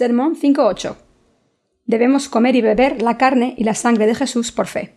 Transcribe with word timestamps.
Sermón 0.00 0.34
5.8. 0.34 0.96
Debemos 1.84 2.30
comer 2.30 2.56
y 2.56 2.62
beber 2.62 3.02
la 3.02 3.18
carne 3.18 3.52
y 3.58 3.64
la 3.64 3.74
sangre 3.74 4.06
de 4.06 4.14
Jesús 4.14 4.50
por 4.50 4.66
fe. 4.66 4.94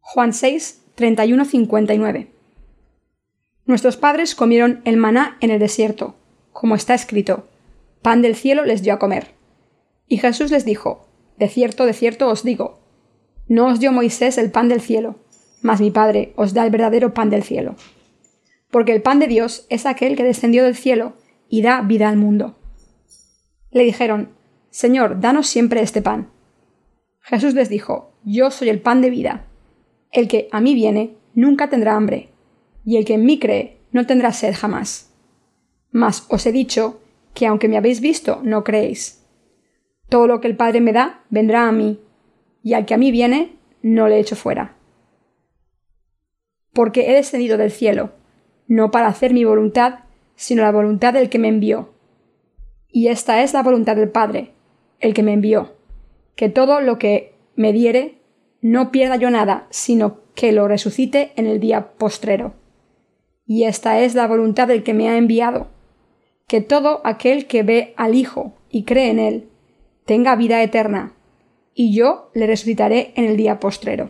Juan 0.00 0.32
6, 0.32 0.82
59 0.96 2.32
Nuestros 3.66 3.98
padres 3.98 4.34
comieron 4.34 4.80
el 4.86 4.96
maná 4.96 5.36
en 5.42 5.50
el 5.50 5.58
desierto, 5.58 6.14
como 6.54 6.74
está 6.74 6.94
escrito, 6.94 7.50
pan 8.00 8.22
del 8.22 8.34
cielo 8.34 8.64
les 8.64 8.80
dio 8.80 8.94
a 8.94 8.98
comer. 8.98 9.34
Y 10.08 10.16
Jesús 10.16 10.50
les 10.50 10.64
dijo, 10.64 11.06
De 11.36 11.50
cierto, 11.50 11.84
de 11.84 11.92
cierto 11.92 12.28
os 12.28 12.44
digo, 12.44 12.80
no 13.46 13.66
os 13.66 13.78
dio 13.78 13.92
Moisés 13.92 14.38
el 14.38 14.50
pan 14.50 14.70
del 14.70 14.80
cielo, 14.80 15.16
mas 15.60 15.82
mi 15.82 15.90
Padre 15.90 16.32
os 16.36 16.54
da 16.54 16.64
el 16.64 16.70
verdadero 16.70 17.12
pan 17.12 17.28
del 17.28 17.42
cielo. 17.42 17.74
Porque 18.70 18.94
el 18.94 19.02
pan 19.02 19.18
de 19.18 19.26
Dios 19.26 19.66
es 19.68 19.84
aquel 19.84 20.16
que 20.16 20.24
descendió 20.24 20.64
del 20.64 20.76
cielo 20.76 21.12
y 21.50 21.60
da 21.60 21.82
vida 21.82 22.08
al 22.08 22.16
mundo. 22.16 22.56
Le 23.70 23.84
dijeron, 23.84 24.30
Señor, 24.70 25.20
danos 25.20 25.46
siempre 25.46 25.80
este 25.80 26.02
pan. 26.02 26.30
Jesús 27.20 27.54
les 27.54 27.68
dijo, 27.68 28.12
Yo 28.24 28.50
soy 28.50 28.68
el 28.68 28.80
pan 28.80 29.00
de 29.00 29.10
vida. 29.10 29.46
El 30.12 30.28
que 30.28 30.48
a 30.52 30.60
mí 30.60 30.74
viene 30.74 31.16
nunca 31.34 31.68
tendrá 31.68 31.96
hambre, 31.96 32.28
y 32.84 32.96
el 32.96 33.04
que 33.04 33.14
en 33.14 33.24
mí 33.24 33.38
cree 33.38 33.78
no 33.90 34.06
tendrá 34.06 34.32
sed 34.32 34.54
jamás. 34.54 35.12
Mas 35.90 36.26
os 36.28 36.46
he 36.46 36.52
dicho 36.52 37.00
que 37.34 37.46
aunque 37.46 37.68
me 37.68 37.76
habéis 37.76 38.00
visto, 38.00 38.40
no 38.42 38.64
creéis. 38.64 39.24
Todo 40.08 40.26
lo 40.26 40.40
que 40.40 40.48
el 40.48 40.56
Padre 40.56 40.80
me 40.80 40.92
da, 40.92 41.24
vendrá 41.30 41.68
a 41.68 41.72
mí, 41.72 42.00
y 42.62 42.74
al 42.74 42.86
que 42.86 42.94
a 42.94 42.98
mí 42.98 43.10
viene, 43.10 43.56
no 43.82 44.08
le 44.08 44.20
echo 44.20 44.36
fuera. 44.36 44.76
Porque 46.72 47.10
he 47.10 47.14
descendido 47.14 47.56
del 47.56 47.70
cielo, 47.70 48.12
no 48.68 48.90
para 48.90 49.08
hacer 49.08 49.32
mi 49.32 49.44
voluntad, 49.44 50.00
sino 50.34 50.62
la 50.62 50.72
voluntad 50.72 51.14
del 51.14 51.30
que 51.30 51.38
me 51.38 51.48
envió 51.48 51.95
y 52.96 53.08
esta 53.08 53.42
es 53.42 53.52
la 53.52 53.62
voluntad 53.62 53.94
del 53.94 54.08
Padre, 54.08 54.52
el 55.00 55.12
que 55.12 55.22
me 55.22 55.34
envió, 55.34 55.74
que 56.34 56.48
todo 56.48 56.80
lo 56.80 56.98
que 56.98 57.34
me 57.54 57.74
diere 57.74 58.22
no 58.62 58.90
pierda 58.90 59.16
yo 59.16 59.28
nada, 59.28 59.66
sino 59.68 60.20
que 60.34 60.50
lo 60.50 60.66
resucite 60.66 61.32
en 61.36 61.44
el 61.44 61.60
día 61.60 61.92
postrero. 61.98 62.54
Y 63.44 63.64
esta 63.64 64.00
es 64.00 64.14
la 64.14 64.26
voluntad 64.26 64.66
del 64.66 64.82
que 64.82 64.94
me 64.94 65.10
ha 65.10 65.18
enviado, 65.18 65.68
que 66.48 66.62
todo 66.62 67.02
aquel 67.04 67.46
que 67.46 67.62
ve 67.62 67.92
al 67.98 68.14
Hijo 68.14 68.54
y 68.70 68.84
cree 68.84 69.10
en 69.10 69.18
él, 69.18 69.50
tenga 70.06 70.34
vida 70.34 70.62
eterna, 70.62 71.12
y 71.74 71.94
yo 71.94 72.30
le 72.32 72.46
resucitaré 72.46 73.12
en 73.16 73.26
el 73.26 73.36
día 73.36 73.60
postrero. 73.60 74.08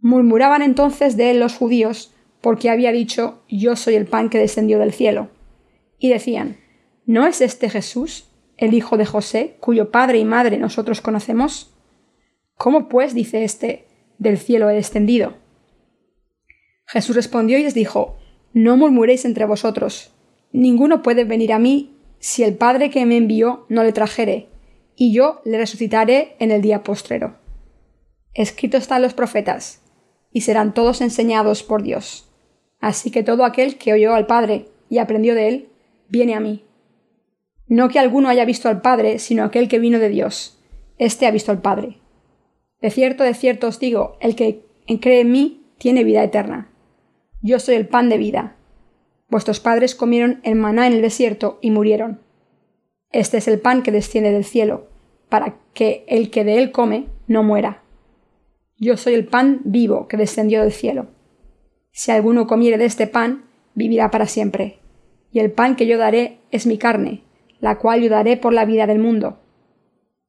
Murmuraban 0.00 0.60
entonces 0.60 1.16
de 1.16 1.30
él 1.30 1.40
los 1.40 1.56
judíos, 1.56 2.14
porque 2.42 2.68
había 2.68 2.92
dicho 2.92 3.40
Yo 3.48 3.74
soy 3.74 3.94
el 3.94 4.04
pan 4.04 4.28
que 4.28 4.36
descendió 4.36 4.78
del 4.78 4.92
cielo. 4.92 5.30
Y 5.98 6.10
decían 6.10 6.67
¿No 7.08 7.26
es 7.26 7.40
este 7.40 7.70
Jesús, 7.70 8.26
el 8.58 8.74
hijo 8.74 8.98
de 8.98 9.06
José, 9.06 9.56
cuyo 9.60 9.90
padre 9.90 10.18
y 10.18 10.26
madre 10.26 10.58
nosotros 10.58 11.00
conocemos? 11.00 11.74
¿Cómo 12.58 12.90
pues 12.90 13.14
dice 13.14 13.44
éste, 13.44 13.86
del 14.18 14.36
cielo 14.36 14.68
he 14.68 14.74
descendido? 14.74 15.32
Jesús 16.84 17.16
respondió 17.16 17.58
y 17.58 17.62
les 17.62 17.72
dijo, 17.72 18.18
No 18.52 18.76
murmuréis 18.76 19.24
entre 19.24 19.46
vosotros. 19.46 20.12
Ninguno 20.52 21.00
puede 21.02 21.24
venir 21.24 21.54
a 21.54 21.58
mí 21.58 21.96
si 22.18 22.44
el 22.44 22.58
Padre 22.58 22.90
que 22.90 23.06
me 23.06 23.16
envió 23.16 23.64
no 23.70 23.84
le 23.84 23.92
trajere, 23.94 24.48
y 24.94 25.14
yo 25.14 25.40
le 25.46 25.56
resucitaré 25.56 26.36
en 26.40 26.50
el 26.50 26.60
día 26.60 26.82
postrero. 26.82 27.38
Escrito 28.34 28.76
están 28.76 29.00
los 29.00 29.14
profetas, 29.14 29.80
y 30.30 30.42
serán 30.42 30.74
todos 30.74 31.00
enseñados 31.00 31.62
por 31.62 31.82
Dios. 31.82 32.30
Así 32.80 33.10
que 33.10 33.22
todo 33.22 33.46
aquel 33.46 33.78
que 33.78 33.94
oyó 33.94 34.12
al 34.12 34.26
Padre 34.26 34.66
y 34.90 34.98
aprendió 34.98 35.34
de 35.34 35.48
él, 35.48 35.68
viene 36.10 36.34
a 36.34 36.40
mí. 36.40 36.67
No 37.68 37.88
que 37.88 37.98
alguno 37.98 38.28
haya 38.28 38.44
visto 38.44 38.68
al 38.68 38.80
Padre, 38.80 39.18
sino 39.18 39.44
aquel 39.44 39.68
que 39.68 39.78
vino 39.78 39.98
de 39.98 40.08
Dios. 40.08 40.58
Este 40.96 41.26
ha 41.26 41.30
visto 41.30 41.52
al 41.52 41.60
Padre. 41.60 41.98
De 42.80 42.90
cierto, 42.90 43.24
de 43.24 43.34
cierto 43.34 43.68
os 43.68 43.78
digo, 43.78 44.16
el 44.20 44.34
que 44.36 44.64
cree 45.00 45.20
en 45.20 45.32
mí 45.32 45.66
tiene 45.78 46.04
vida 46.04 46.22
eterna. 46.22 46.70
Yo 47.42 47.58
soy 47.58 47.74
el 47.74 47.86
pan 47.86 48.08
de 48.08 48.18
vida. 48.18 48.56
Vuestros 49.28 49.60
padres 49.60 49.94
comieron 49.94 50.40
el 50.42 50.54
maná 50.54 50.86
en 50.86 50.94
el 50.94 51.02
desierto 51.02 51.58
y 51.60 51.70
murieron. 51.70 52.20
Este 53.10 53.38
es 53.38 53.48
el 53.48 53.60
pan 53.60 53.82
que 53.82 53.92
desciende 53.92 54.32
del 54.32 54.44
cielo, 54.44 54.88
para 55.28 55.56
que 55.74 56.04
el 56.08 56.30
que 56.30 56.44
de 56.44 56.58
él 56.58 56.72
come 56.72 57.06
no 57.26 57.42
muera. 57.42 57.82
Yo 58.78 58.96
soy 58.96 59.14
el 59.14 59.26
pan 59.26 59.60
vivo 59.64 60.08
que 60.08 60.16
descendió 60.16 60.62
del 60.62 60.72
cielo. 60.72 61.08
Si 61.90 62.10
alguno 62.10 62.46
comiere 62.46 62.78
de 62.78 62.84
este 62.84 63.06
pan, 63.06 63.44
vivirá 63.74 64.10
para 64.10 64.26
siempre. 64.26 64.78
Y 65.32 65.40
el 65.40 65.50
pan 65.50 65.76
que 65.76 65.86
yo 65.86 65.98
daré 65.98 66.38
es 66.50 66.66
mi 66.66 66.78
carne, 66.78 67.22
la 67.60 67.78
cual 67.78 68.00
ayudaré 68.00 68.36
por 68.36 68.52
la 68.52 68.64
vida 68.64 68.86
del 68.86 68.98
mundo. 68.98 69.40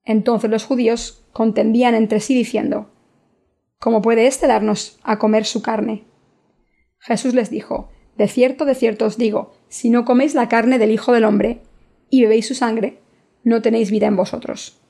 Entonces 0.03 0.50
los 0.50 0.66
judíos 0.66 1.28
contendían 1.34 1.95
entre 1.95 2.19
sí 2.19 2.35
diciendo, 2.35 2.90
¿Cómo 3.79 4.01
puede 4.01 4.28
éste 4.28 4.47
darnos 4.47 5.00
a 5.03 5.19
comer 5.19 5.45
su 5.45 5.62
carne? 5.62 6.03
Jesús 7.00 7.34
les 7.34 7.50
dijo, 7.50 7.89
De 8.18 8.28
cierto, 8.28 8.66
de 8.66 8.75
cierto 8.75 9.06
os 9.06 9.18
digo, 9.18 9.53
si 9.69 9.89
no 9.89 10.03
coméis 10.03 10.34
la 10.35 10.50
carne 10.50 10.79
del 10.79 10.91
Hijo 10.91 11.13
del 11.13 11.23
Hombre 11.23 11.62
y 12.09 12.23
bebéis 12.23 12.47
su 12.47 12.56
sangre, 12.56 13.00
no 13.44 13.62
tenéis 13.62 13.91
vida 13.91 14.07
en 14.07 14.16
vosotros. 14.16 14.81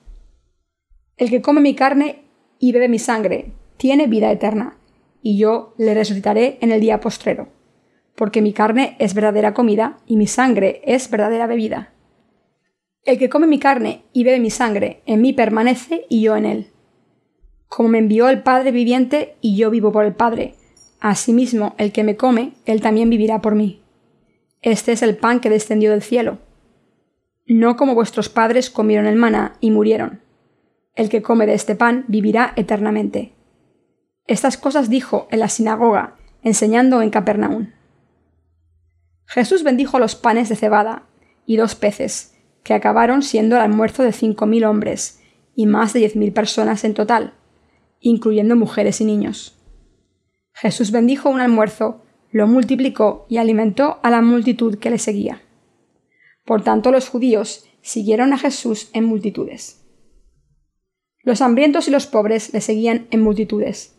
El 1.16 1.30
que 1.30 1.42
come 1.42 1.60
mi 1.60 1.74
carne 1.74 2.24
y 2.58 2.72
bebe 2.72 2.88
mi 2.88 2.98
sangre, 2.98 3.52
tiene 3.76 4.06
vida 4.06 4.32
eterna, 4.32 4.78
y 5.22 5.38
yo 5.38 5.74
le 5.78 5.94
resucitaré 5.94 6.58
en 6.60 6.72
el 6.72 6.80
día 6.80 7.00
postrero, 7.00 7.48
porque 8.16 8.42
mi 8.42 8.52
carne 8.52 8.96
es 8.98 9.14
verdadera 9.14 9.54
comida 9.54 9.98
y 10.06 10.16
mi 10.16 10.26
sangre 10.26 10.80
es 10.84 11.10
verdadera 11.10 11.46
bebida. 11.46 11.92
El 13.04 13.18
que 13.18 13.28
come 13.28 13.46
mi 13.46 13.58
carne 13.58 14.04
y 14.12 14.24
bebe 14.24 14.40
mi 14.40 14.50
sangre, 14.50 15.02
en 15.06 15.22
mí 15.22 15.32
permanece 15.32 16.06
y 16.08 16.22
yo 16.22 16.36
en 16.36 16.44
él. 16.44 16.70
Como 17.68 17.88
me 17.88 17.98
envió 17.98 18.28
el 18.28 18.42
Padre 18.42 18.72
viviente 18.72 19.36
y 19.40 19.56
yo 19.56 19.70
vivo 19.70 19.92
por 19.92 20.04
el 20.04 20.14
Padre, 20.14 20.54
asimismo 21.00 21.74
el 21.78 21.92
que 21.92 22.04
me 22.04 22.16
come, 22.16 22.52
él 22.66 22.80
también 22.80 23.08
vivirá 23.08 23.40
por 23.40 23.54
mí. 23.54 23.82
Este 24.62 24.92
es 24.92 25.02
el 25.02 25.16
pan 25.16 25.40
que 25.40 25.48
descendió 25.48 25.90
del 25.90 26.02
cielo. 26.02 26.38
No 27.46 27.76
como 27.76 27.94
vuestros 27.94 28.28
padres 28.28 28.68
comieron 28.68 29.06
el 29.06 29.16
maná 29.16 29.56
y 29.60 29.70
murieron. 29.70 30.20
El 30.94 31.08
que 31.08 31.22
come 31.22 31.46
de 31.46 31.54
este 31.54 31.74
pan 31.74 32.04
vivirá 32.08 32.52
eternamente. 32.56 33.32
Estas 34.26 34.58
cosas 34.58 34.90
dijo 34.90 35.26
en 35.30 35.40
la 35.40 35.48
sinagoga, 35.48 36.16
enseñando 36.42 37.00
en 37.00 37.10
Capernaum. 37.10 37.70
Jesús 39.24 39.62
bendijo 39.62 39.98
los 39.98 40.14
panes 40.14 40.48
de 40.48 40.56
cebada 40.56 41.06
y 41.46 41.56
dos 41.56 41.74
peces, 41.74 42.29
que 42.62 42.74
acabaron 42.74 43.22
siendo 43.22 43.56
el 43.56 43.62
almuerzo 43.62 44.02
de 44.02 44.12
cinco 44.12 44.46
mil 44.46 44.64
hombres 44.64 45.20
y 45.54 45.66
más 45.66 45.92
de 45.92 46.00
diez 46.00 46.16
mil 46.16 46.32
personas 46.32 46.84
en 46.84 46.94
total, 46.94 47.34
incluyendo 48.00 48.56
mujeres 48.56 49.00
y 49.00 49.04
niños. 49.04 49.58
Jesús 50.52 50.90
bendijo 50.90 51.30
un 51.30 51.40
almuerzo, 51.40 52.02
lo 52.30 52.46
multiplicó 52.46 53.26
y 53.28 53.38
alimentó 53.38 53.98
a 54.02 54.10
la 54.10 54.22
multitud 54.22 54.78
que 54.78 54.90
le 54.90 54.98
seguía. 54.98 55.42
Por 56.44 56.62
tanto, 56.62 56.90
los 56.90 57.08
judíos 57.08 57.66
siguieron 57.82 58.32
a 58.32 58.38
Jesús 58.38 58.90
en 58.92 59.04
multitudes. 59.04 59.84
Los 61.22 61.42
hambrientos 61.42 61.88
y 61.88 61.90
los 61.90 62.06
pobres 62.06 62.52
le 62.52 62.60
seguían 62.60 63.06
en 63.10 63.22
multitudes. 63.22 63.96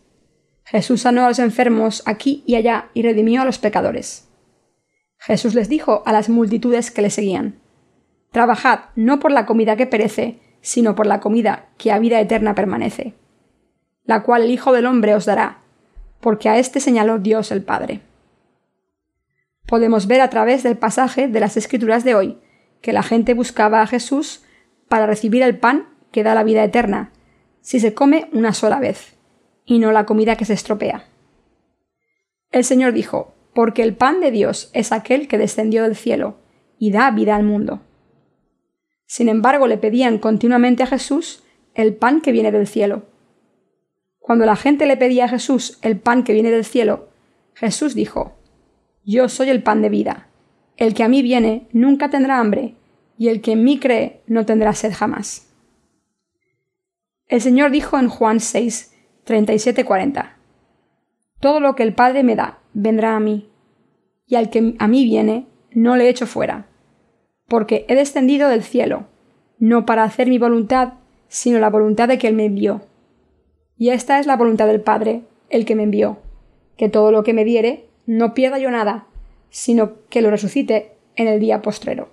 Jesús 0.64 1.02
sanó 1.02 1.24
a 1.24 1.28
los 1.28 1.38
enfermos 1.38 2.02
aquí 2.06 2.42
y 2.46 2.54
allá 2.56 2.90
y 2.94 3.02
redimió 3.02 3.42
a 3.42 3.44
los 3.44 3.58
pecadores. 3.58 4.28
Jesús 5.18 5.54
les 5.54 5.68
dijo 5.68 6.02
a 6.04 6.12
las 6.12 6.28
multitudes 6.28 6.90
que 6.90 7.02
le 7.02 7.10
seguían, 7.10 7.61
Trabajad 8.32 8.80
no 8.96 9.20
por 9.20 9.30
la 9.30 9.46
comida 9.46 9.76
que 9.76 9.86
perece, 9.86 10.40
sino 10.62 10.94
por 10.94 11.06
la 11.06 11.20
comida 11.20 11.68
que 11.78 11.92
a 11.92 11.98
vida 11.98 12.20
eterna 12.20 12.54
permanece, 12.54 13.14
la 14.04 14.22
cual 14.22 14.42
el 14.42 14.50
Hijo 14.50 14.72
del 14.72 14.86
Hombre 14.86 15.14
os 15.14 15.26
dará, 15.26 15.58
porque 16.20 16.48
a 16.48 16.58
éste 16.58 16.80
señaló 16.80 17.18
Dios 17.18 17.50
el 17.52 17.62
Padre. 17.62 18.00
Podemos 19.66 20.06
ver 20.06 20.20
a 20.20 20.30
través 20.30 20.62
del 20.62 20.76
pasaje 20.76 21.28
de 21.28 21.40
las 21.40 21.56
Escrituras 21.56 22.04
de 22.04 22.14
hoy 22.14 22.38
que 22.80 22.92
la 22.92 23.02
gente 23.02 23.34
buscaba 23.34 23.80
a 23.80 23.86
Jesús 23.86 24.42
para 24.88 25.06
recibir 25.06 25.42
el 25.42 25.58
pan 25.58 25.88
que 26.10 26.22
da 26.22 26.34
la 26.34 26.42
vida 26.42 26.64
eterna, 26.64 27.12
si 27.60 27.80
se 27.80 27.94
come 27.94 28.28
una 28.32 28.52
sola 28.52 28.80
vez, 28.80 29.14
y 29.64 29.78
no 29.78 29.92
la 29.92 30.04
comida 30.04 30.36
que 30.36 30.44
se 30.44 30.52
estropea. 30.52 31.04
El 32.50 32.64
Señor 32.64 32.92
dijo, 32.92 33.34
porque 33.54 33.82
el 33.82 33.94
pan 33.94 34.20
de 34.20 34.30
Dios 34.30 34.70
es 34.74 34.92
aquel 34.92 35.28
que 35.28 35.38
descendió 35.38 35.82
del 35.82 35.96
cielo 35.96 36.36
y 36.78 36.90
da 36.90 37.10
vida 37.10 37.36
al 37.36 37.44
mundo. 37.44 37.80
Sin 39.06 39.28
embargo, 39.28 39.66
le 39.66 39.78
pedían 39.78 40.18
continuamente 40.18 40.82
a 40.82 40.86
Jesús 40.86 41.42
el 41.74 41.94
pan 41.94 42.20
que 42.20 42.32
viene 42.32 42.52
del 42.52 42.66
cielo. 42.66 43.06
Cuando 44.18 44.46
la 44.46 44.56
gente 44.56 44.86
le 44.86 44.96
pedía 44.96 45.24
a 45.24 45.28
Jesús 45.28 45.78
el 45.82 45.98
pan 45.98 46.24
que 46.24 46.32
viene 46.32 46.50
del 46.50 46.64
cielo, 46.64 47.08
Jesús 47.54 47.94
dijo, 47.94 48.36
Yo 49.04 49.28
soy 49.28 49.50
el 49.50 49.62
pan 49.62 49.82
de 49.82 49.88
vida. 49.88 50.28
El 50.76 50.94
que 50.94 51.02
a 51.02 51.08
mí 51.08 51.22
viene 51.22 51.68
nunca 51.72 52.10
tendrá 52.10 52.38
hambre, 52.38 52.76
y 53.18 53.28
el 53.28 53.40
que 53.40 53.52
en 53.52 53.64
mí 53.64 53.78
cree 53.78 54.22
no 54.26 54.46
tendrá 54.46 54.72
sed 54.72 54.92
jamás. 54.94 55.52
El 57.26 57.40
Señor 57.40 57.70
dijo 57.70 57.98
en 57.98 58.08
Juan 58.08 58.40
6, 58.40 58.94
37-40, 59.26 60.36
Todo 61.40 61.60
lo 61.60 61.74
que 61.74 61.82
el 61.82 61.94
Padre 61.94 62.22
me 62.22 62.36
da 62.36 62.60
vendrá 62.72 63.16
a 63.16 63.20
mí, 63.20 63.50
y 64.26 64.36
al 64.36 64.50
que 64.50 64.74
a 64.78 64.88
mí 64.88 65.04
viene 65.04 65.46
no 65.72 65.96
le 65.96 66.08
echo 66.08 66.26
fuera 66.26 66.71
porque 67.52 67.84
he 67.86 67.94
descendido 67.94 68.48
del 68.48 68.62
cielo, 68.62 69.08
no 69.58 69.84
para 69.84 70.04
hacer 70.04 70.26
mi 70.26 70.38
voluntad, 70.38 70.94
sino 71.28 71.58
la 71.58 71.68
voluntad 71.68 72.08
de 72.08 72.16
que 72.16 72.26
Él 72.26 72.34
me 72.34 72.46
envió. 72.46 72.80
Y 73.76 73.90
esta 73.90 74.18
es 74.18 74.26
la 74.26 74.38
voluntad 74.38 74.66
del 74.66 74.80
Padre, 74.80 75.20
el 75.50 75.66
que 75.66 75.76
me 75.76 75.82
envió, 75.82 76.16
que 76.78 76.88
todo 76.88 77.12
lo 77.12 77.22
que 77.24 77.34
me 77.34 77.44
diere, 77.44 77.84
no 78.06 78.32
pierda 78.32 78.58
yo 78.58 78.70
nada, 78.70 79.06
sino 79.50 79.98
que 80.08 80.22
lo 80.22 80.30
resucite 80.30 80.92
en 81.14 81.28
el 81.28 81.40
día 81.40 81.60
postrero. 81.60 82.08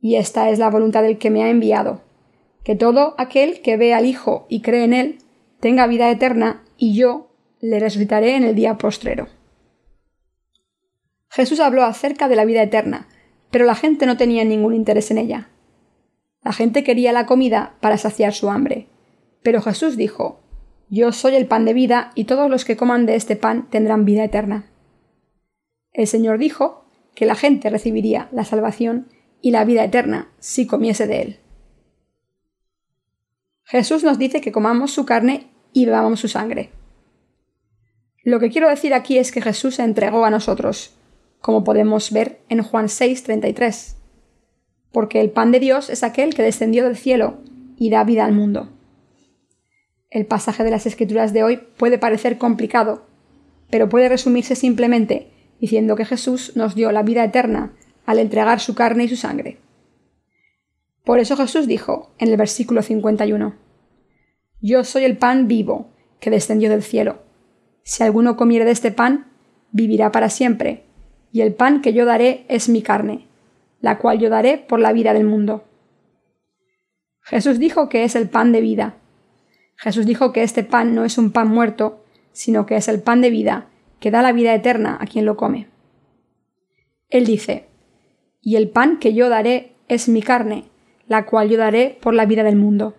Y 0.00 0.14
esta 0.14 0.48
es 0.48 0.60
la 0.60 0.70
voluntad 0.70 1.02
del 1.02 1.18
que 1.18 1.30
me 1.30 1.42
ha 1.42 1.50
enviado, 1.50 2.02
que 2.62 2.76
todo 2.76 3.16
aquel 3.18 3.62
que 3.62 3.76
ve 3.76 3.94
al 3.94 4.06
Hijo 4.06 4.46
y 4.48 4.62
cree 4.62 4.84
en 4.84 4.94
Él, 4.94 5.18
tenga 5.58 5.88
vida 5.88 6.08
eterna, 6.08 6.62
y 6.76 6.94
yo 6.94 7.32
le 7.58 7.80
resucitaré 7.80 8.36
en 8.36 8.44
el 8.44 8.54
día 8.54 8.78
postrero. 8.78 9.26
Jesús 11.30 11.58
habló 11.58 11.82
acerca 11.82 12.28
de 12.28 12.36
la 12.36 12.44
vida 12.44 12.62
eterna, 12.62 13.08
pero 13.56 13.64
la 13.64 13.74
gente 13.74 14.04
no 14.04 14.18
tenía 14.18 14.44
ningún 14.44 14.74
interés 14.74 15.10
en 15.10 15.16
ella. 15.16 15.48
La 16.42 16.52
gente 16.52 16.84
quería 16.84 17.14
la 17.14 17.24
comida 17.24 17.76
para 17.80 17.96
saciar 17.96 18.34
su 18.34 18.50
hambre. 18.50 18.86
Pero 19.42 19.62
Jesús 19.62 19.96
dijo, 19.96 20.42
yo 20.90 21.10
soy 21.10 21.36
el 21.36 21.46
pan 21.46 21.64
de 21.64 21.72
vida, 21.72 22.12
y 22.14 22.24
todos 22.24 22.50
los 22.50 22.66
que 22.66 22.76
coman 22.76 23.06
de 23.06 23.14
este 23.14 23.34
pan 23.34 23.70
tendrán 23.70 24.04
vida 24.04 24.24
eterna. 24.24 24.70
El 25.94 26.06
Señor 26.06 26.36
dijo 26.36 26.84
que 27.14 27.24
la 27.24 27.34
gente 27.34 27.70
recibiría 27.70 28.28
la 28.30 28.44
salvación 28.44 29.08
y 29.40 29.52
la 29.52 29.64
vida 29.64 29.84
eterna 29.84 30.30
si 30.38 30.66
comiese 30.66 31.06
de 31.06 31.22
él. 31.22 31.40
Jesús 33.64 34.04
nos 34.04 34.18
dice 34.18 34.42
que 34.42 34.52
comamos 34.52 34.90
su 34.90 35.06
carne 35.06 35.46
y 35.72 35.86
bebamos 35.86 36.20
su 36.20 36.28
sangre. 36.28 36.72
Lo 38.22 38.38
que 38.38 38.50
quiero 38.50 38.68
decir 38.68 38.92
aquí 38.92 39.16
es 39.16 39.32
que 39.32 39.40
Jesús 39.40 39.76
se 39.76 39.82
entregó 39.82 40.26
a 40.26 40.30
nosotros, 40.30 40.95
como 41.46 41.62
podemos 41.62 42.10
ver 42.10 42.40
en 42.48 42.60
Juan 42.60 42.86
6:33, 42.88 43.94
porque 44.90 45.20
el 45.20 45.30
pan 45.30 45.52
de 45.52 45.60
Dios 45.60 45.90
es 45.90 46.02
aquel 46.02 46.34
que 46.34 46.42
descendió 46.42 46.82
del 46.82 46.96
cielo 46.96 47.38
y 47.78 47.88
da 47.88 48.02
vida 48.02 48.24
al 48.24 48.32
mundo. 48.32 48.72
El 50.10 50.26
pasaje 50.26 50.64
de 50.64 50.72
las 50.72 50.86
Escrituras 50.86 51.32
de 51.32 51.44
hoy 51.44 51.58
puede 51.76 51.98
parecer 51.98 52.36
complicado, 52.36 53.06
pero 53.70 53.88
puede 53.88 54.08
resumirse 54.08 54.56
simplemente 54.56 55.30
diciendo 55.60 55.94
que 55.94 56.04
Jesús 56.04 56.56
nos 56.56 56.74
dio 56.74 56.90
la 56.90 57.04
vida 57.04 57.22
eterna 57.22 57.76
al 58.06 58.18
entregar 58.18 58.58
su 58.58 58.74
carne 58.74 59.04
y 59.04 59.08
su 59.08 59.14
sangre. 59.14 59.58
Por 61.04 61.20
eso 61.20 61.36
Jesús 61.36 61.68
dijo 61.68 62.10
en 62.18 62.26
el 62.26 62.36
versículo 62.36 62.82
51, 62.82 63.54
Yo 64.60 64.82
soy 64.82 65.04
el 65.04 65.16
pan 65.16 65.46
vivo 65.46 65.92
que 66.18 66.30
descendió 66.30 66.68
del 66.70 66.82
cielo. 66.82 67.22
Si 67.84 68.02
alguno 68.02 68.36
comiere 68.36 68.64
de 68.64 68.72
este 68.72 68.90
pan, 68.90 69.30
vivirá 69.70 70.10
para 70.10 70.28
siempre, 70.28 70.85
y 71.32 71.40
el 71.42 71.54
pan 71.54 71.82
que 71.82 71.92
yo 71.92 72.04
daré 72.04 72.44
es 72.48 72.68
mi 72.68 72.82
carne, 72.82 73.26
la 73.80 73.98
cual 73.98 74.18
yo 74.18 74.30
daré 74.30 74.58
por 74.58 74.80
la 74.80 74.92
vida 74.92 75.12
del 75.12 75.24
mundo. 75.24 75.64
Jesús 77.22 77.58
dijo 77.58 77.88
que 77.88 78.04
es 78.04 78.14
el 78.16 78.28
pan 78.28 78.52
de 78.52 78.60
vida, 78.60 78.96
Jesús 79.76 80.06
dijo 80.06 80.32
que 80.32 80.42
este 80.42 80.64
pan 80.64 80.94
no 80.94 81.04
es 81.04 81.18
un 81.18 81.30
pan 81.30 81.48
muerto, 81.48 82.02
sino 82.32 82.66
que 82.66 82.76
es 82.76 82.88
el 82.88 83.02
pan 83.02 83.20
de 83.20 83.30
vida, 83.30 83.68
que 84.00 84.10
da 84.10 84.22
la 84.22 84.32
vida 84.32 84.54
eterna 84.54 84.96
a 85.00 85.06
quien 85.06 85.24
lo 85.24 85.36
come. 85.36 85.68
Él 87.08 87.26
dice, 87.26 87.68
Y 88.40 88.56
el 88.56 88.68
pan 88.68 88.98
que 88.98 89.14
yo 89.14 89.28
daré 89.28 89.74
es 89.88 90.08
mi 90.08 90.22
carne, 90.22 90.64
la 91.06 91.26
cual 91.26 91.48
yo 91.48 91.58
daré 91.58 91.98
por 92.00 92.14
la 92.14 92.26
vida 92.26 92.42
del 92.42 92.56
mundo. 92.56 92.96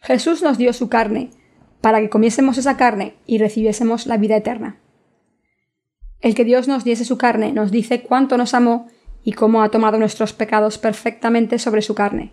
Jesús 0.00 0.42
nos 0.42 0.56
dio 0.56 0.72
su 0.72 0.88
carne, 0.88 1.30
para 1.80 2.00
que 2.00 2.10
comiésemos 2.10 2.58
esa 2.58 2.76
carne 2.76 3.14
y 3.26 3.38
recibiésemos 3.38 4.06
la 4.06 4.16
vida 4.18 4.36
eterna. 4.36 4.79
El 6.20 6.34
que 6.34 6.44
Dios 6.44 6.68
nos 6.68 6.84
diese 6.84 7.04
su 7.04 7.16
carne 7.16 7.52
nos 7.52 7.70
dice 7.70 8.02
cuánto 8.02 8.36
nos 8.36 8.54
amó 8.54 8.88
y 9.24 9.32
cómo 9.32 9.62
ha 9.62 9.70
tomado 9.70 9.98
nuestros 9.98 10.32
pecados 10.32 10.78
perfectamente 10.78 11.58
sobre 11.58 11.82
su 11.82 11.94
carne. 11.94 12.32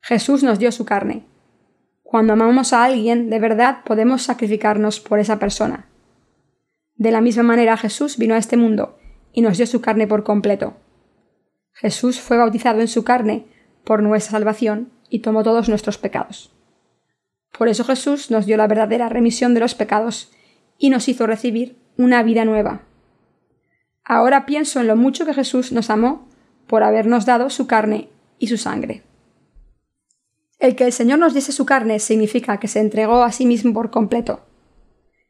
Jesús 0.00 0.42
nos 0.42 0.58
dio 0.58 0.72
su 0.72 0.84
carne. 0.84 1.24
Cuando 2.02 2.34
amamos 2.34 2.72
a 2.72 2.84
alguien, 2.84 3.30
de 3.30 3.38
verdad 3.38 3.78
podemos 3.84 4.22
sacrificarnos 4.22 5.00
por 5.00 5.18
esa 5.18 5.38
persona. 5.38 5.88
De 6.96 7.10
la 7.10 7.20
misma 7.20 7.42
manera 7.42 7.76
Jesús 7.76 8.18
vino 8.18 8.34
a 8.34 8.38
este 8.38 8.56
mundo 8.56 8.98
y 9.32 9.40
nos 9.40 9.56
dio 9.56 9.66
su 9.66 9.80
carne 9.80 10.06
por 10.06 10.22
completo. 10.22 10.76
Jesús 11.72 12.20
fue 12.20 12.36
bautizado 12.36 12.80
en 12.80 12.88
su 12.88 13.04
carne 13.04 13.46
por 13.84 14.02
nuestra 14.02 14.32
salvación 14.32 14.92
y 15.08 15.20
tomó 15.20 15.42
todos 15.42 15.68
nuestros 15.68 15.96
pecados. 15.96 16.54
Por 17.56 17.68
eso 17.68 17.84
Jesús 17.84 18.30
nos 18.30 18.46
dio 18.46 18.56
la 18.56 18.66
verdadera 18.66 19.08
remisión 19.08 19.54
de 19.54 19.60
los 19.60 19.74
pecados 19.74 20.32
y 20.78 20.90
nos 20.90 21.08
hizo 21.08 21.26
recibir 21.26 21.81
una 22.02 22.22
vida 22.22 22.44
nueva. 22.44 22.82
Ahora 24.04 24.46
pienso 24.46 24.80
en 24.80 24.88
lo 24.88 24.96
mucho 24.96 25.24
que 25.24 25.34
Jesús 25.34 25.72
nos 25.72 25.90
amó 25.90 26.28
por 26.66 26.82
habernos 26.82 27.26
dado 27.26 27.50
su 27.50 27.66
carne 27.66 28.08
y 28.38 28.48
su 28.48 28.56
sangre. 28.56 29.02
El 30.58 30.76
que 30.76 30.84
el 30.84 30.92
Señor 30.92 31.18
nos 31.18 31.34
diese 31.34 31.52
su 31.52 31.66
carne 31.66 31.98
significa 31.98 32.58
que 32.58 32.68
se 32.68 32.80
entregó 32.80 33.22
a 33.22 33.32
sí 33.32 33.46
mismo 33.46 33.72
por 33.72 33.90
completo. 33.90 34.40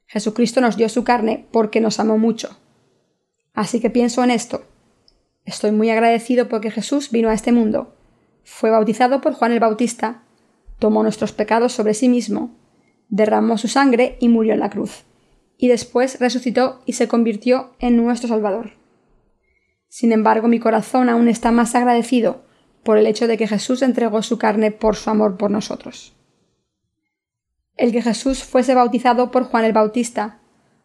Jesucristo 0.06 0.60
nos 0.60 0.76
dio 0.76 0.88
su 0.88 1.04
carne 1.04 1.46
porque 1.52 1.80
nos 1.80 1.98
amó 2.00 2.18
mucho. 2.18 2.58
Así 3.54 3.80
que 3.80 3.90
pienso 3.90 4.22
en 4.24 4.30
esto. 4.30 4.64
Estoy 5.44 5.72
muy 5.72 5.90
agradecido 5.90 6.48
porque 6.48 6.70
Jesús 6.70 7.10
vino 7.10 7.28
a 7.28 7.34
este 7.34 7.50
mundo, 7.50 7.94
fue 8.44 8.70
bautizado 8.70 9.20
por 9.20 9.34
Juan 9.34 9.52
el 9.52 9.60
Bautista, 9.60 10.22
tomó 10.78 11.02
nuestros 11.02 11.32
pecados 11.32 11.72
sobre 11.72 11.94
sí 11.94 12.08
mismo, 12.08 12.54
derramó 13.08 13.58
su 13.58 13.68
sangre 13.68 14.16
y 14.20 14.28
murió 14.28 14.54
en 14.54 14.60
la 14.60 14.70
cruz, 14.70 15.04
y 15.58 15.68
después 15.68 16.18
resucitó 16.20 16.82
y 16.86 16.94
se 16.94 17.08
convirtió 17.08 17.74
en 17.78 17.96
nuestro 17.96 18.28
Salvador. 18.28 18.72
Sin 19.88 20.12
embargo, 20.12 20.48
mi 20.48 20.58
corazón 20.58 21.08
aún 21.08 21.28
está 21.28 21.52
más 21.52 21.74
agradecido 21.74 22.42
por 22.82 22.98
el 22.98 23.06
hecho 23.06 23.26
de 23.26 23.36
que 23.36 23.46
Jesús 23.46 23.82
entregó 23.82 24.22
su 24.22 24.38
carne 24.38 24.70
por 24.70 24.96
su 24.96 25.10
amor 25.10 25.36
por 25.36 25.50
nosotros. 25.50 26.14
El 27.76 27.92
que 27.92 28.02
Jesús 28.02 28.42
fuese 28.42 28.74
bautizado 28.74 29.30
por 29.30 29.44
Juan 29.44 29.64
el 29.64 29.72
Bautista, 29.72 30.40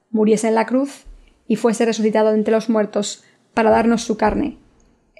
muriese 0.09 0.47
en 0.47 0.55
la 0.55 0.65
cruz 0.65 1.05
y 1.47 1.55
fuese 1.55 1.85
resucitado 1.85 2.33
entre 2.33 2.53
los 2.53 2.69
muertos 2.69 3.23
para 3.53 3.71
darnos 3.71 4.03
su 4.03 4.17
carne, 4.17 4.57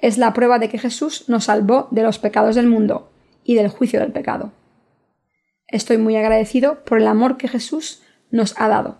es 0.00 0.18
la 0.18 0.32
prueba 0.32 0.58
de 0.58 0.68
que 0.68 0.78
Jesús 0.78 1.24
nos 1.28 1.44
salvó 1.44 1.88
de 1.90 2.02
los 2.02 2.18
pecados 2.18 2.54
del 2.54 2.66
mundo 2.66 3.10
y 3.42 3.54
del 3.54 3.68
juicio 3.68 4.00
del 4.00 4.12
pecado. 4.12 4.52
Estoy 5.66 5.98
muy 5.98 6.16
agradecido 6.16 6.84
por 6.84 6.98
el 6.98 7.06
amor 7.06 7.36
que 7.36 7.48
Jesús 7.48 8.02
nos 8.30 8.54
ha 8.58 8.68
dado. 8.68 8.98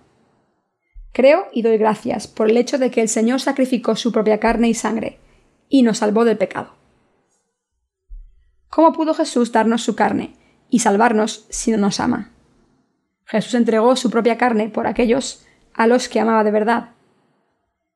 Creo 1.13 1.47
y 1.53 1.63
doy 1.63 1.79
gracias 1.79 2.27
por 2.27 2.51
el 2.51 2.57
hecho 2.57 2.79
de 2.79 2.91
que 2.91 3.01
el 3.01 3.09
Señor 3.09 3.41
sacrificó 3.41 3.97
su 3.97 4.13
propia 4.13 4.39
carne 4.39 4.69
y 4.69 4.75
sangre 4.75 5.19
y 5.69 5.83
nos 5.83 5.99
salvó 5.99 6.25
del 6.25 6.39
pecado. 6.39 6.75
¿Cómo 8.69 8.93
pudo 8.93 9.15
Jesús 9.15 9.51
darnos 9.51 9.83
su 9.83 9.97
carne 9.97 10.35
y 10.71 10.81
salvarnos 10.81 11.47
si 11.49 11.71
no 11.71 11.79
nos 11.79 12.01
ama? 12.01 12.31
Jesús 13.25 13.55
entregó 13.55 13.97
su 13.97 14.11
propia 14.11 14.39
carne 14.39 14.69
por 14.69 14.87
aquellos 14.87 15.45
a 15.75 15.87
los 15.87 16.09
que 16.09 16.21
amaba 16.21 16.45
de 16.45 16.51
verdad. 16.51 16.91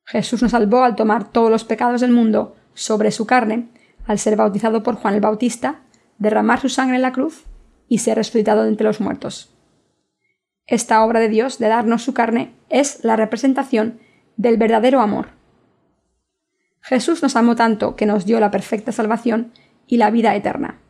Jesús 0.05 0.43
nos 0.43 0.51
salvó 0.51 0.83
al 0.83 0.97
tomar 0.97 1.31
todos 1.31 1.51
los 1.51 1.65
pecados 1.65 2.01
del 2.01 2.13
mundo 2.13 2.57
sobre 2.75 3.11
su 3.11 3.27
carne, 3.27 3.69
al 4.07 4.19
ser 4.19 4.37
bautizado 4.37 4.83
por 4.83 4.97
Juan 4.97 5.15
el 5.15 5.21
Bautista, 5.21 5.83
derramar 6.19 6.61
su 6.61 6.69
sangre 6.69 6.97
en 6.97 7.03
la 7.03 7.13
cruz 7.13 7.45
y 7.89 7.99
ser 7.99 8.17
resucitado 8.17 8.63
de 8.63 8.71
entre 8.71 8.87
los 8.87 9.01
muertos. 9.01 9.52
Esta 10.67 11.05
obra 11.05 11.21
de 11.21 11.29
Dios 11.29 11.59
de 11.59 11.69
darnos 11.69 12.03
su 12.03 12.15
carne 12.15 12.55
es 12.69 13.05
la 13.05 13.17
representación 13.17 14.01
del 14.37 14.57
verdadero 14.57 15.01
amor. 15.01 15.31
Jesús 16.81 17.23
nos 17.23 17.37
amó 17.37 17.57
tanto 17.57 17.97
que 17.97 18.07
nos 18.07 18.25
dio 18.25 18.41
la 18.41 18.51
perfecta 18.51 18.93
salvación 18.93 19.53
y 19.87 19.97
la 19.97 20.11
vida 20.11 20.35
eterna. 20.35 20.81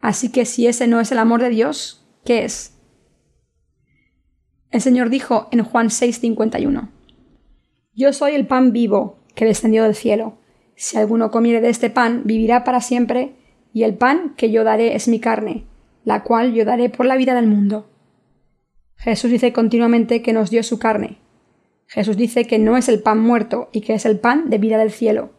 Así 0.00 0.30
que 0.30 0.44
si 0.44 0.66
ese 0.66 0.86
no 0.86 1.00
es 1.00 1.12
el 1.12 1.18
amor 1.18 1.42
de 1.42 1.50
Dios, 1.50 2.06
¿qué 2.24 2.44
es? 2.44 2.78
El 4.70 4.80
Señor 4.80 5.10
dijo 5.10 5.48
en 5.52 5.64
Juan 5.64 5.88
6:51, 5.88 6.90
Yo 7.94 8.12
soy 8.12 8.34
el 8.34 8.46
pan 8.46 8.72
vivo 8.72 9.18
que 9.34 9.44
descendió 9.44 9.84
del 9.84 9.94
cielo. 9.94 10.38
Si 10.74 10.98
alguno 10.98 11.30
comiere 11.30 11.60
de 11.60 11.70
este 11.70 11.88
pan, 11.88 12.22
vivirá 12.24 12.64
para 12.64 12.80
siempre, 12.80 13.34
y 13.72 13.84
el 13.84 13.94
pan 13.94 14.34
que 14.36 14.50
yo 14.50 14.64
daré 14.64 14.94
es 14.94 15.08
mi 15.08 15.20
carne, 15.20 15.64
la 16.04 16.22
cual 16.22 16.52
yo 16.52 16.64
daré 16.64 16.90
por 16.90 17.06
la 17.06 17.16
vida 17.16 17.34
del 17.34 17.46
mundo. 17.46 17.90
Jesús 18.96 19.30
dice 19.30 19.52
continuamente 19.52 20.22
que 20.22 20.32
nos 20.32 20.50
dio 20.50 20.62
su 20.62 20.78
carne. 20.78 21.18
Jesús 21.86 22.16
dice 22.16 22.46
que 22.46 22.58
no 22.58 22.76
es 22.76 22.88
el 22.88 23.00
pan 23.00 23.20
muerto 23.20 23.68
y 23.72 23.82
que 23.82 23.94
es 23.94 24.04
el 24.06 24.18
pan 24.18 24.50
de 24.50 24.58
vida 24.58 24.78
del 24.78 24.90
cielo 24.90 25.30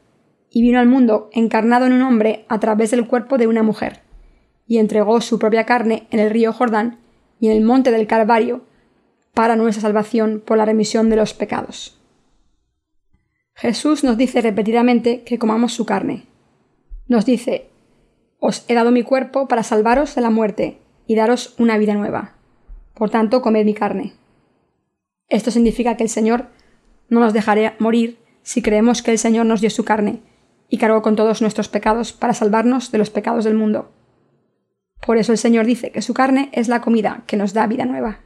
y 0.50 0.62
vino 0.62 0.80
al 0.80 0.88
mundo 0.88 1.30
encarnado 1.34 1.86
en 1.86 1.94
un 1.94 2.02
hombre 2.02 2.46
a 2.48 2.60
través 2.60 2.92
del 2.92 3.08
cuerpo 3.08 3.38
de 3.38 3.48
una 3.48 3.64
mujer, 3.64 4.02
y 4.66 4.78
entregó 4.78 5.22
su 5.22 5.40
propia 5.40 5.66
carne 5.66 6.08
en 6.12 6.20
el 6.20 6.30
río 6.30 6.54
Jordán 6.54 7.00
y 7.40 7.48
en 7.48 7.58
el 7.58 7.64
monte 7.64 7.92
del 7.92 8.08
Calvario 8.08 8.62
para 9.34 9.56
nuestra 9.56 9.82
salvación 9.82 10.42
por 10.44 10.58
la 10.58 10.66
remisión 10.66 11.10
de 11.10 11.16
los 11.16 11.34
pecados. 11.34 12.02
Jesús 13.54 14.04
nos 14.04 14.18
dice 14.18 14.42
repetidamente 14.42 15.24
que 15.24 15.40
comamos 15.40 15.74
su 15.74 15.86
carne. 15.86 16.26
Nos 17.08 17.26
dice, 17.26 17.70
Os 18.40 18.66
he 18.68 18.74
dado 18.74 18.92
mi 18.92 19.04
cuerpo 19.04 19.48
para 19.48 19.64
salvaros 19.64 20.16
de 20.16 20.22
la 20.22 20.30
muerte 20.30 20.80
y 21.08 21.16
daros 21.16 21.56
una 21.58 21.78
vida 21.78 21.94
nueva. 21.94 22.37
Por 22.98 23.12
tanto, 23.12 23.42
comed 23.42 23.64
mi 23.64 23.76
carne. 23.76 24.14
Esto 25.30 25.52
significa 25.52 25.96
que 25.98 26.04
el 26.04 26.10
Señor 26.10 26.48
no 27.10 27.20
nos 27.20 27.34
dejará 27.34 27.76
morir 27.80 28.18
si 28.42 28.62
creemos 28.62 29.04
que 29.04 29.12
el 29.12 29.20
Señor 29.20 29.46
nos 29.46 29.62
dio 29.62 29.70
su 29.70 29.86
carne 29.86 30.22
y 30.68 30.78
cargó 30.78 31.02
con 31.02 31.16
todos 31.16 31.42
nuestros 31.42 31.70
pecados 31.70 32.12
para 32.12 32.34
salvarnos 32.34 32.92
de 32.92 32.98
los 32.98 33.10
pecados 33.10 33.46
del 33.46 33.54
mundo. 33.54 33.92
Por 35.06 35.18
eso 35.18 35.32
el 35.32 35.38
Señor 35.38 35.66
dice 35.66 35.92
que 35.92 36.02
su 36.02 36.14
carne 36.14 36.50
es 36.54 36.70
la 36.70 36.82
comida 36.82 37.24
que 37.28 37.38
nos 37.38 37.54
da 37.54 37.68
vida 37.68 37.86
nueva. 37.86 38.22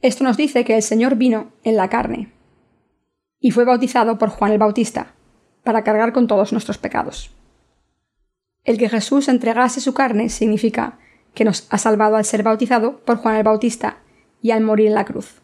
Esto 0.00 0.24
nos 0.24 0.36
dice 0.36 0.64
que 0.64 0.74
el 0.74 0.82
Señor 0.82 1.14
vino 1.14 1.52
en 1.62 1.76
la 1.76 1.88
carne 1.88 2.32
y 3.38 3.52
fue 3.52 3.64
bautizado 3.64 4.18
por 4.18 4.30
Juan 4.30 4.52
el 4.52 4.58
Bautista 4.58 5.14
para 5.62 5.84
cargar 5.84 6.12
con 6.12 6.26
todos 6.26 6.52
nuestros 6.52 6.78
pecados. 6.78 7.30
El 8.64 8.76
que 8.76 8.88
Jesús 8.88 9.28
entregase 9.28 9.80
su 9.80 9.94
carne 9.94 10.30
significa 10.30 10.98
que 11.36 11.44
nos 11.44 11.68
ha 11.70 11.78
salvado 11.78 12.16
al 12.16 12.24
ser 12.24 12.42
bautizado 12.42 12.98
por 13.04 13.18
Juan 13.18 13.36
el 13.36 13.44
Bautista 13.44 13.98
y 14.40 14.50
al 14.50 14.62
morir 14.62 14.88
en 14.88 14.94
la 14.94 15.04
cruz. 15.04 15.42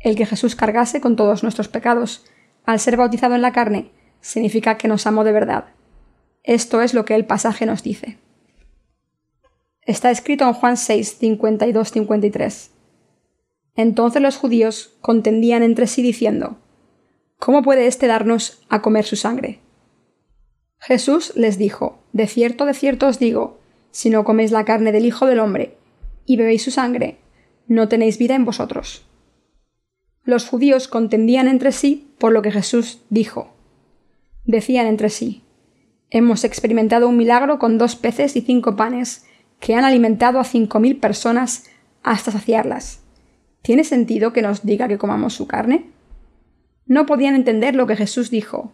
El 0.00 0.16
que 0.16 0.24
Jesús 0.24 0.56
cargase 0.56 1.02
con 1.02 1.16
todos 1.16 1.42
nuestros 1.42 1.68
pecados 1.68 2.24
al 2.64 2.80
ser 2.80 2.96
bautizado 2.96 3.34
en 3.34 3.42
la 3.42 3.52
carne 3.52 3.92
significa 4.22 4.78
que 4.78 4.88
nos 4.88 5.06
amó 5.06 5.22
de 5.22 5.32
verdad. 5.32 5.66
Esto 6.42 6.80
es 6.80 6.94
lo 6.94 7.04
que 7.04 7.14
el 7.14 7.26
pasaje 7.26 7.66
nos 7.66 7.82
dice. 7.82 8.18
Está 9.82 10.10
escrito 10.10 10.46
en 10.46 10.54
Juan 10.54 10.78
6, 10.78 11.20
52-53. 11.20 12.70
Entonces 13.76 14.22
los 14.22 14.38
judíos 14.38 14.96
contendían 15.02 15.62
entre 15.62 15.86
sí 15.86 16.00
diciendo, 16.00 16.58
¿Cómo 17.38 17.62
puede 17.62 17.86
éste 17.86 18.06
darnos 18.06 18.62
a 18.70 18.80
comer 18.80 19.04
su 19.04 19.16
sangre? 19.16 19.60
Jesús 20.78 21.34
les 21.36 21.58
dijo, 21.58 22.02
De 22.14 22.26
cierto, 22.26 22.64
de 22.64 22.72
cierto 22.72 23.08
os 23.08 23.18
digo, 23.18 23.59
si 23.90 24.10
no 24.10 24.24
coméis 24.24 24.52
la 24.52 24.64
carne 24.64 24.92
del 24.92 25.06
Hijo 25.06 25.26
del 25.26 25.40
Hombre 25.40 25.76
y 26.26 26.36
bebéis 26.36 26.62
su 26.62 26.70
sangre, 26.70 27.18
no 27.66 27.88
tenéis 27.88 28.18
vida 28.18 28.34
en 28.34 28.44
vosotros. 28.44 29.06
Los 30.24 30.46
judíos 30.46 30.88
contendían 30.88 31.48
entre 31.48 31.72
sí 31.72 32.12
por 32.18 32.32
lo 32.32 32.42
que 32.42 32.52
Jesús 32.52 33.02
dijo. 33.10 33.54
Decían 34.44 34.86
entre 34.86 35.08
sí, 35.10 35.42
Hemos 36.10 36.42
experimentado 36.42 37.08
un 37.08 37.16
milagro 37.16 37.60
con 37.60 37.78
dos 37.78 37.94
peces 37.94 38.34
y 38.34 38.40
cinco 38.40 38.74
panes, 38.74 39.26
que 39.60 39.74
han 39.74 39.84
alimentado 39.84 40.40
a 40.40 40.44
cinco 40.44 40.80
mil 40.80 40.96
personas 40.96 41.70
hasta 42.02 42.32
saciarlas. 42.32 43.04
¿Tiene 43.62 43.84
sentido 43.84 44.32
que 44.32 44.42
nos 44.42 44.64
diga 44.64 44.88
que 44.88 44.98
comamos 44.98 45.34
su 45.34 45.46
carne? 45.46 45.90
No 46.86 47.06
podían 47.06 47.36
entender 47.36 47.76
lo 47.76 47.86
que 47.86 47.94
Jesús 47.94 48.30
dijo. 48.30 48.72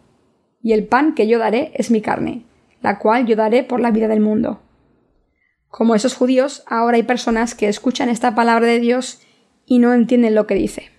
Y 0.63 0.73
el 0.73 0.87
pan 0.87 1.13
que 1.13 1.27
yo 1.27 1.37
daré 1.37 1.71
es 1.75 1.91
mi 1.91 2.01
carne, 2.01 2.45
la 2.81 2.97
cual 2.97 3.27
yo 3.27 3.35
daré 3.35 3.63
por 3.63 3.79
la 3.79 3.91
vida 3.91 4.07
del 4.07 4.21
mundo. 4.21 4.61
Como 5.69 5.95
esos 5.95 6.15
judíos, 6.15 6.63
ahora 6.65 6.97
hay 6.97 7.03
personas 7.03 7.55
que 7.55 7.67
escuchan 7.67 8.09
esta 8.09 8.35
palabra 8.35 8.67
de 8.67 8.79
Dios 8.79 9.21
y 9.65 9.79
no 9.79 9.93
entienden 9.93 10.35
lo 10.35 10.47
que 10.47 10.55
dice. 10.55 10.91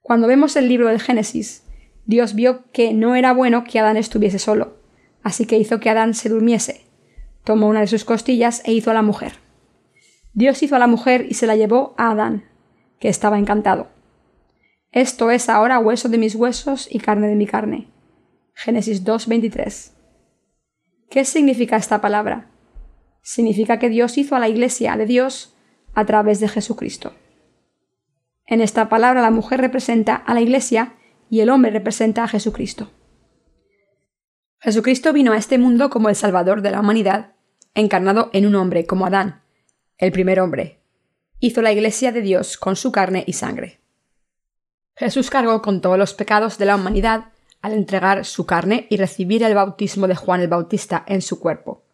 Cuando 0.00 0.26
vemos 0.26 0.56
el 0.56 0.68
libro 0.68 0.88
del 0.88 1.00
Génesis, 1.00 1.64
Dios 2.04 2.34
vio 2.34 2.64
que 2.72 2.92
no 2.92 3.14
era 3.14 3.32
bueno 3.32 3.62
que 3.64 3.78
Adán 3.78 3.96
estuviese 3.96 4.38
solo, 4.38 4.78
así 5.22 5.46
que 5.46 5.58
hizo 5.58 5.78
que 5.78 5.90
Adán 5.90 6.14
se 6.14 6.28
durmiese. 6.28 6.86
Tomó 7.44 7.68
una 7.68 7.80
de 7.80 7.86
sus 7.86 8.04
costillas 8.04 8.62
e 8.64 8.72
hizo 8.72 8.90
a 8.90 8.94
la 8.94 9.02
mujer. 9.02 9.34
Dios 10.32 10.62
hizo 10.62 10.76
a 10.76 10.80
la 10.80 10.86
mujer 10.86 11.26
y 11.28 11.34
se 11.34 11.46
la 11.46 11.56
llevó 11.56 11.94
a 11.96 12.10
Adán, 12.10 12.44
que 12.98 13.08
estaba 13.08 13.38
encantado. 13.38 13.88
Esto 14.92 15.30
es 15.30 15.48
ahora 15.48 15.78
hueso 15.78 16.08
de 16.08 16.18
mis 16.18 16.34
huesos 16.34 16.88
y 16.90 16.98
carne 16.98 17.28
de 17.28 17.36
mi 17.36 17.46
carne. 17.46 17.88
Génesis 18.54 19.04
2.23. 19.04 19.92
¿Qué 21.08 21.24
significa 21.24 21.76
esta 21.76 22.00
palabra? 22.00 22.49
Significa 23.22 23.78
que 23.78 23.88
Dios 23.88 24.18
hizo 24.18 24.36
a 24.36 24.38
la 24.38 24.48
Iglesia 24.48 24.96
de 24.96 25.06
Dios 25.06 25.54
a 25.94 26.04
través 26.06 26.40
de 26.40 26.48
Jesucristo. 26.48 27.14
En 28.46 28.60
esta 28.60 28.88
palabra 28.88 29.22
la 29.22 29.30
mujer 29.30 29.60
representa 29.60 30.14
a 30.14 30.34
la 30.34 30.40
Iglesia 30.40 30.94
y 31.28 31.40
el 31.40 31.50
hombre 31.50 31.70
representa 31.70 32.24
a 32.24 32.28
Jesucristo. 32.28 32.90
Jesucristo 34.58 35.12
vino 35.12 35.32
a 35.32 35.36
este 35.36 35.56
mundo 35.56 35.88
como 35.88 36.08
el 36.08 36.16
Salvador 36.16 36.60
de 36.60 36.70
la 36.70 36.80
humanidad, 36.80 37.34
encarnado 37.74 38.30
en 38.32 38.46
un 38.46 38.56
hombre 38.56 38.86
como 38.86 39.06
Adán, 39.06 39.42
el 39.96 40.12
primer 40.12 40.40
hombre. 40.40 40.80
Hizo 41.38 41.62
la 41.62 41.72
Iglesia 41.72 42.12
de 42.12 42.20
Dios 42.20 42.56
con 42.58 42.76
su 42.76 42.92
carne 42.92 43.24
y 43.26 43.34
sangre. 43.34 43.80
Jesús 44.96 45.30
cargó 45.30 45.62
con 45.62 45.80
todos 45.80 45.96
los 45.96 46.12
pecados 46.12 46.58
de 46.58 46.66
la 46.66 46.76
humanidad 46.76 47.32
al 47.62 47.72
entregar 47.72 48.24
su 48.24 48.44
carne 48.44 48.86
y 48.90 48.96
recibir 48.96 49.42
el 49.42 49.54
bautismo 49.54 50.06
de 50.08 50.16
Juan 50.16 50.40
el 50.40 50.48
Bautista 50.48 51.04
en 51.06 51.22
su 51.22 51.40
cuerpo. 51.40 51.84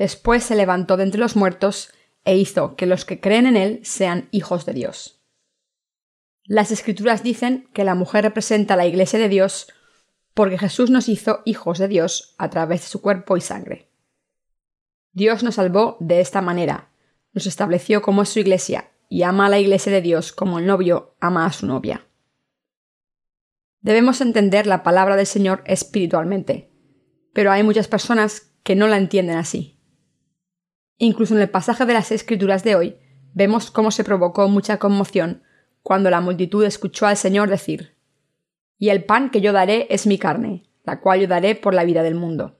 Después 0.00 0.44
se 0.44 0.56
levantó 0.56 0.96
de 0.96 1.02
entre 1.02 1.20
los 1.20 1.36
muertos 1.36 1.92
e 2.24 2.34
hizo 2.34 2.74
que 2.74 2.86
los 2.86 3.04
que 3.04 3.20
creen 3.20 3.44
en 3.44 3.54
él 3.54 3.80
sean 3.82 4.30
hijos 4.30 4.64
de 4.64 4.72
Dios. 4.72 5.22
Las 6.44 6.70
escrituras 6.70 7.22
dicen 7.22 7.68
que 7.74 7.84
la 7.84 7.94
mujer 7.94 8.24
representa 8.24 8.72
a 8.72 8.76
la 8.78 8.86
Iglesia 8.86 9.18
de 9.18 9.28
Dios 9.28 9.70
porque 10.32 10.56
Jesús 10.56 10.88
nos 10.88 11.10
hizo 11.10 11.42
hijos 11.44 11.78
de 11.78 11.86
Dios 11.86 12.34
a 12.38 12.48
través 12.48 12.80
de 12.80 12.86
su 12.86 13.02
cuerpo 13.02 13.36
y 13.36 13.42
sangre. 13.42 13.90
Dios 15.12 15.42
nos 15.42 15.56
salvó 15.56 15.98
de 16.00 16.22
esta 16.22 16.40
manera, 16.40 16.88
nos 17.34 17.46
estableció 17.46 18.00
como 18.00 18.24
su 18.24 18.38
Iglesia 18.38 18.92
y 19.10 19.24
ama 19.24 19.44
a 19.44 19.50
la 19.50 19.58
Iglesia 19.58 19.92
de 19.92 20.00
Dios 20.00 20.32
como 20.32 20.60
el 20.60 20.66
novio 20.66 21.14
ama 21.20 21.44
a 21.44 21.52
su 21.52 21.66
novia. 21.66 22.06
Debemos 23.82 24.22
entender 24.22 24.66
la 24.66 24.82
palabra 24.82 25.16
del 25.16 25.26
Señor 25.26 25.62
espiritualmente, 25.66 26.70
pero 27.34 27.52
hay 27.52 27.62
muchas 27.62 27.86
personas 27.86 28.54
que 28.62 28.74
no 28.74 28.88
la 28.88 28.96
entienden 28.96 29.36
así. 29.36 29.76
Incluso 31.02 31.34
en 31.34 31.40
el 31.40 31.48
pasaje 31.48 31.86
de 31.86 31.94
las 31.94 32.12
Escrituras 32.12 32.62
de 32.62 32.76
hoy 32.76 32.98
vemos 33.32 33.70
cómo 33.70 33.90
se 33.90 34.04
provocó 34.04 34.50
mucha 34.50 34.76
conmoción 34.76 35.42
cuando 35.82 36.10
la 36.10 36.20
multitud 36.20 36.62
escuchó 36.62 37.06
al 37.06 37.16
Señor 37.16 37.48
decir, 37.48 37.96
Y 38.76 38.90
el 38.90 39.04
pan 39.04 39.30
que 39.30 39.40
yo 39.40 39.54
daré 39.54 39.86
es 39.88 40.06
mi 40.06 40.18
carne, 40.18 40.68
la 40.84 41.00
cual 41.00 41.20
yo 41.20 41.26
daré 41.26 41.54
por 41.54 41.72
la 41.72 41.84
vida 41.84 42.02
del 42.02 42.16
mundo. 42.16 42.58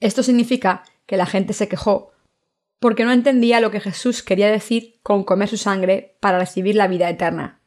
Esto 0.00 0.22
significa 0.22 0.84
que 1.04 1.18
la 1.18 1.26
gente 1.26 1.52
se 1.52 1.68
quejó 1.68 2.12
porque 2.78 3.04
no 3.04 3.12
entendía 3.12 3.60
lo 3.60 3.70
que 3.70 3.78
Jesús 3.78 4.22
quería 4.22 4.50
decir 4.50 4.98
con 5.02 5.24
comer 5.24 5.50
su 5.50 5.58
sangre 5.58 6.16
para 6.20 6.38
recibir 6.38 6.74
la 6.74 6.88
vida 6.88 7.10
eterna. 7.10 7.60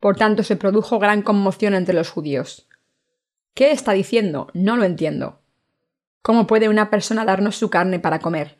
Por 0.00 0.16
tanto, 0.16 0.42
se 0.42 0.56
produjo 0.56 0.98
gran 0.98 1.22
conmoción 1.22 1.72
entre 1.72 1.94
los 1.94 2.10
judíos. 2.10 2.68
¿Qué 3.54 3.70
está 3.70 3.92
diciendo? 3.92 4.48
No 4.52 4.76
lo 4.76 4.84
entiendo. 4.84 5.40
¿Cómo 6.22 6.46
puede 6.46 6.68
una 6.68 6.90
persona 6.90 7.24
darnos 7.24 7.56
su 7.56 7.70
carne 7.70 7.98
para 7.98 8.18
comer? 8.18 8.58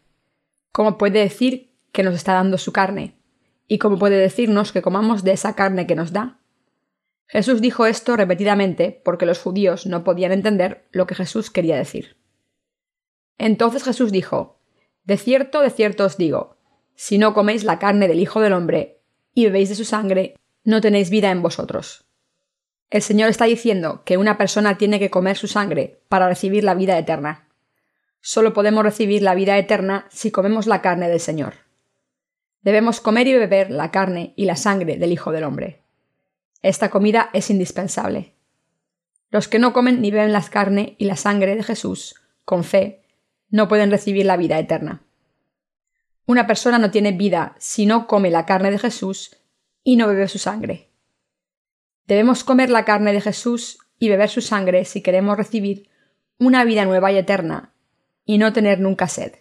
¿Cómo 0.73 0.99
puede 0.99 1.21
decir 1.21 1.75
que 1.93 2.03
nos 2.03 2.15
está 2.15 2.35
dando 2.35 2.59
su 2.59 2.73
carne? 2.73 3.17
¿Y 3.67 3.79
cómo 3.79 3.99
puede 3.99 4.17
decirnos 4.17 4.73
que 4.73 4.83
comamos 4.83 5.25
de 5.25 5.33
esa 5.33 5.55
carne 5.55 5.87
que 5.87 5.95
nos 5.95 6.13
da? 6.13 6.39
Jesús 7.27 7.61
dijo 7.61 7.85
esto 7.85 8.17
repetidamente 8.17 9.03
porque 9.05 9.27
los 9.27 9.39
judíos 9.39 9.87
no 9.87 10.03
podían 10.03 10.33
entender 10.33 10.87
lo 10.91 11.07
que 11.07 11.15
Jesús 11.15 11.51
quería 11.51 11.77
decir. 11.77 12.17
Entonces 13.37 13.85
Jesús 13.85 14.11
dijo, 14.11 14.59
De 15.05 15.19
cierto, 15.19 15.61
de 15.61 15.71
cierto 15.71 16.05
os 16.05 16.17
digo, 16.17 16.57
si 16.95 17.19
no 17.19 17.35
coméis 17.35 17.65
la 17.65 17.79
carne 17.79 18.09
del 18.09 18.19
Hijo 18.19 18.41
del 18.41 18.55
Hombre 18.55 19.03
y 19.35 19.45
bebéis 19.45 19.69
de 19.69 19.75
su 19.75 19.85
sangre, 19.85 20.37
no 20.65 20.81
tenéis 20.81 21.11
vida 21.11 21.31
en 21.31 21.43
vosotros. 21.43 22.07
El 22.91 23.03
Señor 23.03 23.29
está 23.29 23.45
diciendo 23.45 24.03
que 24.05 24.17
una 24.17 24.39
persona 24.39 24.79
tiene 24.79 24.99
que 24.99 25.11
comer 25.11 25.37
su 25.37 25.47
sangre 25.47 26.01
para 26.09 26.29
recibir 26.29 26.65
la 26.65 26.75
vida 26.75 26.99
eterna. 26.99 27.48
Solo 28.21 28.53
podemos 28.53 28.83
recibir 28.83 29.23
la 29.23 29.35
vida 29.35 29.57
eterna 29.59 30.07
si 30.11 30.31
comemos 30.31 30.67
la 30.67 30.83
carne 30.83 31.09
del 31.09 31.21
Señor. 31.21 31.55
Debemos 32.63 33.01
comer 33.01 33.27
y 33.29 33.35
beber 33.35 33.71
la 33.71 33.91
carne 33.91 34.33
y 34.37 34.45
la 34.45 34.57
sangre 34.57 34.97
del 34.97 35.13
Hijo 35.13 35.33
del 35.33 35.45
Hombre. 35.45 35.83
Esta 36.61 36.91
comida 36.91 37.31
es 37.33 37.51
indispensable. 37.51 38.35
Los 39.31 39.47
que 39.47 39.59
no 39.59 39.73
comen 39.73 40.01
ni 40.01 40.11
beben 40.11 40.33
la 40.33 40.43
carne 40.43 40.97
y 40.99 41.05
la 41.05 41.17
sangre 41.17 41.55
de 41.55 41.63
Jesús, 41.63 42.17
con 42.45 42.65
fe, 42.65 43.03
no 43.51 43.69
pueden 43.69 43.91
recibir 43.91 44.27
la 44.27 44.37
vida 44.37 44.59
eterna. 44.59 45.03
Una 46.27 46.47
persona 46.47 46.79
no 46.79 46.91
tiene 46.91 47.13
vida 47.13 47.55
si 47.59 47.87
no 47.87 48.07
come 48.07 48.31
la 48.31 48.45
carne 48.45 48.71
de 48.71 48.79
Jesús 48.79 49.37
y 49.85 49.97
no 49.97 50.09
bebe 50.09 50.29
su 50.29 50.39
sangre. 50.39 50.91
Debemos 52.07 52.43
comer 52.43 52.71
la 52.71 52.85
carne 52.85 53.13
de 53.13 53.21
Jesús 53.21 53.79
y 53.99 54.09
beber 54.09 54.29
su 54.29 54.41
sangre 54.41 54.85
si 54.85 55.03
queremos 55.03 55.37
recibir 55.37 55.89
una 56.39 56.65
vida 56.65 56.85
nueva 56.85 57.13
y 57.13 57.19
eterna 57.19 57.73
y 58.29 58.37
no 58.37 58.53
tener 58.53 58.79
nunca 58.79 59.09
sed. 59.09 59.37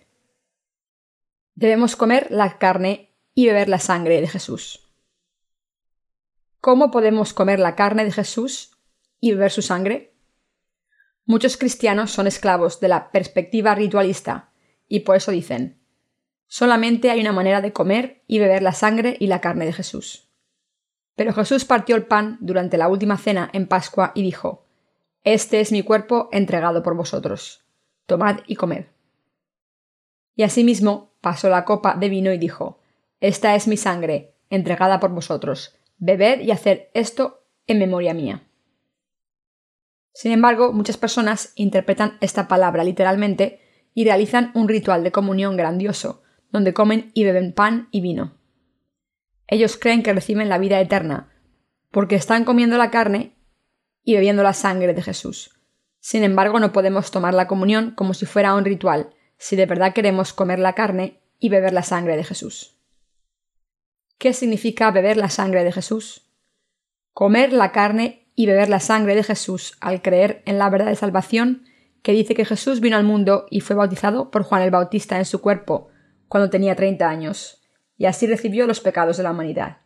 Debemos 1.56 1.98
comer 1.98 2.28
la 2.30 2.58
carne 2.58 3.14
y 3.34 3.48
beber 3.48 3.68
la 3.68 3.80
sangre 3.80 4.22
de 4.22 4.30
Jesús. 4.30 4.88
¿Cómo 6.62 6.90
podemos 6.90 7.34
comer 7.34 7.60
la 7.60 7.76
carne 7.76 8.06
de 8.06 8.14
Jesús 8.14 8.78
y 9.20 9.34
beber 9.34 9.52
su 9.52 9.62
sangre? 9.62 10.16
Muchos 11.26 11.58
cristianos 11.58 12.12
son 12.12 12.28
esclavos 12.28 12.80
de 12.80 12.88
la 12.88 13.12
perspectiva 13.12 13.76
ritualista 13.76 14.54
y 14.88 15.02
por 15.02 15.18
eso 15.18 15.32
dicen, 15.32 15.82
solamente 16.48 17.12
hay 17.12 17.20
una 17.20 17.34
manera 17.34 17.60
de 17.60 17.74
comer 17.74 18.24
y 18.26 18.40
beber 18.40 18.64
la 18.64 18.72
sangre 18.72 19.18
y 19.20 19.28
la 19.28 19.42
carne 19.42 19.66
de 19.66 19.74
Jesús. 19.74 20.30
Pero 21.18 21.34
Jesús 21.34 21.66
partió 21.66 21.98
el 21.98 22.06
pan 22.06 22.38
durante 22.40 22.78
la 22.78 22.88
última 22.88 23.18
cena 23.18 23.50
en 23.52 23.68
Pascua 23.68 24.14
y 24.16 24.22
dijo, 24.22 24.66
Este 25.26 25.60
es 25.60 25.74
mi 25.74 25.84
cuerpo 25.84 26.30
entregado 26.32 26.84
por 26.84 26.96
vosotros. 26.96 27.67
Tomad 28.08 28.40
y 28.48 28.56
comed. 28.56 28.86
Y 30.36 30.44
asimismo 30.44 31.14
pasó 31.22 31.50
la 31.50 31.66
copa 31.66 31.96
de 31.96 32.10
vino 32.10 32.32
y 32.32 32.38
dijo, 32.38 32.80
Esta 33.20 33.54
es 33.56 33.68
mi 33.68 33.78
sangre, 33.78 34.34
entregada 34.50 35.00
por 35.00 35.12
vosotros. 35.12 35.76
Bebed 35.98 36.40
y 36.40 36.52
haced 36.52 36.88
esto 36.94 37.44
en 37.68 37.80
memoria 37.80 38.14
mía. 38.14 38.44
Sin 40.14 40.32
embargo, 40.32 40.72
muchas 40.74 40.98
personas 40.98 41.52
interpretan 41.56 42.18
esta 42.22 42.48
palabra 42.48 42.84
literalmente 42.84 43.62
y 43.94 44.06
realizan 44.06 44.52
un 44.56 44.68
ritual 44.70 45.04
de 45.04 45.12
comunión 45.12 45.58
grandioso, 45.58 46.24
donde 46.52 46.74
comen 46.74 47.12
y 47.14 47.24
beben 47.24 47.52
pan 47.52 47.90
y 47.92 48.02
vino. 48.02 48.38
Ellos 49.48 49.78
creen 49.78 50.02
que 50.02 50.14
reciben 50.14 50.50
la 50.50 50.60
vida 50.60 50.80
eterna, 50.80 51.34
porque 51.92 52.16
están 52.16 52.46
comiendo 52.46 52.78
la 52.78 52.90
carne 52.90 53.36
y 54.04 54.14
bebiendo 54.14 54.44
la 54.44 54.54
sangre 54.54 54.94
de 54.94 55.02
Jesús. 55.02 55.57
Sin 56.08 56.24
embargo, 56.24 56.62
no 56.62 56.72
podemos 56.72 57.12
tomar 57.12 57.34
la 57.34 57.48
comunión 57.48 57.92
como 57.92 58.14
si 58.14 58.26
fuera 58.26 58.56
un 58.56 58.64
ritual, 58.64 59.10
si 59.38 59.58
de 59.58 59.66
verdad 59.66 59.92
queremos 59.94 60.32
comer 60.32 60.58
la 60.58 60.72
carne 60.72 61.20
y 61.38 61.50
beber 61.50 61.74
la 61.74 61.84
sangre 61.84 62.16
de 62.16 62.24
Jesús. 62.24 62.78
¿Qué 64.18 64.32
significa 64.32 64.90
beber 64.92 65.18
la 65.18 65.30
sangre 65.30 65.66
de 65.66 65.74
Jesús? 65.74 66.32
Comer 67.12 67.52
la 67.52 67.74
carne 67.74 68.32
y 68.36 68.46
beber 68.46 68.70
la 68.70 68.80
sangre 68.80 69.16
de 69.16 69.24
Jesús 69.24 69.76
al 69.82 70.02
creer 70.02 70.44
en 70.46 70.58
la 70.58 70.70
verdad 70.70 70.86
de 70.86 70.96
salvación 70.96 71.66
que 72.04 72.14
dice 72.14 72.36
que 72.36 72.46
Jesús 72.46 72.80
vino 72.80 72.96
al 72.96 73.04
mundo 73.04 73.46
y 73.50 73.60
fue 73.60 73.76
bautizado 73.76 74.32
por 74.32 74.44
Juan 74.44 74.62
el 74.62 74.72
Bautista 74.72 75.18
en 75.18 75.26
su 75.26 75.42
cuerpo 75.42 75.90
cuando 76.30 76.50
tenía 76.50 76.78
30 76.78 77.06
años, 77.06 77.62
y 77.98 78.06
así 78.06 78.28
recibió 78.28 78.66
los 78.66 78.80
pecados 78.80 79.18
de 79.18 79.24
la 79.24 79.32
humanidad. 79.32 79.80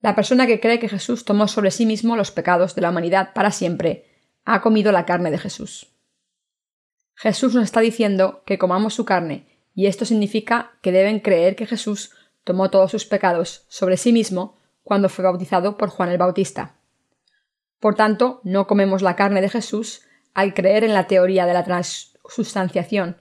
La 0.00 0.16
persona 0.16 0.48
que 0.48 0.58
cree 0.58 0.80
que 0.80 0.88
Jesús 0.88 1.24
tomó 1.24 1.46
sobre 1.46 1.70
sí 1.70 1.86
mismo 1.86 2.16
los 2.16 2.32
pecados 2.32 2.74
de 2.74 2.82
la 2.82 2.90
humanidad 2.90 3.32
para 3.34 3.52
siempre 3.52 4.17
ha 4.50 4.62
comido 4.62 4.92
la 4.92 5.04
carne 5.04 5.30
de 5.30 5.36
Jesús. 5.36 5.92
Jesús 7.14 7.54
nos 7.54 7.64
está 7.64 7.80
diciendo 7.80 8.42
que 8.46 8.56
comamos 8.56 8.94
su 8.94 9.04
carne, 9.04 9.46
y 9.74 9.86
esto 9.86 10.06
significa 10.06 10.72
que 10.80 10.90
deben 10.90 11.20
creer 11.20 11.54
que 11.54 11.66
Jesús 11.66 12.12
tomó 12.44 12.70
todos 12.70 12.90
sus 12.90 13.04
pecados 13.04 13.66
sobre 13.68 13.98
sí 13.98 14.10
mismo 14.10 14.56
cuando 14.82 15.10
fue 15.10 15.22
bautizado 15.22 15.76
por 15.76 15.90
Juan 15.90 16.08
el 16.08 16.16
Bautista. 16.16 16.76
Por 17.78 17.94
tanto, 17.94 18.40
no 18.42 18.66
comemos 18.66 19.02
la 19.02 19.16
carne 19.16 19.42
de 19.42 19.50
Jesús 19.50 20.06
al 20.32 20.54
creer 20.54 20.82
en 20.82 20.94
la 20.94 21.06
teoría 21.06 21.44
de 21.44 21.52
la 21.52 21.64
transustanciación, 21.64 23.18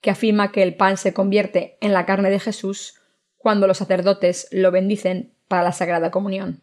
que 0.00 0.10
afirma 0.10 0.52
que 0.52 0.62
el 0.62 0.74
pan 0.74 0.96
se 0.96 1.12
convierte 1.12 1.76
en 1.82 1.92
la 1.92 2.06
carne 2.06 2.30
de 2.30 2.40
Jesús 2.40 2.94
cuando 3.36 3.66
los 3.66 3.76
sacerdotes 3.76 4.48
lo 4.52 4.70
bendicen 4.70 5.34
para 5.48 5.64
la 5.64 5.72
Sagrada 5.72 6.10
Comunión. 6.10 6.62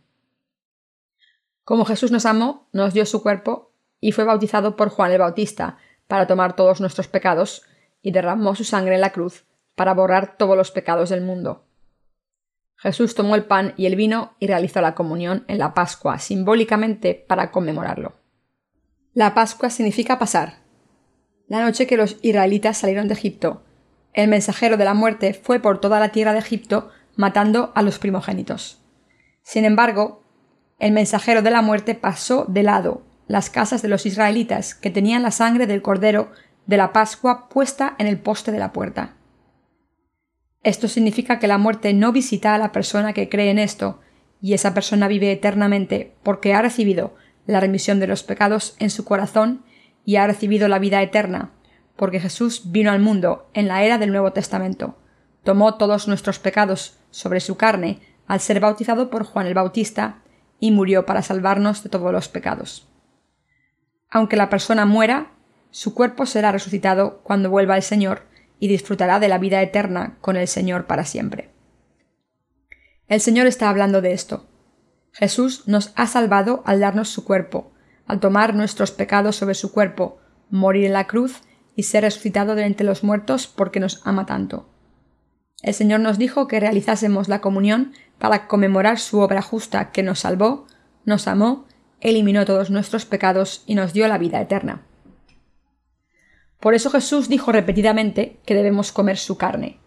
Como 1.63 1.85
Jesús 1.85 2.09
nos 2.09 2.25
amó, 2.25 2.67
nos 2.73 2.95
dio 2.95 3.05
su 3.05 3.21
cuerpo 3.21 3.68
y 3.99 4.11
fue 4.11 4.23
bautizado 4.23 4.75
por 4.75 4.89
Juan 4.89 5.11
el 5.11 5.19
Bautista 5.19 5.77
para 6.07 6.27
tomar 6.27 6.55
todos 6.55 6.81
nuestros 6.81 7.07
pecados 7.07 7.63
y 8.01 8.11
derramó 8.11 8.55
su 8.55 8.63
sangre 8.63 8.95
en 8.95 9.01
la 9.01 9.11
cruz 9.11 9.45
para 9.75 9.93
borrar 9.93 10.37
todos 10.37 10.57
los 10.57 10.71
pecados 10.71 11.09
del 11.09 11.21
mundo. 11.21 11.65
Jesús 12.77 13.13
tomó 13.13 13.35
el 13.35 13.45
pan 13.45 13.73
y 13.75 13.85
el 13.85 13.95
vino 13.95 14.35
y 14.39 14.47
realizó 14.47 14.81
la 14.81 14.95
comunión 14.95 15.43
en 15.47 15.57
la 15.59 15.73
Pascua 15.73 16.17
simbólicamente 16.19 17.13
para 17.13 17.51
conmemorarlo. 17.51 18.13
La 19.13 19.33
Pascua 19.33 19.69
significa 19.69 20.17
pasar. 20.17 20.59
La 21.47 21.61
noche 21.61 21.87
que 21.87 21.97
los 21.97 22.17
israelitas 22.21 22.77
salieron 22.77 23.07
de 23.07 23.15
Egipto, 23.15 23.63
el 24.13 24.29
mensajero 24.29 24.77
de 24.77 24.85
la 24.85 24.93
muerte 24.93 25.33
fue 25.33 25.59
por 25.59 25.79
toda 25.79 25.99
la 25.99 26.09
tierra 26.09 26.33
de 26.33 26.39
Egipto 26.39 26.89
matando 27.15 27.71
a 27.75 27.81
los 27.81 27.99
primogénitos. 27.99 28.81
Sin 29.43 29.65
embargo, 29.65 30.23
el 30.79 30.93
mensajero 30.93 31.41
de 31.41 31.51
la 31.51 31.61
muerte 31.61 31.95
pasó 31.95 32.45
de 32.47 32.63
lado 32.63 33.03
las 33.29 33.51
casas 33.51 33.83
de 33.83 33.87
los 33.89 34.07
israelitas 34.07 34.73
que 34.73 34.89
tenían 34.89 35.21
la 35.21 35.29
sangre 35.29 35.67
del 35.67 35.83
cordero 35.83 36.31
de 36.65 36.77
la 36.77 36.91
Pascua 36.91 37.47
puesta 37.47 37.95
en 37.99 38.07
el 38.07 38.17
poste 38.17 38.51
de 38.51 38.57
la 38.57 38.73
puerta. 38.73 39.13
Esto 40.63 40.87
significa 40.87 41.37
que 41.37 41.47
la 41.47 41.59
muerte 41.59 41.93
no 41.93 42.11
visita 42.11 42.55
a 42.55 42.57
la 42.57 42.71
persona 42.71 43.13
que 43.13 43.29
cree 43.29 43.51
en 43.51 43.59
esto, 43.59 43.99
y 44.41 44.55
esa 44.55 44.73
persona 44.73 45.07
vive 45.07 45.31
eternamente 45.31 46.15
porque 46.23 46.55
ha 46.55 46.61
recibido 46.63 47.13
la 47.45 47.59
remisión 47.59 47.99
de 47.99 48.07
los 48.07 48.23
pecados 48.23 48.75
en 48.79 48.89
su 48.89 49.05
corazón 49.05 49.63
y 50.03 50.15
ha 50.15 50.25
recibido 50.25 50.67
la 50.67 50.79
vida 50.79 51.01
eterna, 51.03 51.51
porque 51.95 52.19
Jesús 52.19 52.71
vino 52.71 52.89
al 52.89 52.99
mundo 52.99 53.47
en 53.53 53.67
la 53.67 53.83
era 53.83 53.99
del 53.99 54.09
Nuevo 54.11 54.33
Testamento, 54.33 54.97
tomó 55.43 55.75
todos 55.75 56.07
nuestros 56.07 56.39
pecados 56.39 56.97
sobre 57.11 57.41
su 57.41 57.57
carne 57.57 57.99
al 58.25 58.39
ser 58.39 58.59
bautizado 58.59 59.11
por 59.11 59.23
Juan 59.23 59.45
el 59.45 59.53
Bautista 59.53 60.23
y 60.59 60.71
murió 60.71 61.05
para 61.05 61.21
salvarnos 61.21 61.83
de 61.83 61.89
todos 61.89 62.11
los 62.11 62.27
pecados. 62.27 62.88
Aunque 64.09 64.35
la 64.35 64.49
persona 64.49 64.85
muera, 64.85 65.31
su 65.71 65.93
cuerpo 65.93 66.25
será 66.25 66.51
resucitado 66.51 67.21
cuando 67.23 67.49
vuelva 67.49 67.75
el 67.75 67.83
Señor 67.83 68.23
y 68.59 68.67
disfrutará 68.67 69.19
de 69.19 69.29
la 69.29 69.37
vida 69.37 69.61
eterna 69.61 70.17
con 70.21 70.35
el 70.35 70.47
Señor 70.47 70.85
para 70.85 71.05
siempre. 71.05 71.51
El 73.07 73.21
Señor 73.21 73.47
está 73.47 73.69
hablando 73.69 74.01
de 74.01 74.13
esto. 74.13 74.47
Jesús 75.11 75.67
nos 75.67 75.91
ha 75.95 76.07
salvado 76.07 76.61
al 76.65 76.79
darnos 76.79 77.09
su 77.09 77.23
cuerpo, 77.23 77.71
al 78.05 78.19
tomar 78.19 78.53
nuestros 78.53 78.91
pecados 78.91 79.35
sobre 79.35 79.55
su 79.55 79.71
cuerpo, 79.71 80.19
morir 80.49 80.85
en 80.85 80.93
la 80.93 81.07
cruz 81.07 81.41
y 81.75 81.83
ser 81.83 82.03
resucitado 82.03 82.55
de 82.55 82.65
entre 82.65 82.85
los 82.85 83.03
muertos 83.03 83.47
porque 83.47 83.79
nos 83.79 84.01
ama 84.05 84.25
tanto. 84.25 84.69
El 85.61 85.73
Señor 85.73 85.99
nos 85.99 86.17
dijo 86.17 86.47
que 86.47 86.59
realizásemos 86.59 87.27
la 87.27 87.41
comunión 87.41 87.93
para 88.17 88.47
conmemorar 88.47 88.99
su 88.99 89.19
obra 89.19 89.41
justa 89.41 89.91
que 89.91 90.03
nos 90.03 90.19
salvó, 90.19 90.67
nos 91.05 91.27
amó, 91.27 91.65
eliminó 92.01 92.45
todos 92.45 92.69
nuestros 92.69 93.05
pecados 93.05 93.63
y 93.65 93.75
nos 93.75 93.93
dio 93.93 94.07
la 94.07 94.17
vida 94.17 94.41
eterna. 94.41 94.85
Por 96.59 96.73
eso 96.73 96.89
Jesús 96.89 97.29
dijo 97.29 97.51
repetidamente 97.51 98.37
que 98.45 98.55
debemos 98.55 98.91
comer 98.91 99.17
su 99.17 99.37
carne. 99.37 99.79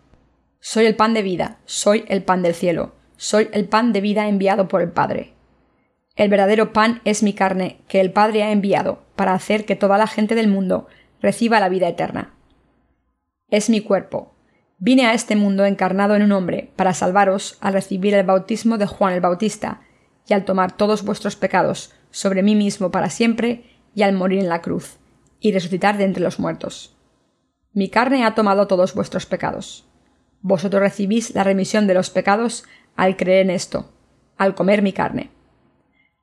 Soy 0.60 0.86
el 0.86 0.96
pan 0.96 1.14
de 1.14 1.22
vida, 1.22 1.58
soy 1.64 2.04
el 2.08 2.22
pan 2.22 2.42
del 2.42 2.54
cielo, 2.54 2.94
soy 3.16 3.48
el 3.52 3.68
pan 3.68 3.92
de 3.92 4.00
vida 4.00 4.28
enviado 4.28 4.68
por 4.68 4.80
el 4.80 4.90
Padre. 4.90 5.34
El 6.16 6.28
verdadero 6.28 6.72
pan 6.72 7.00
es 7.04 7.22
mi 7.22 7.32
carne, 7.32 7.80
que 7.88 8.00
el 8.00 8.12
Padre 8.12 8.42
ha 8.42 8.52
enviado, 8.52 9.02
para 9.16 9.34
hacer 9.34 9.64
que 9.64 9.76
toda 9.76 9.98
la 9.98 10.06
gente 10.06 10.34
del 10.34 10.48
mundo 10.48 10.86
reciba 11.20 11.60
la 11.60 11.68
vida 11.68 11.88
eterna. 11.88 12.34
Es 13.48 13.68
mi 13.68 13.80
cuerpo, 13.80 14.32
Vine 14.84 15.06
a 15.06 15.14
este 15.14 15.36
mundo 15.36 15.64
encarnado 15.64 16.16
en 16.16 16.24
un 16.24 16.32
hombre 16.32 16.72
para 16.74 16.92
salvaros 16.92 17.56
al 17.60 17.74
recibir 17.74 18.14
el 18.14 18.26
bautismo 18.26 18.78
de 18.78 18.86
Juan 18.86 19.14
el 19.14 19.20
Bautista 19.20 19.80
y 20.26 20.34
al 20.34 20.44
tomar 20.44 20.76
todos 20.76 21.04
vuestros 21.04 21.36
pecados 21.36 21.92
sobre 22.12 22.44
mí 22.44 22.54
mismo 22.54 22.92
para 22.92 23.10
siempre 23.10 23.64
y 23.94 24.02
al 24.02 24.12
morir 24.12 24.38
en 24.38 24.48
la 24.48 24.62
cruz 24.62 24.98
y 25.40 25.50
resucitar 25.50 25.98
de 25.98 26.04
entre 26.04 26.22
los 26.22 26.38
muertos. 26.38 26.96
Mi 27.72 27.88
carne 27.88 28.24
ha 28.24 28.34
tomado 28.36 28.68
todos 28.68 28.94
vuestros 28.94 29.26
pecados. 29.26 29.88
Vosotros 30.40 30.80
recibís 30.80 31.34
la 31.34 31.42
remisión 31.42 31.86
de 31.88 31.94
los 31.94 32.10
pecados 32.10 32.64
al 32.94 33.16
creer 33.16 33.46
en 33.46 33.50
esto, 33.50 33.90
al 34.36 34.54
comer 34.54 34.82
mi 34.82 34.92
carne. 34.92 35.30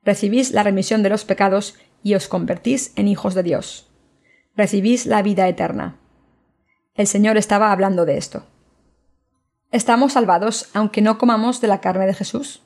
Recibís 0.02 0.52
la 0.52 0.62
remisión 0.62 1.02
de 1.02 1.10
los 1.10 1.24
pecados 1.24 1.76
y 2.02 2.14
os 2.14 2.28
convertís 2.28 2.92
en 2.96 3.08
hijos 3.08 3.34
de 3.34 3.42
Dios. 3.42 3.90
Recibís 4.56 5.06
la 5.06 5.22
vida 5.22 5.48
eterna. 5.48 5.98
El 6.94 7.06
Señor 7.06 7.36
estaba 7.36 7.72
hablando 7.72 8.06
de 8.06 8.16
esto. 8.16 8.44
¿Estamos 9.72 10.14
salvados 10.14 10.68
aunque 10.74 11.02
no 11.02 11.18
comamos 11.18 11.60
de 11.60 11.68
la 11.68 11.80
carne 11.80 12.06
de 12.06 12.14
Jesús? 12.14 12.62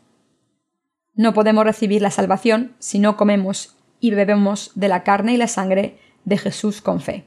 No 1.15 1.33
podemos 1.33 1.65
recibir 1.65 2.03
la 2.03 2.11
salvación 2.11 2.75
si 2.79 2.99
no 2.99 3.17
comemos 3.17 3.77
y 4.01 4.11
bebemos 4.11 4.73
de 4.75 4.89
la 4.89 5.05
carne 5.05 5.35
y 5.35 5.37
la 5.37 5.47
sangre 5.47 5.99
de 6.25 6.39
Jesús 6.39 6.83
con 6.83 7.01
fe. 7.01 7.25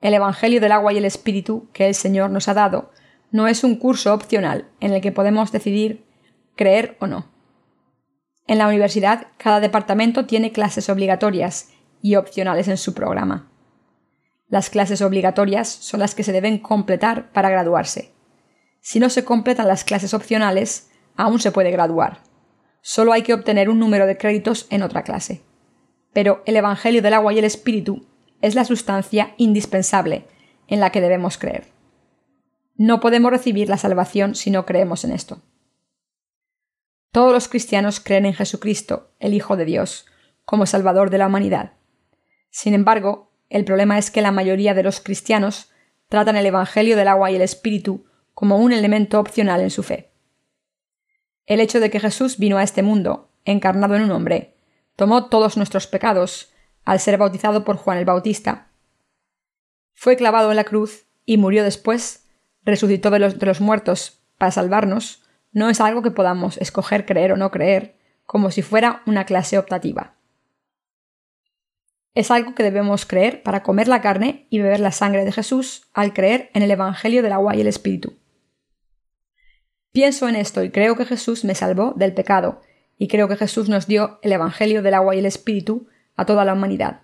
El 0.00 0.14
Evangelio 0.14 0.60
del 0.60 0.72
agua 0.72 0.92
y 0.92 0.96
el 0.96 1.04
Espíritu 1.04 1.68
que 1.74 1.86
el 1.86 1.94
Señor 1.94 2.30
nos 2.30 2.48
ha 2.48 2.54
dado 2.54 2.90
no 3.30 3.48
es 3.48 3.64
un 3.64 3.76
curso 3.76 4.14
opcional 4.14 4.68
en 4.80 4.92
el 4.92 5.02
que 5.02 5.12
podemos 5.12 5.52
decidir 5.52 6.04
creer 6.56 6.96
o 7.00 7.06
no. 7.06 7.26
En 8.46 8.58
la 8.58 8.66
universidad, 8.66 9.28
cada 9.36 9.60
departamento 9.60 10.26
tiene 10.26 10.50
clases 10.50 10.88
obligatorias 10.88 11.68
y 12.02 12.16
opcionales 12.16 12.66
en 12.66 12.78
su 12.78 12.94
programa. 12.94 13.50
Las 14.48 14.70
clases 14.70 15.02
obligatorias 15.02 15.68
son 15.68 16.00
las 16.00 16.14
que 16.14 16.24
se 16.24 16.32
deben 16.32 16.58
completar 16.58 17.30
para 17.30 17.50
graduarse. 17.50 18.12
Si 18.80 18.98
no 18.98 19.10
se 19.10 19.24
completan 19.24 19.68
las 19.68 19.84
clases 19.84 20.14
opcionales, 20.14 20.90
aún 21.14 21.38
se 21.38 21.52
puede 21.52 21.70
graduar. 21.70 22.29
Solo 22.82 23.12
hay 23.12 23.22
que 23.22 23.34
obtener 23.34 23.68
un 23.68 23.78
número 23.78 24.06
de 24.06 24.16
créditos 24.16 24.66
en 24.70 24.82
otra 24.82 25.02
clase. 25.02 25.42
Pero 26.12 26.42
el 26.46 26.56
Evangelio 26.56 27.02
del 27.02 27.14
agua 27.14 27.32
y 27.32 27.38
el 27.38 27.44
Espíritu 27.44 28.06
es 28.40 28.54
la 28.54 28.64
sustancia 28.64 29.34
indispensable 29.36 30.26
en 30.66 30.80
la 30.80 30.90
que 30.90 31.00
debemos 31.00 31.38
creer. 31.38 31.66
No 32.76 33.00
podemos 33.00 33.30
recibir 33.30 33.68
la 33.68 33.76
salvación 33.76 34.34
si 34.34 34.50
no 34.50 34.64
creemos 34.64 35.04
en 35.04 35.12
esto. 35.12 35.42
Todos 37.12 37.32
los 37.32 37.48
cristianos 37.48 38.00
creen 38.00 38.24
en 38.24 38.34
Jesucristo, 38.34 39.10
el 39.18 39.34
Hijo 39.34 39.56
de 39.56 39.64
Dios, 39.64 40.06
como 40.44 40.64
Salvador 40.64 41.10
de 41.10 41.18
la 41.18 41.26
humanidad. 41.26 41.74
Sin 42.50 42.72
embargo, 42.72 43.32
el 43.48 43.64
problema 43.64 43.98
es 43.98 44.10
que 44.10 44.22
la 44.22 44.32
mayoría 44.32 44.74
de 44.74 44.82
los 44.82 45.00
cristianos 45.00 45.70
tratan 46.08 46.36
el 46.36 46.46
Evangelio 46.46 46.96
del 46.96 47.08
agua 47.08 47.30
y 47.30 47.36
el 47.36 47.42
Espíritu 47.42 48.06
como 48.32 48.56
un 48.56 48.72
elemento 48.72 49.20
opcional 49.20 49.60
en 49.60 49.70
su 49.70 49.82
fe. 49.82 50.09
El 51.46 51.60
hecho 51.60 51.80
de 51.80 51.90
que 51.90 52.00
Jesús 52.00 52.38
vino 52.38 52.58
a 52.58 52.62
este 52.62 52.82
mundo, 52.82 53.30
encarnado 53.44 53.96
en 53.96 54.02
un 54.02 54.10
hombre, 54.12 54.54
tomó 54.96 55.28
todos 55.28 55.56
nuestros 55.56 55.86
pecados 55.86 56.52
al 56.84 57.00
ser 57.00 57.18
bautizado 57.18 57.64
por 57.64 57.76
Juan 57.76 57.98
el 57.98 58.04
Bautista, 58.04 58.70
fue 60.00 60.16
clavado 60.16 60.48
en 60.48 60.56
la 60.56 60.64
cruz 60.64 61.04
y 61.26 61.36
murió 61.36 61.62
después, 61.62 62.26
resucitó 62.64 63.10
de 63.10 63.18
los, 63.18 63.38
de 63.38 63.44
los 63.44 63.60
muertos 63.60 64.22
para 64.38 64.50
salvarnos, 64.50 65.22
no 65.52 65.68
es 65.68 65.78
algo 65.82 66.00
que 66.00 66.10
podamos 66.10 66.56
escoger 66.56 67.04
creer 67.04 67.32
o 67.32 67.36
no 67.36 67.50
creer, 67.50 67.96
como 68.24 68.50
si 68.50 68.62
fuera 68.62 69.02
una 69.04 69.26
clase 69.26 69.58
optativa. 69.58 70.14
Es 72.14 72.30
algo 72.30 72.54
que 72.54 72.62
debemos 72.62 73.04
creer 73.04 73.42
para 73.42 73.62
comer 73.62 73.88
la 73.88 74.00
carne 74.00 74.46
y 74.48 74.60
beber 74.60 74.80
la 74.80 74.90
sangre 74.90 75.26
de 75.26 75.32
Jesús 75.32 75.90
al 75.92 76.14
creer 76.14 76.50
en 76.54 76.62
el 76.62 76.70
Evangelio 76.70 77.22
del 77.22 77.32
agua 77.32 77.54
y 77.54 77.60
el 77.60 77.66
Espíritu. 77.66 78.14
Pienso 79.92 80.28
en 80.28 80.36
esto 80.36 80.62
y 80.62 80.70
creo 80.70 80.96
que 80.96 81.04
Jesús 81.04 81.44
me 81.44 81.54
salvó 81.54 81.94
del 81.96 82.14
pecado, 82.14 82.60
y 82.96 83.08
creo 83.08 83.28
que 83.28 83.36
Jesús 83.36 83.68
nos 83.68 83.86
dio 83.86 84.18
el 84.22 84.32
Evangelio 84.32 84.82
del 84.82 84.94
agua 84.94 85.16
y 85.16 85.18
el 85.18 85.26
Espíritu 85.26 85.88
a 86.16 86.26
toda 86.26 86.44
la 86.44 86.52
humanidad. 86.52 87.02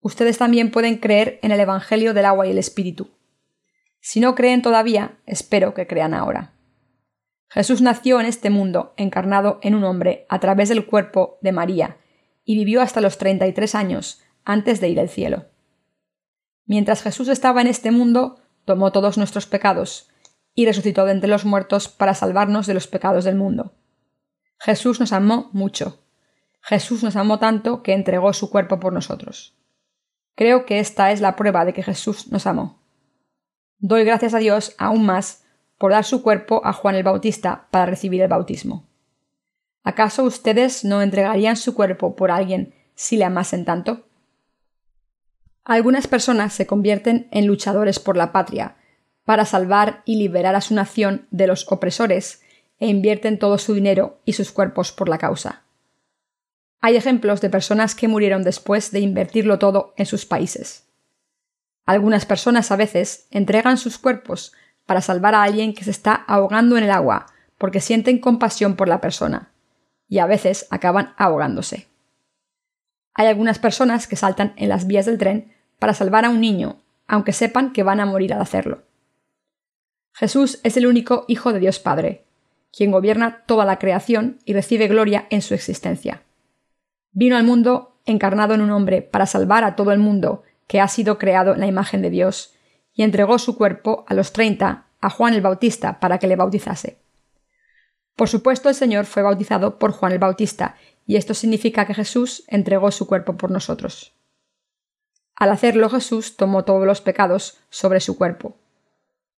Ustedes 0.00 0.36
también 0.38 0.70
pueden 0.70 0.98
creer 0.98 1.38
en 1.42 1.52
el 1.52 1.60
Evangelio 1.60 2.12
del 2.12 2.26
agua 2.26 2.46
y 2.46 2.50
el 2.50 2.58
Espíritu. 2.58 3.10
Si 4.00 4.20
no 4.20 4.34
creen 4.34 4.62
todavía, 4.62 5.18
espero 5.26 5.74
que 5.74 5.86
crean 5.86 6.14
ahora. 6.14 6.52
Jesús 7.48 7.80
nació 7.80 8.20
en 8.20 8.26
este 8.26 8.50
mundo, 8.50 8.92
encarnado 8.96 9.58
en 9.62 9.74
un 9.74 9.84
hombre, 9.84 10.26
a 10.28 10.38
través 10.38 10.68
del 10.68 10.86
cuerpo 10.86 11.38
de 11.40 11.52
María, 11.52 11.96
y 12.44 12.56
vivió 12.56 12.82
hasta 12.82 13.00
los 13.00 13.16
33 13.16 13.74
años, 13.74 14.22
antes 14.44 14.80
de 14.80 14.88
ir 14.88 15.00
al 15.00 15.08
cielo. 15.08 15.46
Mientras 16.66 17.02
Jesús 17.02 17.28
estaba 17.28 17.60
en 17.60 17.66
este 17.66 17.90
mundo, 17.90 18.40
tomó 18.64 18.92
todos 18.92 19.16
nuestros 19.16 19.46
pecados, 19.46 20.10
y 20.58 20.66
resucitó 20.66 21.04
de 21.04 21.12
entre 21.12 21.30
los 21.30 21.44
muertos 21.44 21.86
para 21.86 22.14
salvarnos 22.14 22.66
de 22.66 22.74
los 22.74 22.88
pecados 22.88 23.22
del 23.22 23.36
mundo. 23.36 23.74
Jesús 24.58 24.98
nos 24.98 25.12
amó 25.12 25.50
mucho. 25.52 26.02
Jesús 26.62 27.04
nos 27.04 27.14
amó 27.14 27.38
tanto 27.38 27.84
que 27.84 27.92
entregó 27.92 28.32
su 28.32 28.50
cuerpo 28.50 28.80
por 28.80 28.92
nosotros. 28.92 29.56
Creo 30.34 30.66
que 30.66 30.80
esta 30.80 31.12
es 31.12 31.20
la 31.20 31.36
prueba 31.36 31.64
de 31.64 31.72
que 31.72 31.84
Jesús 31.84 32.32
nos 32.32 32.48
amó. 32.48 32.82
Doy 33.78 34.02
gracias 34.02 34.34
a 34.34 34.38
Dios 34.38 34.74
aún 34.78 35.06
más 35.06 35.44
por 35.78 35.92
dar 35.92 36.02
su 36.02 36.24
cuerpo 36.24 36.60
a 36.64 36.72
Juan 36.72 36.96
el 36.96 37.04
Bautista 37.04 37.68
para 37.70 37.86
recibir 37.86 38.20
el 38.20 38.28
bautismo. 38.28 38.88
¿Acaso 39.84 40.24
ustedes 40.24 40.84
no 40.84 41.02
entregarían 41.02 41.56
su 41.56 41.72
cuerpo 41.72 42.16
por 42.16 42.32
alguien 42.32 42.74
si 42.96 43.16
le 43.16 43.24
amasen 43.24 43.64
tanto? 43.64 44.08
Algunas 45.62 46.08
personas 46.08 46.52
se 46.52 46.66
convierten 46.66 47.28
en 47.30 47.46
luchadores 47.46 48.00
por 48.00 48.16
la 48.16 48.32
patria, 48.32 48.77
para 49.28 49.44
salvar 49.44 50.00
y 50.06 50.16
liberar 50.16 50.54
a 50.54 50.62
su 50.62 50.72
nación 50.72 51.26
de 51.30 51.46
los 51.46 51.70
opresores, 51.70 52.40
e 52.80 52.86
invierten 52.86 53.38
todo 53.38 53.58
su 53.58 53.74
dinero 53.74 54.22
y 54.24 54.32
sus 54.32 54.52
cuerpos 54.52 54.90
por 54.90 55.10
la 55.10 55.18
causa. 55.18 55.64
Hay 56.80 56.96
ejemplos 56.96 57.42
de 57.42 57.50
personas 57.50 57.94
que 57.94 58.08
murieron 58.08 58.42
después 58.42 58.90
de 58.90 59.00
invertirlo 59.00 59.58
todo 59.58 59.92
en 59.98 60.06
sus 60.06 60.24
países. 60.24 60.86
Algunas 61.84 62.24
personas 62.24 62.70
a 62.70 62.76
veces 62.76 63.26
entregan 63.30 63.76
sus 63.76 63.98
cuerpos 63.98 64.54
para 64.86 65.02
salvar 65.02 65.34
a 65.34 65.42
alguien 65.42 65.74
que 65.74 65.84
se 65.84 65.90
está 65.90 66.14
ahogando 66.14 66.78
en 66.78 66.84
el 66.84 66.90
agua 66.90 67.26
porque 67.58 67.82
sienten 67.82 68.20
compasión 68.20 68.76
por 68.76 68.88
la 68.88 69.02
persona, 69.02 69.50
y 70.08 70.20
a 70.20 70.26
veces 70.26 70.66
acaban 70.70 71.12
ahogándose. 71.18 71.86
Hay 73.12 73.26
algunas 73.26 73.58
personas 73.58 74.06
que 74.06 74.16
saltan 74.16 74.54
en 74.56 74.70
las 74.70 74.86
vías 74.86 75.04
del 75.04 75.18
tren 75.18 75.52
para 75.78 75.92
salvar 75.92 76.24
a 76.24 76.30
un 76.30 76.40
niño, 76.40 76.80
aunque 77.06 77.34
sepan 77.34 77.74
que 77.74 77.82
van 77.82 78.00
a 78.00 78.06
morir 78.06 78.32
al 78.32 78.40
hacerlo. 78.40 78.87
Jesús 80.18 80.58
es 80.64 80.76
el 80.76 80.88
único 80.88 81.24
Hijo 81.28 81.52
de 81.52 81.60
Dios 81.60 81.78
Padre, 81.78 82.24
quien 82.76 82.90
gobierna 82.90 83.44
toda 83.46 83.64
la 83.64 83.78
creación 83.78 84.40
y 84.44 84.52
recibe 84.52 84.88
gloria 84.88 85.28
en 85.30 85.42
su 85.42 85.54
existencia. 85.54 86.24
Vino 87.12 87.36
al 87.36 87.44
mundo 87.44 88.00
encarnado 88.04 88.54
en 88.54 88.60
un 88.62 88.72
hombre 88.72 89.00
para 89.00 89.26
salvar 89.26 89.62
a 89.62 89.76
todo 89.76 89.92
el 89.92 90.00
mundo 90.00 90.42
que 90.66 90.80
ha 90.80 90.88
sido 90.88 91.18
creado 91.18 91.54
en 91.54 91.60
la 91.60 91.68
imagen 91.68 92.02
de 92.02 92.10
Dios, 92.10 92.52
y 92.92 93.04
entregó 93.04 93.38
su 93.38 93.56
cuerpo 93.56 94.04
a 94.08 94.14
los 94.14 94.32
treinta 94.32 94.86
a 95.00 95.08
Juan 95.08 95.34
el 95.34 95.40
Bautista 95.40 96.00
para 96.00 96.18
que 96.18 96.26
le 96.26 96.34
bautizase. 96.34 96.98
Por 98.16 98.28
supuesto, 98.28 98.68
el 98.68 98.74
Señor 98.74 99.06
fue 99.06 99.22
bautizado 99.22 99.78
por 99.78 99.92
Juan 99.92 100.10
el 100.10 100.18
Bautista, 100.18 100.74
y 101.06 101.14
esto 101.14 101.32
significa 101.32 101.86
que 101.86 101.94
Jesús 101.94 102.42
entregó 102.48 102.90
su 102.90 103.06
cuerpo 103.06 103.36
por 103.36 103.52
nosotros. 103.52 104.14
Al 105.36 105.52
hacerlo, 105.52 105.88
Jesús 105.88 106.36
tomó 106.36 106.64
todos 106.64 106.84
los 106.84 107.00
pecados 107.00 107.60
sobre 107.70 108.00
su 108.00 108.18
cuerpo. 108.18 108.56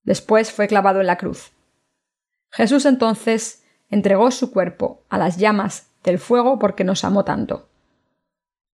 Después 0.03 0.53
fue 0.53 0.69
clavado 0.69 1.01
en 1.01 1.07
la 1.07 1.17
cruz. 1.17 1.53
Jesús 2.51 2.87
entonces 2.87 3.65
entregó 3.89 4.31
su 4.31 4.51
cuerpo 4.51 5.05
a 5.09 5.19
las 5.19 5.37
llamas 5.37 5.91
del 6.03 6.19
fuego 6.19 6.59
porque 6.59 6.85
nos 6.85 7.05
amó 7.05 7.25
tanto. 7.25 7.69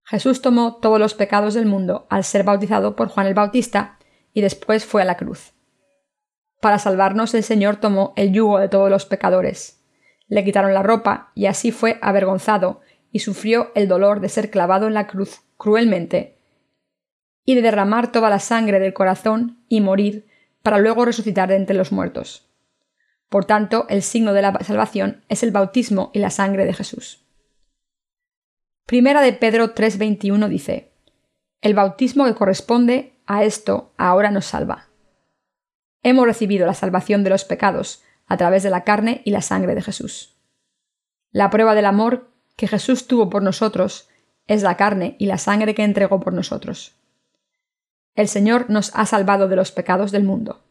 Jesús 0.03 0.41
tomó 0.41 0.77
todos 0.77 0.99
los 0.99 1.13
pecados 1.13 1.53
del 1.53 1.65
mundo 1.65 2.07
al 2.09 2.23
ser 2.23 2.43
bautizado 2.43 2.95
por 2.95 3.09
Juan 3.09 3.27
el 3.27 3.33
Bautista 3.33 3.97
y 4.33 4.41
después 4.41 4.85
fue 4.85 5.01
a 5.01 5.05
la 5.05 5.17
cruz. 5.17 5.53
Para 6.61 6.79
salvarnos 6.79 7.33
el 7.33 7.43
Señor 7.43 7.75
tomó 7.77 8.13
el 8.15 8.31
yugo 8.31 8.59
de 8.59 8.69
todos 8.69 8.89
los 8.89 9.05
pecadores. 9.05 9.83
Le 10.27 10.43
quitaron 10.43 10.73
la 10.73 10.83
ropa 10.83 11.31
y 11.35 11.45
así 11.45 11.71
fue 11.71 11.99
avergonzado 12.01 12.81
y 13.11 13.19
sufrió 13.19 13.71
el 13.75 13.87
dolor 13.87 14.21
de 14.21 14.29
ser 14.29 14.49
clavado 14.49 14.87
en 14.87 14.93
la 14.93 15.07
cruz 15.07 15.41
cruelmente 15.57 16.37
y 17.43 17.55
de 17.55 17.61
derramar 17.61 18.11
toda 18.11 18.29
la 18.29 18.39
sangre 18.39 18.79
del 18.79 18.93
corazón 18.93 19.63
y 19.67 19.81
morir 19.81 20.27
para 20.67 20.79
luego 20.79 21.05
resucitar 21.05 21.47
de 21.47 21.55
entre 21.55 21.77
los 21.77 21.93
muertos. 21.93 22.45
Por 23.29 23.45
tanto, 23.45 23.85
el 23.87 24.03
signo 24.03 24.33
de 24.33 24.41
la 24.41 24.51
salvación 24.65 25.23
es 25.29 25.41
el 25.41 25.51
bautismo 25.51 26.11
y 26.13 26.19
la 26.19 26.29
sangre 26.29 26.65
de 26.65 26.73
Jesús. 26.73 27.25
Primera 28.85 29.21
de 29.21 29.31
Pedro 29.31 29.73
3:21 29.73 30.49
dice, 30.49 30.91
El 31.61 31.73
bautismo 31.73 32.25
que 32.25 32.33
corresponde 32.33 33.13
a 33.27 33.45
esto 33.45 33.93
ahora 33.95 34.29
nos 34.29 34.47
salva. 34.47 34.89
Hemos 36.03 36.25
recibido 36.25 36.67
la 36.67 36.73
salvación 36.73 37.23
de 37.23 37.29
los 37.29 37.45
pecados 37.45 38.03
a 38.25 38.35
través 38.35 38.61
de 38.61 38.69
la 38.69 38.83
carne 38.83 39.21
y 39.23 39.31
la 39.31 39.41
sangre 39.41 39.73
de 39.73 39.83
Jesús. 39.83 40.35
La 41.31 41.49
prueba 41.49 41.75
del 41.75 41.85
amor 41.85 42.29
que 42.57 42.67
Jesús 42.67 43.07
tuvo 43.07 43.29
por 43.29 43.41
nosotros 43.41 44.09
es 44.47 44.63
la 44.63 44.75
carne 44.75 45.15
y 45.17 45.27
la 45.27 45.37
sangre 45.37 45.73
que 45.73 45.85
entregó 45.85 46.19
por 46.19 46.33
nosotros. 46.33 46.93
El 48.17 48.27
Señor 48.27 48.69
nos 48.69 48.91
ha 48.93 49.05
salvado 49.05 49.47
de 49.47 49.55
los 49.55 49.71
pecados 49.71 50.11
del 50.11 50.25
mundo. 50.25 50.65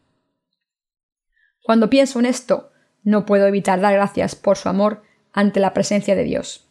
Cuando 1.63 1.89
pienso 1.89 2.19
en 2.19 2.27
esto, 2.27 2.71
no 3.01 3.25
puedo 3.25 3.47
evitar 3.47 3.81
dar 3.81 3.93
gracias 3.95 4.35
por 4.35 4.55
su 4.57 4.69
amor 4.69 5.01
ante 5.33 5.59
la 5.59 5.73
presencia 5.73 6.15
de 6.15 6.23
Dios 6.23 6.67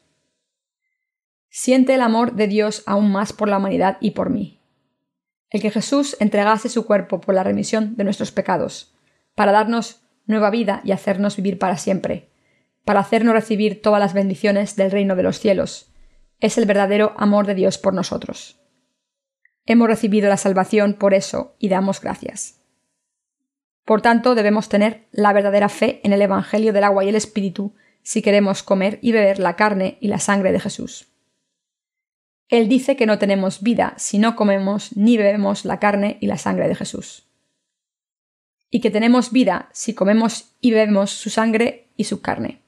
siente 1.59 1.95
el 1.95 2.03
amor 2.03 2.35
de 2.35 2.49
Dios 2.49 2.83
aún 2.85 3.11
más 3.11 3.33
por 3.33 3.49
la 3.49 3.57
humanidad 3.57 3.97
y 4.01 4.11
por 4.11 4.29
mí. 4.29 4.61
El 5.49 5.62
que 5.62 5.71
Jesús 5.71 6.15
entregase 6.21 6.69
su 6.69 6.85
cuerpo 6.85 7.19
por 7.19 7.35
la 7.35 7.45
remisión 7.45 7.97
de 7.97 8.05
nuestros 8.05 8.31
pecados, 8.31 8.95
para 9.35 9.53
darnos 9.53 10.03
nueva 10.27 10.51
vida 10.51 10.83
y 10.85 10.93
hacernos 10.93 11.37
vivir 11.37 11.59
para 11.59 11.79
siempre, 11.79 12.29
para 12.85 13.01
hacernos 13.01 13.33
recibir 13.33 13.81
todas 13.81 14.01
las 14.01 14.12
bendiciones 14.12 14.77
del 14.77 14.91
reino 14.91 15.17
de 15.17 15.23
los 15.23 15.41
cielos, 15.41 15.91
es 16.41 16.59
el 16.59 16.67
verdadero 16.67 17.15
amor 17.17 17.47
de 17.47 17.55
Dios 17.55 17.79
por 17.79 17.95
nosotros. 17.95 18.61
Hemos 19.66 19.88
recibido 19.88 20.29
la 20.29 20.37
salvación 20.37 20.94
por 20.94 21.12
eso 21.12 21.57
y 21.59 21.68
damos 21.68 22.00
gracias. 22.00 22.61
Por 23.85 24.02
tanto, 24.02 24.35
debemos 24.35 24.68
tener 24.68 25.07
la 25.12 25.33
verdadera 25.33 25.68
fe 25.68 26.00
en 26.02 26.12
el 26.12 26.22
Evangelio 26.22 26.72
del 26.72 26.85
agua 26.85 27.05
y 27.05 27.09
el 27.09 27.16
Espíritu 27.16 27.74
si 28.02 28.22
queremos 28.22 28.62
comer 28.62 28.98
y 29.02 29.12
beber 29.12 29.38
la 29.38 29.57
carne 29.57 29.98
y 30.00 30.09
la 30.09 30.18
sangre 30.18 30.52
de 30.52 30.61
Jesús. 30.61 31.09
Él 32.48 32.68
dice 32.68 32.96
que 32.96 33.07
no 33.07 33.18
tenemos 33.18 33.62
vida 33.62 33.94
si 33.96 34.18
no 34.18 34.37
comemos 34.37 34.96
ni 34.96 35.16
bebemos 35.16 35.64
la 35.64 35.81
carne 35.81 36.16
y 36.20 36.26
la 36.26 36.38
sangre 36.38 36.68
de 36.68 36.76
Jesús. 36.76 37.26
Y 38.70 38.81
que 38.81 38.90
tenemos 38.90 39.33
vida 39.33 39.68
si 39.72 39.94
comemos 39.94 40.52
y 40.61 40.70
bebemos 40.70 41.11
su 41.11 41.31
sangre 41.31 41.88
y 41.96 42.05
su 42.05 42.20
carne. 42.20 42.62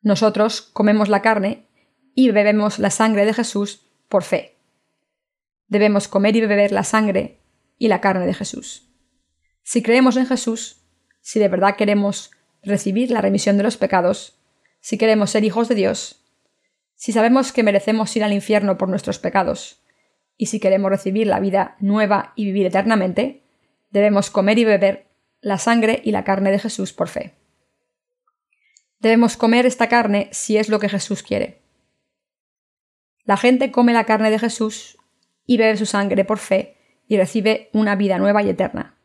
Nosotros 0.00 0.62
comemos 0.62 1.08
la 1.08 1.20
carne 1.20 1.66
y 2.14 2.30
bebemos 2.30 2.78
la 2.78 2.90
sangre 2.90 3.26
de 3.26 3.34
Jesús 3.34 3.86
por 4.08 4.22
fe. 4.22 4.57
Debemos 5.68 6.08
comer 6.08 6.36
y 6.36 6.40
beber 6.40 6.72
la 6.72 6.84
sangre 6.84 7.40
y 7.78 7.88
la 7.88 8.00
carne 8.00 8.26
de 8.26 8.34
Jesús. 8.34 8.88
Si 9.62 9.82
creemos 9.82 10.16
en 10.16 10.26
Jesús, 10.26 10.82
si 11.20 11.38
de 11.38 11.48
verdad 11.48 11.76
queremos 11.76 12.30
recibir 12.62 13.10
la 13.10 13.20
remisión 13.20 13.56
de 13.56 13.62
los 13.62 13.76
pecados, 13.76 14.38
si 14.80 14.98
queremos 14.98 15.30
ser 15.30 15.44
hijos 15.44 15.68
de 15.68 15.74
Dios, 15.74 16.24
si 16.94 17.12
sabemos 17.12 17.52
que 17.52 17.62
merecemos 17.62 18.14
ir 18.16 18.24
al 18.24 18.32
infierno 18.32 18.78
por 18.78 18.88
nuestros 18.88 19.18
pecados, 19.18 19.82
y 20.36 20.46
si 20.46 20.60
queremos 20.60 20.90
recibir 20.90 21.26
la 21.26 21.40
vida 21.40 21.76
nueva 21.80 22.32
y 22.34 22.44
vivir 22.44 22.66
eternamente, 22.66 23.42
debemos 23.90 24.30
comer 24.30 24.58
y 24.58 24.64
beber 24.64 25.06
la 25.40 25.58
sangre 25.58 26.00
y 26.04 26.12
la 26.12 26.24
carne 26.24 26.50
de 26.50 26.58
Jesús 26.58 26.92
por 26.92 27.08
fe. 27.08 27.34
Debemos 29.00 29.36
comer 29.36 29.66
esta 29.66 29.88
carne 29.88 30.28
si 30.32 30.56
es 30.56 30.68
lo 30.68 30.80
que 30.80 30.88
Jesús 30.88 31.22
quiere. 31.22 31.60
La 33.24 33.36
gente 33.36 33.70
come 33.70 33.92
la 33.92 34.04
carne 34.04 34.30
de 34.30 34.38
Jesús 34.38 34.97
y 35.48 35.56
bebe 35.56 35.78
su 35.78 35.86
sangre 35.86 36.24
por 36.26 36.38
fe 36.38 36.76
y 37.08 37.16
recibe 37.16 37.70
una 37.72 37.96
vida 37.96 38.18
nueva 38.18 38.42
y 38.42 38.50
eterna. 38.50 38.98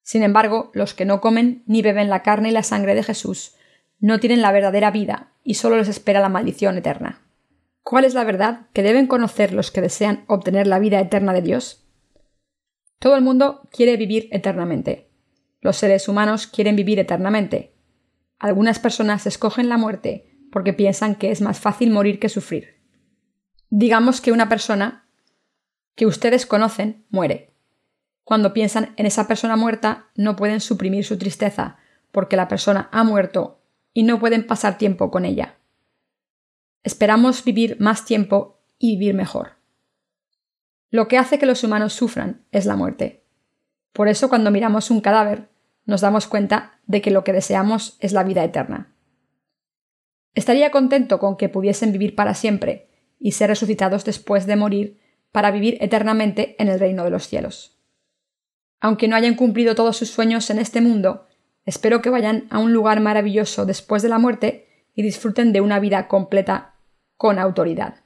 Sin 0.00 0.22
embargo, 0.22 0.70
los 0.74 0.94
que 0.94 1.04
no 1.04 1.20
comen 1.20 1.64
ni 1.66 1.82
beben 1.82 2.08
la 2.08 2.22
carne 2.22 2.50
y 2.50 2.52
la 2.52 2.62
sangre 2.62 2.94
de 2.94 3.02
Jesús 3.02 3.56
no 3.98 4.20
tienen 4.20 4.42
la 4.42 4.52
verdadera 4.52 4.92
vida 4.92 5.32
y 5.42 5.54
solo 5.54 5.76
les 5.76 5.88
espera 5.88 6.20
la 6.20 6.28
maldición 6.28 6.78
eterna. 6.78 7.26
¿Cuál 7.82 8.04
es 8.04 8.14
la 8.14 8.22
verdad 8.22 8.68
que 8.72 8.84
deben 8.84 9.08
conocer 9.08 9.52
los 9.52 9.72
que 9.72 9.80
desean 9.80 10.24
obtener 10.28 10.68
la 10.68 10.78
vida 10.78 11.00
eterna 11.00 11.32
de 11.32 11.42
Dios? 11.42 11.84
Todo 13.00 13.16
el 13.16 13.22
mundo 13.22 13.68
quiere 13.72 13.96
vivir 13.96 14.28
eternamente. 14.30 15.10
Los 15.60 15.78
seres 15.78 16.08
humanos 16.08 16.46
quieren 16.46 16.76
vivir 16.76 17.00
eternamente. 17.00 17.74
Algunas 18.38 18.78
personas 18.78 19.26
escogen 19.26 19.68
la 19.68 19.78
muerte 19.78 20.30
porque 20.52 20.72
piensan 20.72 21.16
que 21.16 21.32
es 21.32 21.40
más 21.40 21.58
fácil 21.58 21.90
morir 21.90 22.20
que 22.20 22.28
sufrir. 22.28 22.76
Digamos 23.68 24.20
que 24.20 24.30
una 24.30 24.48
persona 24.48 25.05
que 25.96 26.06
ustedes 26.06 26.46
conocen 26.46 27.04
muere. 27.10 27.50
Cuando 28.22 28.52
piensan 28.52 28.94
en 28.96 29.06
esa 29.06 29.26
persona 29.26 29.56
muerta, 29.56 30.06
no 30.14 30.36
pueden 30.36 30.60
suprimir 30.60 31.04
su 31.04 31.18
tristeza, 31.18 31.78
porque 32.12 32.36
la 32.36 32.48
persona 32.48 32.88
ha 32.92 33.02
muerto 33.02 33.60
y 33.92 34.04
no 34.04 34.20
pueden 34.20 34.46
pasar 34.46 34.78
tiempo 34.78 35.10
con 35.10 35.24
ella. 35.24 35.56
Esperamos 36.84 37.42
vivir 37.42 37.76
más 37.80 38.04
tiempo 38.04 38.60
y 38.78 38.96
vivir 38.96 39.14
mejor. 39.14 39.56
Lo 40.90 41.08
que 41.08 41.18
hace 41.18 41.38
que 41.38 41.46
los 41.46 41.64
humanos 41.64 41.94
sufran 41.94 42.44
es 42.52 42.66
la 42.66 42.76
muerte. 42.76 43.24
Por 43.92 44.08
eso 44.08 44.28
cuando 44.28 44.50
miramos 44.50 44.90
un 44.90 45.00
cadáver, 45.00 45.48
nos 45.84 46.00
damos 46.02 46.26
cuenta 46.26 46.78
de 46.86 47.00
que 47.00 47.10
lo 47.10 47.24
que 47.24 47.32
deseamos 47.32 47.96
es 48.00 48.12
la 48.12 48.22
vida 48.22 48.44
eterna. 48.44 48.92
Estaría 50.34 50.70
contento 50.70 51.18
con 51.18 51.36
que 51.36 51.48
pudiesen 51.48 51.92
vivir 51.92 52.14
para 52.14 52.34
siempre 52.34 52.88
y 53.18 53.32
ser 53.32 53.48
resucitados 53.48 54.04
después 54.04 54.46
de 54.46 54.56
morir 54.56 55.00
para 55.36 55.50
vivir 55.50 55.76
eternamente 55.82 56.56
en 56.58 56.68
el 56.68 56.80
reino 56.80 57.04
de 57.04 57.10
los 57.10 57.28
cielos. 57.28 57.78
Aunque 58.80 59.06
no 59.06 59.16
hayan 59.16 59.34
cumplido 59.34 59.74
todos 59.74 59.98
sus 59.98 60.08
sueños 60.08 60.48
en 60.48 60.58
este 60.58 60.80
mundo, 60.80 61.26
espero 61.66 62.00
que 62.00 62.08
vayan 62.08 62.46
a 62.48 62.58
un 62.58 62.72
lugar 62.72 63.00
maravilloso 63.00 63.66
después 63.66 64.02
de 64.02 64.08
la 64.08 64.18
muerte 64.18 64.66
y 64.94 65.02
disfruten 65.02 65.52
de 65.52 65.60
una 65.60 65.78
vida 65.78 66.08
completa 66.08 66.76
con 67.18 67.38
autoridad. 67.38 67.96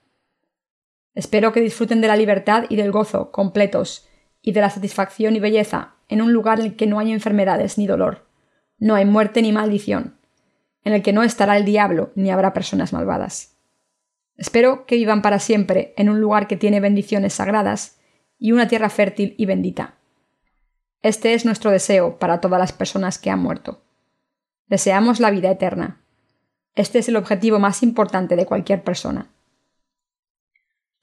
Espero 1.14 1.52
que 1.52 1.60
disfruten 1.60 2.00
de 2.00 2.08
la 2.08 2.16
libertad 2.16 2.64
y 2.68 2.74
del 2.74 2.90
gozo 2.90 3.30
completos 3.30 4.08
y 4.42 4.50
de 4.50 4.62
la 4.62 4.70
satisfacción 4.70 5.36
y 5.36 5.38
belleza 5.38 5.94
en 6.08 6.22
un 6.22 6.32
lugar 6.32 6.58
en 6.58 6.66
el 6.66 6.74
que 6.74 6.88
no 6.88 6.98
hay 6.98 7.12
enfermedades 7.12 7.78
ni 7.78 7.86
dolor, 7.86 8.26
no 8.76 8.96
hay 8.96 9.04
muerte 9.04 9.40
ni 9.40 9.52
maldición, 9.52 10.18
en 10.82 10.94
el 10.94 11.02
que 11.04 11.12
no 11.12 11.22
estará 11.22 11.56
el 11.56 11.64
diablo 11.64 12.10
ni 12.16 12.32
habrá 12.32 12.52
personas 12.52 12.92
malvadas. 12.92 13.60
Espero 14.40 14.87
que 14.87 14.96
vivan 14.96 15.20
para 15.20 15.38
siempre 15.38 15.92
en 15.98 16.09
un 16.09 16.18
lugar 16.18 16.48
que 16.48 16.57
tiene 16.57 16.81
bendiciones 16.81 17.35
sagradas 17.35 17.98
y 18.38 18.53
una 18.53 18.68
tierra 18.68 18.88
fértil 18.88 19.35
y 19.37 19.44
bendita. 19.44 19.98
Este 21.03 21.35
es 21.35 21.44
nuestro 21.44 21.70
deseo 21.70 22.18
para 22.18 22.40
todas 22.40 22.59
las 22.59 22.72
personas 22.72 23.18
que 23.18 23.29
han 23.29 23.38
muerto. 23.38 23.83
Deseamos 24.66 25.20
la 25.20 25.31
vida 25.31 25.50
eterna. 25.50 26.00
Este 26.74 27.00
es 27.00 27.09
el 27.11 27.16
objetivo 27.16 27.59
más 27.59 27.83
importante 27.83 28.35
de 28.35 28.46
cualquier 28.46 28.83
persona. 28.83 29.31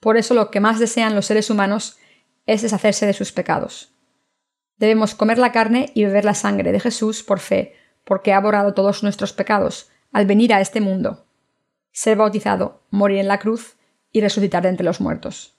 Por 0.00 0.16
eso 0.16 0.34
lo 0.34 0.50
que 0.50 0.58
más 0.58 0.80
desean 0.80 1.14
los 1.14 1.26
seres 1.26 1.48
humanos 1.48 1.96
es 2.44 2.62
deshacerse 2.62 3.06
de 3.06 3.12
sus 3.12 3.30
pecados. 3.30 3.94
Debemos 4.78 5.14
comer 5.14 5.38
la 5.38 5.52
carne 5.52 5.92
y 5.94 6.04
beber 6.04 6.24
la 6.24 6.34
sangre 6.34 6.72
de 6.72 6.80
Jesús 6.80 7.22
por 7.22 7.38
fe, 7.38 7.76
porque 8.02 8.32
ha 8.32 8.40
borrado 8.40 8.74
todos 8.74 9.04
nuestros 9.04 9.32
pecados 9.32 9.90
al 10.10 10.26
venir 10.26 10.52
a 10.52 10.60
este 10.60 10.80
mundo, 10.80 11.27
ser 11.92 12.16
bautizado, 12.16 12.82
morir 12.90 13.18
en 13.18 13.28
la 13.28 13.38
cruz 13.38 13.76
y 14.12 14.20
resucitar 14.20 14.62
de 14.62 14.70
entre 14.70 14.84
los 14.84 15.00
muertos. 15.00 15.54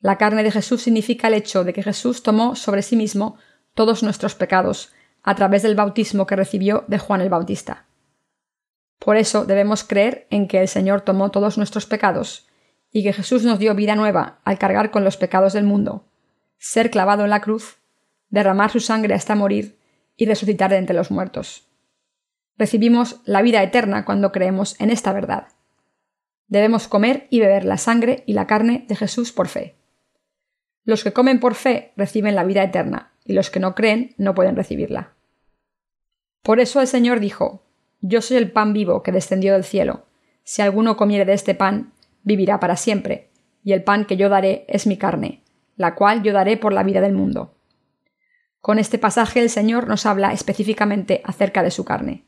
La 0.00 0.18
carne 0.18 0.42
de 0.42 0.50
Jesús 0.50 0.82
significa 0.82 1.28
el 1.28 1.34
hecho 1.34 1.64
de 1.64 1.72
que 1.72 1.82
Jesús 1.82 2.22
tomó 2.22 2.54
sobre 2.54 2.82
sí 2.82 2.96
mismo 2.96 3.36
todos 3.74 4.02
nuestros 4.02 4.34
pecados 4.34 4.92
a 5.22 5.34
través 5.34 5.62
del 5.62 5.74
bautismo 5.74 6.26
que 6.26 6.36
recibió 6.36 6.84
de 6.86 6.98
Juan 6.98 7.20
el 7.20 7.28
Bautista. 7.28 7.86
Por 8.98 9.16
eso 9.16 9.44
debemos 9.44 9.84
creer 9.84 10.26
en 10.30 10.48
que 10.48 10.60
el 10.60 10.68
Señor 10.68 11.02
tomó 11.02 11.30
todos 11.30 11.58
nuestros 11.58 11.86
pecados 11.86 12.46
y 12.92 13.02
que 13.02 13.12
Jesús 13.12 13.42
nos 13.44 13.58
dio 13.58 13.74
vida 13.74 13.94
nueva 13.94 14.40
al 14.44 14.58
cargar 14.58 14.90
con 14.90 15.04
los 15.04 15.16
pecados 15.16 15.52
del 15.52 15.64
mundo, 15.64 16.06
ser 16.58 16.90
clavado 16.90 17.24
en 17.24 17.30
la 17.30 17.40
cruz, 17.40 17.76
derramar 18.30 18.70
su 18.70 18.80
sangre 18.80 19.14
hasta 19.14 19.34
morir 19.34 19.78
y 20.16 20.26
resucitar 20.26 20.70
de 20.70 20.78
entre 20.78 20.96
los 20.96 21.10
muertos. 21.10 21.65
Recibimos 22.58 23.20
la 23.24 23.42
vida 23.42 23.62
eterna 23.62 24.04
cuando 24.04 24.32
creemos 24.32 24.80
en 24.80 24.90
esta 24.90 25.12
verdad. 25.12 25.48
Debemos 26.48 26.88
comer 26.88 27.26
y 27.30 27.40
beber 27.40 27.64
la 27.64 27.76
sangre 27.76 28.22
y 28.26 28.32
la 28.32 28.46
carne 28.46 28.84
de 28.88 28.96
Jesús 28.96 29.32
por 29.32 29.48
fe. 29.48 29.76
Los 30.84 31.02
que 31.02 31.12
comen 31.12 31.40
por 31.40 31.54
fe 31.54 31.92
reciben 31.96 32.34
la 32.34 32.44
vida 32.44 32.62
eterna, 32.62 33.12
y 33.24 33.32
los 33.32 33.50
que 33.50 33.60
no 33.60 33.74
creen 33.74 34.14
no 34.16 34.34
pueden 34.34 34.56
recibirla. 34.56 35.14
Por 36.42 36.60
eso 36.60 36.80
el 36.80 36.86
Señor 36.86 37.20
dijo, 37.20 37.64
Yo 38.00 38.22
soy 38.22 38.36
el 38.36 38.52
pan 38.52 38.72
vivo 38.72 39.02
que 39.02 39.12
descendió 39.12 39.52
del 39.52 39.64
cielo. 39.64 40.06
Si 40.44 40.62
alguno 40.62 40.96
comiere 40.96 41.24
de 41.24 41.32
este 41.32 41.54
pan, 41.54 41.92
vivirá 42.22 42.60
para 42.60 42.76
siempre, 42.76 43.30
y 43.64 43.72
el 43.72 43.82
pan 43.82 44.04
que 44.04 44.16
yo 44.16 44.28
daré 44.28 44.64
es 44.68 44.86
mi 44.86 44.96
carne, 44.96 45.42
la 45.76 45.96
cual 45.96 46.22
yo 46.22 46.32
daré 46.32 46.56
por 46.56 46.72
la 46.72 46.84
vida 46.84 47.00
del 47.00 47.12
mundo. 47.12 47.56
Con 48.60 48.78
este 48.78 48.98
pasaje 48.98 49.40
el 49.40 49.50
Señor 49.50 49.88
nos 49.88 50.06
habla 50.06 50.32
específicamente 50.32 51.20
acerca 51.24 51.64
de 51.64 51.72
su 51.72 51.84
carne. 51.84 52.24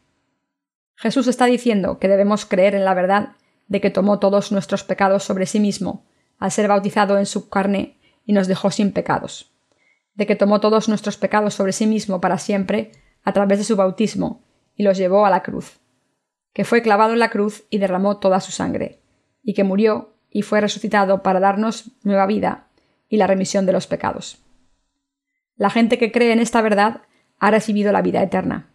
Jesús 0.99 1.29
está 1.29 1.47
diciendo 1.47 2.01
que 2.01 2.09
debemos 2.09 2.45
creer 2.45 2.75
en 2.75 2.85
la 2.85 2.93
verdad 2.93 3.37
de 3.69 3.81
que 3.81 3.89
tomó 3.89 4.19
todos 4.19 4.51
nuestros 4.51 4.83
pecados 4.83 5.23
sobre 5.23 5.47
sí 5.47 5.61
mismo, 5.61 6.05
al 6.41 6.51
ser 6.51 6.67
bautizado 6.67 7.19
en 7.19 7.27
su 7.27 7.49
carne 7.49 8.01
y 8.27 8.33
nos 8.33 8.49
dejó 8.49 8.73
sin 8.73 8.91
pecados, 8.91 9.53
de 10.15 10.27
que 10.27 10.35
tomó 10.35 10.59
todos 10.59 10.89
nuestros 10.89 11.17
pecados 11.17 11.55
sobre 11.55 11.73
sí 11.73 11.87
mismo 11.87 12.21
para 12.21 12.37
siempre 12.37 12.91
a 13.23 13.33
través 13.33 13.59
de 13.59 13.65
su 13.65 13.77
bautismo 13.77 14.43
y 14.75 14.83
los 14.83 14.99
llevó 14.99 15.25
a 15.25 15.31
la 15.31 15.45
cruz, 15.45 15.79
que 16.53 16.65
fue 16.65 16.83
clavado 16.83 17.13
en 17.13 17.21
la 17.21 17.31
cruz 17.31 17.65
y 17.71 17.79
derramó 17.79 18.19
toda 18.19 18.41
su 18.41 18.51
sangre, 18.51 18.99
y 19.41 19.55
que 19.55 19.63
murió 19.63 20.17
y 20.31 20.43
fue 20.43 20.61
resucitado 20.61 21.23
para 21.23 21.39
darnos 21.39 21.93
nueva 22.03 22.27
vida 22.27 22.67
y 23.09 23.19
la 23.19 23.29
remisión 23.29 23.67
de 23.67 23.73
los 23.73 23.87
pecados. 23.87 24.43
La 25.55 25.71
gente 25.71 25.97
que 25.97 26.11
cree 26.11 26.33
en 26.33 26.41
esta 26.41 26.61
verdad 26.61 27.03
ha 27.39 27.53
recibido 27.53 27.93
la 27.93 28.03
vida 28.03 28.21
eterna. 28.21 28.71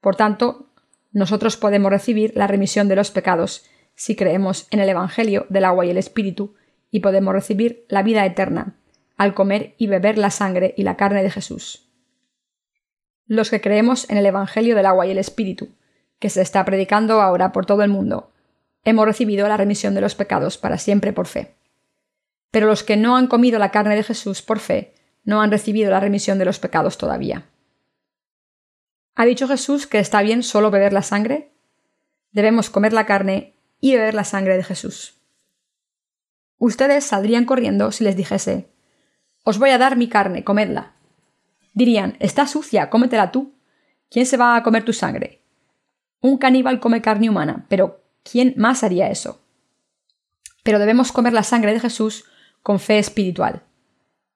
Por 0.00 0.16
tanto, 0.16 0.67
nosotros 1.12 1.56
podemos 1.56 1.90
recibir 1.90 2.32
la 2.34 2.46
remisión 2.46 2.88
de 2.88 2.96
los 2.96 3.10
pecados 3.10 3.64
si 3.94 4.14
creemos 4.14 4.68
en 4.70 4.80
el 4.80 4.88
Evangelio 4.88 5.46
del 5.48 5.64
agua 5.64 5.84
y 5.84 5.90
el 5.90 5.98
Espíritu, 5.98 6.54
y 6.90 7.00
podemos 7.00 7.34
recibir 7.34 7.84
la 7.88 8.02
vida 8.02 8.24
eterna 8.24 8.76
al 9.16 9.34
comer 9.34 9.74
y 9.76 9.88
beber 9.88 10.16
la 10.16 10.30
sangre 10.30 10.72
y 10.76 10.84
la 10.84 10.96
carne 10.96 11.22
de 11.22 11.30
Jesús. 11.30 11.90
Los 13.26 13.50
que 13.50 13.60
creemos 13.60 14.08
en 14.08 14.16
el 14.16 14.24
Evangelio 14.24 14.76
del 14.76 14.86
agua 14.86 15.06
y 15.06 15.10
el 15.10 15.18
Espíritu, 15.18 15.70
que 16.18 16.30
se 16.30 16.40
está 16.40 16.64
predicando 16.64 17.20
ahora 17.20 17.52
por 17.52 17.66
todo 17.66 17.82
el 17.82 17.90
mundo, 17.90 18.32
hemos 18.84 19.04
recibido 19.04 19.48
la 19.48 19.56
remisión 19.56 19.94
de 19.94 20.00
los 20.00 20.14
pecados 20.14 20.56
para 20.56 20.78
siempre 20.78 21.12
por 21.12 21.26
fe. 21.26 21.56
Pero 22.50 22.66
los 22.66 22.84
que 22.84 22.96
no 22.96 23.16
han 23.16 23.26
comido 23.26 23.58
la 23.58 23.70
carne 23.70 23.96
de 23.96 24.02
Jesús 24.02 24.40
por 24.40 24.60
fe 24.60 24.94
no 25.24 25.42
han 25.42 25.50
recibido 25.50 25.90
la 25.90 26.00
remisión 26.00 26.38
de 26.38 26.44
los 26.44 26.58
pecados 26.58 26.96
todavía. 26.96 27.44
¿Ha 29.18 29.24
dicho 29.24 29.48
Jesús 29.48 29.88
que 29.88 29.98
está 29.98 30.22
bien 30.22 30.44
solo 30.44 30.70
beber 30.70 30.92
la 30.92 31.02
sangre? 31.02 31.50
Debemos 32.30 32.70
comer 32.70 32.92
la 32.92 33.04
carne 33.04 33.56
y 33.80 33.94
beber 33.94 34.14
la 34.14 34.22
sangre 34.22 34.56
de 34.56 34.62
Jesús. 34.62 35.16
Ustedes 36.58 37.04
saldrían 37.04 37.44
corriendo 37.44 37.90
si 37.90 38.04
les 38.04 38.14
dijese 38.14 38.68
Os 39.42 39.58
voy 39.58 39.70
a 39.70 39.78
dar 39.78 39.96
mi 39.96 40.08
carne, 40.08 40.44
comedla. 40.44 40.92
Dirían 41.74 42.16
Está 42.20 42.46
sucia, 42.46 42.90
cómetela 42.90 43.32
tú. 43.32 43.56
¿Quién 44.08 44.24
se 44.24 44.36
va 44.36 44.54
a 44.54 44.62
comer 44.62 44.84
tu 44.84 44.92
sangre? 44.92 45.42
Un 46.20 46.38
caníbal 46.38 46.78
come 46.78 47.02
carne 47.02 47.28
humana, 47.28 47.66
pero 47.68 48.04
¿Quién 48.22 48.54
más 48.56 48.84
haría 48.84 49.10
eso? 49.10 49.42
Pero 50.62 50.78
debemos 50.78 51.10
comer 51.10 51.32
la 51.32 51.42
sangre 51.42 51.72
de 51.72 51.80
Jesús 51.80 52.24
con 52.62 52.78
fe 52.78 53.00
espiritual. 53.00 53.64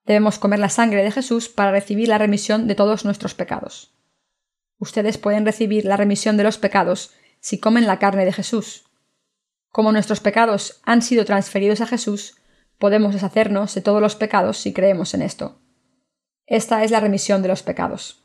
Debemos 0.07 0.41
comer 0.41 0.59
la 0.59 0.71
sangre 0.71 1.05
de 1.05 1.13
Jesús 1.13 1.49
para 1.49 1.71
recibir 1.71 2.09
la 2.09 2.19
remisión 2.19 2.67
de 2.67 2.75
todos 2.75 3.05
nuestros 3.05 3.35
pecados. 3.35 3.92
Ustedes 4.83 5.17
pueden 5.17 5.47
recibir 5.47 5.85
la 5.85 5.97
remisión 5.97 6.37
de 6.37 6.43
los 6.43 6.59
pecados 6.59 7.15
si 7.39 7.61
comen 7.61 7.87
la 7.87 8.01
carne 8.01 8.25
de 8.25 8.33
Jesús. 8.33 8.91
Como 9.69 9.93
nuestros 9.93 10.19
pecados 10.19 10.81
han 10.83 11.03
sido 11.03 11.25
transferidos 11.25 11.81
a 11.81 11.87
Jesús, 11.87 12.43
podemos 12.79 13.15
deshacernos 13.15 13.77
de 13.77 13.81
todos 13.81 14.03
los 14.03 14.17
pecados 14.17 14.59
si 14.59 14.73
creemos 14.73 15.15
en 15.15 15.23
esto. 15.23 15.61
Esta 16.47 16.83
es 16.83 16.91
la 16.91 16.99
remisión 16.99 17.43
de 17.43 17.49
los 17.49 17.63
pecados. 17.63 18.25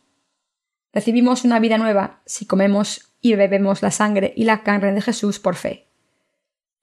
Recibimos 0.91 1.43
una 1.45 1.59
vida 1.59 1.77
nueva 1.77 2.23
si 2.25 2.47
comemos 2.47 3.13
y 3.21 3.35
bebemos 3.35 3.83
la 3.83 3.91
sangre 3.91 4.33
y 4.35 4.45
la 4.45 4.63
carne 4.63 4.93
de 4.93 5.01
Jesús 5.01 5.37
por 5.37 5.53
fe. 5.53 5.91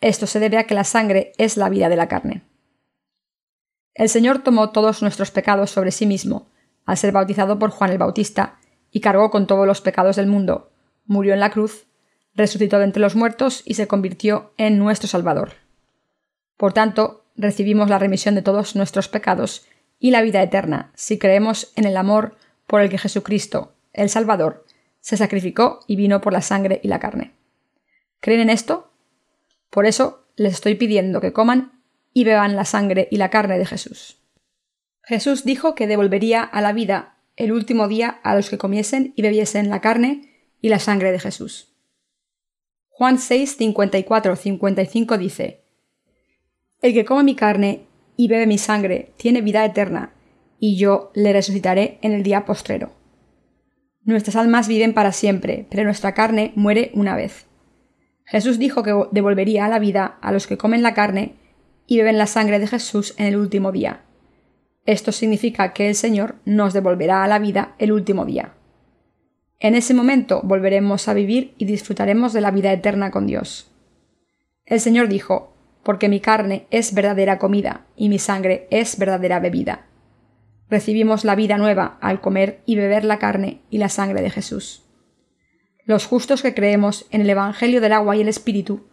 Esto 0.00 0.28
se 0.28 0.38
debe 0.38 0.58
a 0.58 0.68
que 0.68 0.74
la 0.74 0.84
sangre 0.84 1.32
es 1.36 1.56
la 1.56 1.68
vida 1.68 1.88
de 1.88 1.96
la 1.96 2.06
carne. 2.06 2.44
El 3.92 4.08
Señor 4.08 4.44
tomó 4.44 4.70
todos 4.70 5.02
nuestros 5.02 5.32
pecados 5.32 5.72
sobre 5.72 5.90
sí 5.90 6.06
mismo, 6.06 6.52
al 6.86 6.96
ser 6.96 7.10
bautizado 7.10 7.58
por 7.58 7.70
Juan 7.70 7.90
el 7.90 7.98
Bautista, 7.98 8.60
y 8.94 9.00
cargó 9.00 9.28
con 9.30 9.48
todos 9.48 9.66
los 9.66 9.80
pecados 9.80 10.14
del 10.14 10.28
mundo, 10.28 10.70
murió 11.04 11.34
en 11.34 11.40
la 11.40 11.50
cruz, 11.50 11.86
resucitó 12.32 12.78
de 12.78 12.84
entre 12.84 13.02
los 13.02 13.16
muertos 13.16 13.62
y 13.66 13.74
se 13.74 13.88
convirtió 13.88 14.52
en 14.56 14.78
nuestro 14.78 15.08
Salvador. 15.08 15.54
Por 16.56 16.72
tanto, 16.72 17.24
recibimos 17.34 17.90
la 17.90 17.98
remisión 17.98 18.36
de 18.36 18.42
todos 18.42 18.76
nuestros 18.76 19.08
pecados 19.08 19.66
y 19.98 20.12
la 20.12 20.22
vida 20.22 20.40
eterna 20.40 20.92
si 20.94 21.18
creemos 21.18 21.72
en 21.74 21.86
el 21.86 21.96
amor 21.96 22.36
por 22.68 22.82
el 22.82 22.88
que 22.88 22.98
Jesucristo, 22.98 23.74
el 23.92 24.10
Salvador, 24.10 24.64
se 25.00 25.16
sacrificó 25.16 25.80
y 25.88 25.96
vino 25.96 26.20
por 26.20 26.32
la 26.32 26.40
sangre 26.40 26.78
y 26.84 26.86
la 26.86 27.00
carne. 27.00 27.34
¿Creen 28.20 28.42
en 28.42 28.50
esto? 28.50 28.92
Por 29.70 29.86
eso 29.86 30.24
les 30.36 30.54
estoy 30.54 30.76
pidiendo 30.76 31.20
que 31.20 31.32
coman 31.32 31.82
y 32.12 32.22
beban 32.22 32.54
la 32.54 32.64
sangre 32.64 33.08
y 33.10 33.16
la 33.16 33.28
carne 33.28 33.58
de 33.58 33.66
Jesús. 33.66 34.18
Jesús 35.02 35.44
dijo 35.44 35.74
que 35.74 35.88
devolvería 35.88 36.44
a 36.44 36.60
la 36.60 36.72
vida 36.72 37.13
el 37.36 37.52
último 37.52 37.88
día 37.88 38.20
a 38.22 38.34
los 38.34 38.50
que 38.50 38.58
comiesen 38.58 39.12
y 39.16 39.22
bebiesen 39.22 39.70
la 39.70 39.80
carne 39.80 40.30
y 40.60 40.68
la 40.68 40.78
sangre 40.78 41.12
de 41.12 41.18
Jesús. 41.18 41.74
Juan 42.88 43.18
6, 43.18 43.56
54, 43.56 44.36
55 44.36 45.18
dice, 45.18 45.64
El 46.80 46.94
que 46.94 47.04
come 47.04 47.24
mi 47.24 47.34
carne 47.34 47.86
y 48.16 48.28
bebe 48.28 48.46
mi 48.46 48.58
sangre 48.58 49.12
tiene 49.16 49.40
vida 49.40 49.64
eterna, 49.64 50.14
y 50.60 50.76
yo 50.76 51.10
le 51.14 51.32
resucitaré 51.32 51.98
en 52.02 52.12
el 52.12 52.22
día 52.22 52.44
postrero. 52.44 52.92
Nuestras 54.04 54.36
almas 54.36 54.68
viven 54.68 54.94
para 54.94 55.12
siempre, 55.12 55.66
pero 55.70 55.82
nuestra 55.82 56.14
carne 56.14 56.52
muere 56.54 56.90
una 56.94 57.16
vez. 57.16 57.46
Jesús 58.24 58.58
dijo 58.58 58.82
que 58.82 58.94
devolvería 59.10 59.68
la 59.68 59.78
vida 59.78 60.18
a 60.20 60.30
los 60.30 60.46
que 60.46 60.56
comen 60.56 60.82
la 60.82 60.94
carne 60.94 61.34
y 61.86 61.98
beben 61.98 62.18
la 62.18 62.26
sangre 62.26 62.58
de 62.58 62.66
Jesús 62.66 63.14
en 63.18 63.26
el 63.26 63.36
último 63.36 63.72
día. 63.72 64.04
Esto 64.86 65.12
significa 65.12 65.72
que 65.72 65.88
el 65.88 65.94
Señor 65.94 66.36
nos 66.44 66.72
devolverá 66.74 67.24
a 67.24 67.28
la 67.28 67.38
vida 67.38 67.74
el 67.78 67.92
último 67.92 68.26
día. 68.26 68.54
En 69.58 69.74
ese 69.74 69.94
momento 69.94 70.42
volveremos 70.44 71.08
a 71.08 71.14
vivir 71.14 71.54
y 71.56 71.64
disfrutaremos 71.64 72.32
de 72.32 72.42
la 72.42 72.50
vida 72.50 72.72
eterna 72.72 73.10
con 73.10 73.26
Dios. 73.26 73.70
El 74.66 74.80
Señor 74.80 75.08
dijo, 75.08 75.54
porque 75.82 76.08
mi 76.08 76.20
carne 76.20 76.66
es 76.70 76.92
verdadera 76.94 77.38
comida 77.38 77.86
y 77.96 78.08
mi 78.08 78.18
sangre 78.18 78.66
es 78.70 78.98
verdadera 78.98 79.40
bebida. 79.40 79.86
Recibimos 80.68 81.24
la 81.24 81.34
vida 81.34 81.56
nueva 81.56 81.98
al 82.00 82.20
comer 82.20 82.60
y 82.66 82.76
beber 82.76 83.04
la 83.04 83.18
carne 83.18 83.60
y 83.70 83.78
la 83.78 83.88
sangre 83.88 84.22
de 84.22 84.30
Jesús. 84.30 84.82
Los 85.84 86.06
justos 86.06 86.42
que 86.42 86.54
creemos 86.54 87.06
en 87.10 87.20
el 87.20 87.30
Evangelio 87.30 87.80
del 87.80 87.92
agua 87.92 88.16
y 88.16 88.22
el 88.22 88.28
Espíritu, 88.28 88.86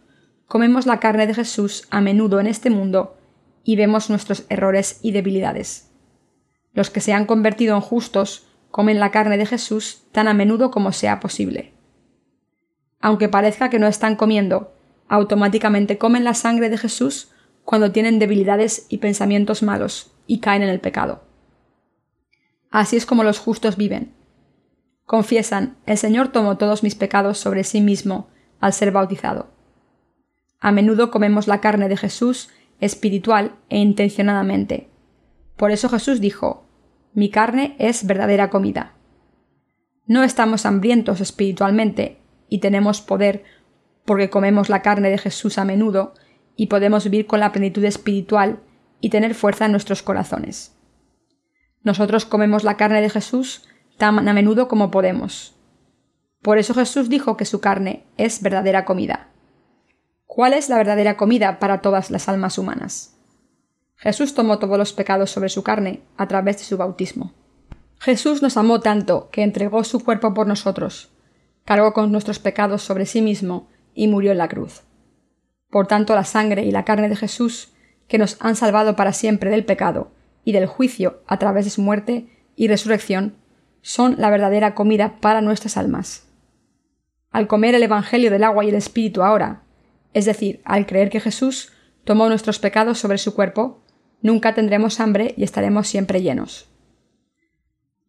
comemos 0.46 0.86
la 0.86 1.00
carne 1.00 1.26
de 1.26 1.34
Jesús 1.34 1.86
a 1.90 2.02
menudo 2.02 2.40
en 2.40 2.46
este 2.46 2.68
mundo 2.68 3.16
y 3.64 3.76
vemos 3.76 4.10
nuestros 4.10 4.44
errores 4.48 4.98
y 5.02 5.12
debilidades. 5.12 5.90
Los 6.72 6.90
que 6.90 7.00
se 7.00 7.12
han 7.12 7.26
convertido 7.26 7.74
en 7.74 7.80
justos 7.80 8.46
comen 8.70 8.98
la 9.00 9.10
carne 9.10 9.36
de 9.36 9.46
Jesús 9.46 10.02
tan 10.12 10.28
a 10.28 10.34
menudo 10.34 10.70
como 10.70 10.92
sea 10.92 11.20
posible. 11.20 11.72
Aunque 13.00 13.28
parezca 13.28 13.68
que 13.68 13.78
no 13.78 13.86
están 13.86 14.16
comiendo, 14.16 14.72
automáticamente 15.08 15.98
comen 15.98 16.24
la 16.24 16.34
sangre 16.34 16.70
de 16.70 16.78
Jesús 16.78 17.30
cuando 17.64 17.92
tienen 17.92 18.18
debilidades 18.18 18.86
y 18.88 18.98
pensamientos 18.98 19.62
malos 19.62 20.12
y 20.26 20.40
caen 20.40 20.62
en 20.62 20.68
el 20.68 20.80
pecado. 20.80 21.22
Así 22.70 22.96
es 22.96 23.04
como 23.04 23.22
los 23.22 23.38
justos 23.38 23.76
viven. 23.76 24.14
Confiesan, 25.04 25.76
el 25.84 25.98
Señor 25.98 26.28
tomó 26.28 26.56
todos 26.56 26.82
mis 26.82 26.94
pecados 26.94 27.38
sobre 27.38 27.64
sí 27.64 27.80
mismo 27.80 28.28
al 28.60 28.72
ser 28.72 28.92
bautizado. 28.92 29.50
A 30.58 30.72
menudo 30.72 31.10
comemos 31.10 31.48
la 31.48 31.60
carne 31.60 31.88
de 31.88 31.96
Jesús 31.96 32.48
espiritual 32.82 33.54
e 33.70 33.78
intencionadamente. 33.78 34.90
Por 35.56 35.70
eso 35.70 35.88
Jesús 35.88 36.20
dijo, 36.20 36.66
mi 37.14 37.30
carne 37.30 37.76
es 37.78 38.04
verdadera 38.06 38.50
comida. 38.50 38.94
No 40.06 40.24
estamos 40.24 40.66
hambrientos 40.66 41.20
espiritualmente 41.20 42.18
y 42.48 42.58
tenemos 42.58 43.00
poder 43.00 43.44
porque 44.04 44.30
comemos 44.30 44.68
la 44.68 44.82
carne 44.82 45.10
de 45.10 45.18
Jesús 45.18 45.58
a 45.58 45.64
menudo 45.64 46.14
y 46.56 46.66
podemos 46.66 47.04
vivir 47.04 47.26
con 47.26 47.38
la 47.38 47.52
plenitud 47.52 47.84
espiritual 47.84 48.58
y 49.00 49.10
tener 49.10 49.36
fuerza 49.36 49.66
en 49.66 49.70
nuestros 49.70 50.02
corazones. 50.02 50.76
Nosotros 51.84 52.24
comemos 52.26 52.64
la 52.64 52.76
carne 52.76 53.00
de 53.00 53.10
Jesús 53.10 53.68
tan 53.96 54.28
a 54.28 54.32
menudo 54.32 54.66
como 54.66 54.90
podemos. 54.90 55.54
Por 56.40 56.58
eso 56.58 56.74
Jesús 56.74 57.08
dijo 57.08 57.36
que 57.36 57.44
su 57.44 57.60
carne 57.60 58.04
es 58.16 58.42
verdadera 58.42 58.84
comida. 58.84 59.31
¿Cuál 60.34 60.54
es 60.54 60.70
la 60.70 60.78
verdadera 60.78 61.18
comida 61.18 61.58
para 61.58 61.82
todas 61.82 62.10
las 62.10 62.26
almas 62.26 62.56
humanas? 62.56 63.18
Jesús 63.96 64.32
tomó 64.32 64.58
todos 64.58 64.78
los 64.78 64.94
pecados 64.94 65.30
sobre 65.30 65.50
su 65.50 65.62
carne 65.62 66.00
a 66.16 66.26
través 66.26 66.56
de 66.56 66.64
su 66.64 66.78
bautismo. 66.78 67.34
Jesús 67.98 68.40
nos 68.40 68.56
amó 68.56 68.80
tanto 68.80 69.28
que 69.30 69.42
entregó 69.42 69.84
su 69.84 70.02
cuerpo 70.02 70.32
por 70.32 70.46
nosotros, 70.46 71.12
cargó 71.66 71.92
con 71.92 72.10
nuestros 72.10 72.38
pecados 72.38 72.82
sobre 72.82 73.04
sí 73.04 73.20
mismo 73.20 73.68
y 73.92 74.08
murió 74.08 74.32
en 74.32 74.38
la 74.38 74.48
cruz. 74.48 74.84
Por 75.68 75.86
tanto, 75.86 76.14
la 76.14 76.24
sangre 76.24 76.64
y 76.64 76.70
la 76.70 76.86
carne 76.86 77.10
de 77.10 77.16
Jesús, 77.16 77.74
que 78.08 78.16
nos 78.16 78.38
han 78.40 78.56
salvado 78.56 78.96
para 78.96 79.12
siempre 79.12 79.50
del 79.50 79.66
pecado 79.66 80.12
y 80.44 80.52
del 80.52 80.64
juicio 80.64 81.20
a 81.26 81.38
través 81.38 81.66
de 81.66 81.72
su 81.72 81.82
muerte 81.82 82.26
y 82.56 82.68
resurrección, 82.68 83.36
son 83.82 84.14
la 84.16 84.30
verdadera 84.30 84.74
comida 84.74 85.18
para 85.20 85.42
nuestras 85.42 85.76
almas. 85.76 86.26
Al 87.30 87.48
comer 87.48 87.74
el 87.74 87.82
Evangelio 87.82 88.30
del 88.30 88.44
agua 88.44 88.64
y 88.64 88.70
el 88.70 88.76
Espíritu 88.76 89.22
ahora, 89.22 89.64
es 90.14 90.24
decir, 90.24 90.60
al 90.64 90.86
creer 90.86 91.10
que 91.10 91.20
Jesús 91.20 91.72
tomó 92.04 92.28
nuestros 92.28 92.58
pecados 92.58 92.98
sobre 92.98 93.18
su 93.18 93.34
cuerpo, 93.34 93.82
nunca 94.20 94.54
tendremos 94.54 95.00
hambre 95.00 95.34
y 95.36 95.44
estaremos 95.44 95.88
siempre 95.88 96.22
llenos. 96.22 96.68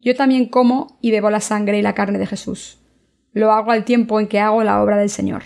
Yo 0.00 0.14
también 0.14 0.48
como 0.48 0.98
y 1.00 1.10
bebo 1.10 1.30
la 1.30 1.40
sangre 1.40 1.78
y 1.78 1.82
la 1.82 1.94
carne 1.94 2.18
de 2.18 2.26
Jesús. 2.26 2.78
Lo 3.32 3.52
hago 3.52 3.70
al 3.70 3.84
tiempo 3.84 4.20
en 4.20 4.28
que 4.28 4.38
hago 4.38 4.62
la 4.62 4.82
obra 4.82 4.98
del 4.98 5.08
Señor. 5.08 5.42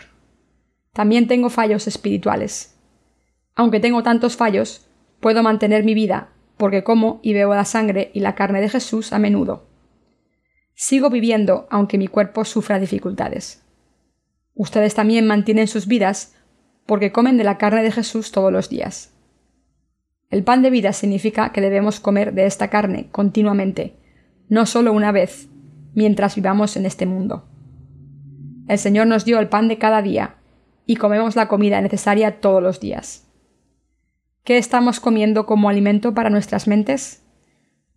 También 0.93 1.29
tengo 1.29 1.49
fallos 1.49 1.87
espirituales. 1.87 2.77
Aunque 3.55 3.81
tengo 3.81 4.03
tantos 4.03 4.37
fallos, 4.37 4.89
puedo 5.21 5.43
mantener 5.43 5.85
mi 5.85 5.95
vida, 5.95 6.31
porque 6.57 6.83
como 6.83 7.21
y 7.23 7.35
bebo 7.35 7.55
la 7.55 7.65
sangre 7.65 8.11
y 8.15 8.21
la 8.21 8.35
carne 8.35 8.61
de 8.61 8.69
Jesús 8.69 9.13
a 9.13 9.19
menudo. 9.19 9.69
Sigo 10.75 11.09
viviendo 11.11 11.67
aunque 11.71 11.99
mi 11.99 12.09
cuerpo 12.09 12.45
sufra 12.45 12.79
dificultades. 12.79 13.65
Ustedes 14.55 14.95
también 14.95 15.27
mantienen 15.27 15.69
sus 15.69 15.87
vidas 15.87 16.35
porque 16.89 17.13
comen 17.13 17.37
de 17.37 17.45
la 17.45 17.59
carne 17.59 17.83
de 17.83 17.93
Jesús 17.93 18.33
todos 18.33 18.51
los 18.51 18.71
días. 18.71 19.13
El 20.31 20.43
pan 20.43 20.63
de 20.63 20.71
vida 20.71 20.95
significa 20.95 21.53
que 21.53 21.61
debemos 21.61 22.01
comer 22.01 22.33
de 22.33 22.47
esta 22.47 22.69
carne 22.69 23.11
continuamente, 23.13 23.99
no 24.49 24.65
solo 24.65 24.95
una 24.95 25.13
vez, 25.13 25.51
mientras 25.93 26.35
vivamos 26.35 26.79
en 26.79 26.87
este 26.87 27.05
mundo. 27.05 27.47
El 28.69 28.79
Señor 28.79 29.07
nos 29.07 29.27
dio 29.27 29.39
el 29.39 29.51
pan 29.51 29.69
de 29.69 29.77
cada 29.77 30.01
día, 30.01 30.37
y 30.87 30.97
comemos 30.97 31.37
la 31.37 31.47
comida 31.47 31.79
necesaria 31.83 32.41
todos 32.41 32.63
los 32.63 32.81
días. 32.81 33.29
¿Qué 34.43 34.57
estamos 34.57 34.99
comiendo 34.99 35.45
como 35.45 35.69
alimento 35.69 36.15
para 36.15 36.31
nuestras 36.31 36.67
mentes? 36.67 37.23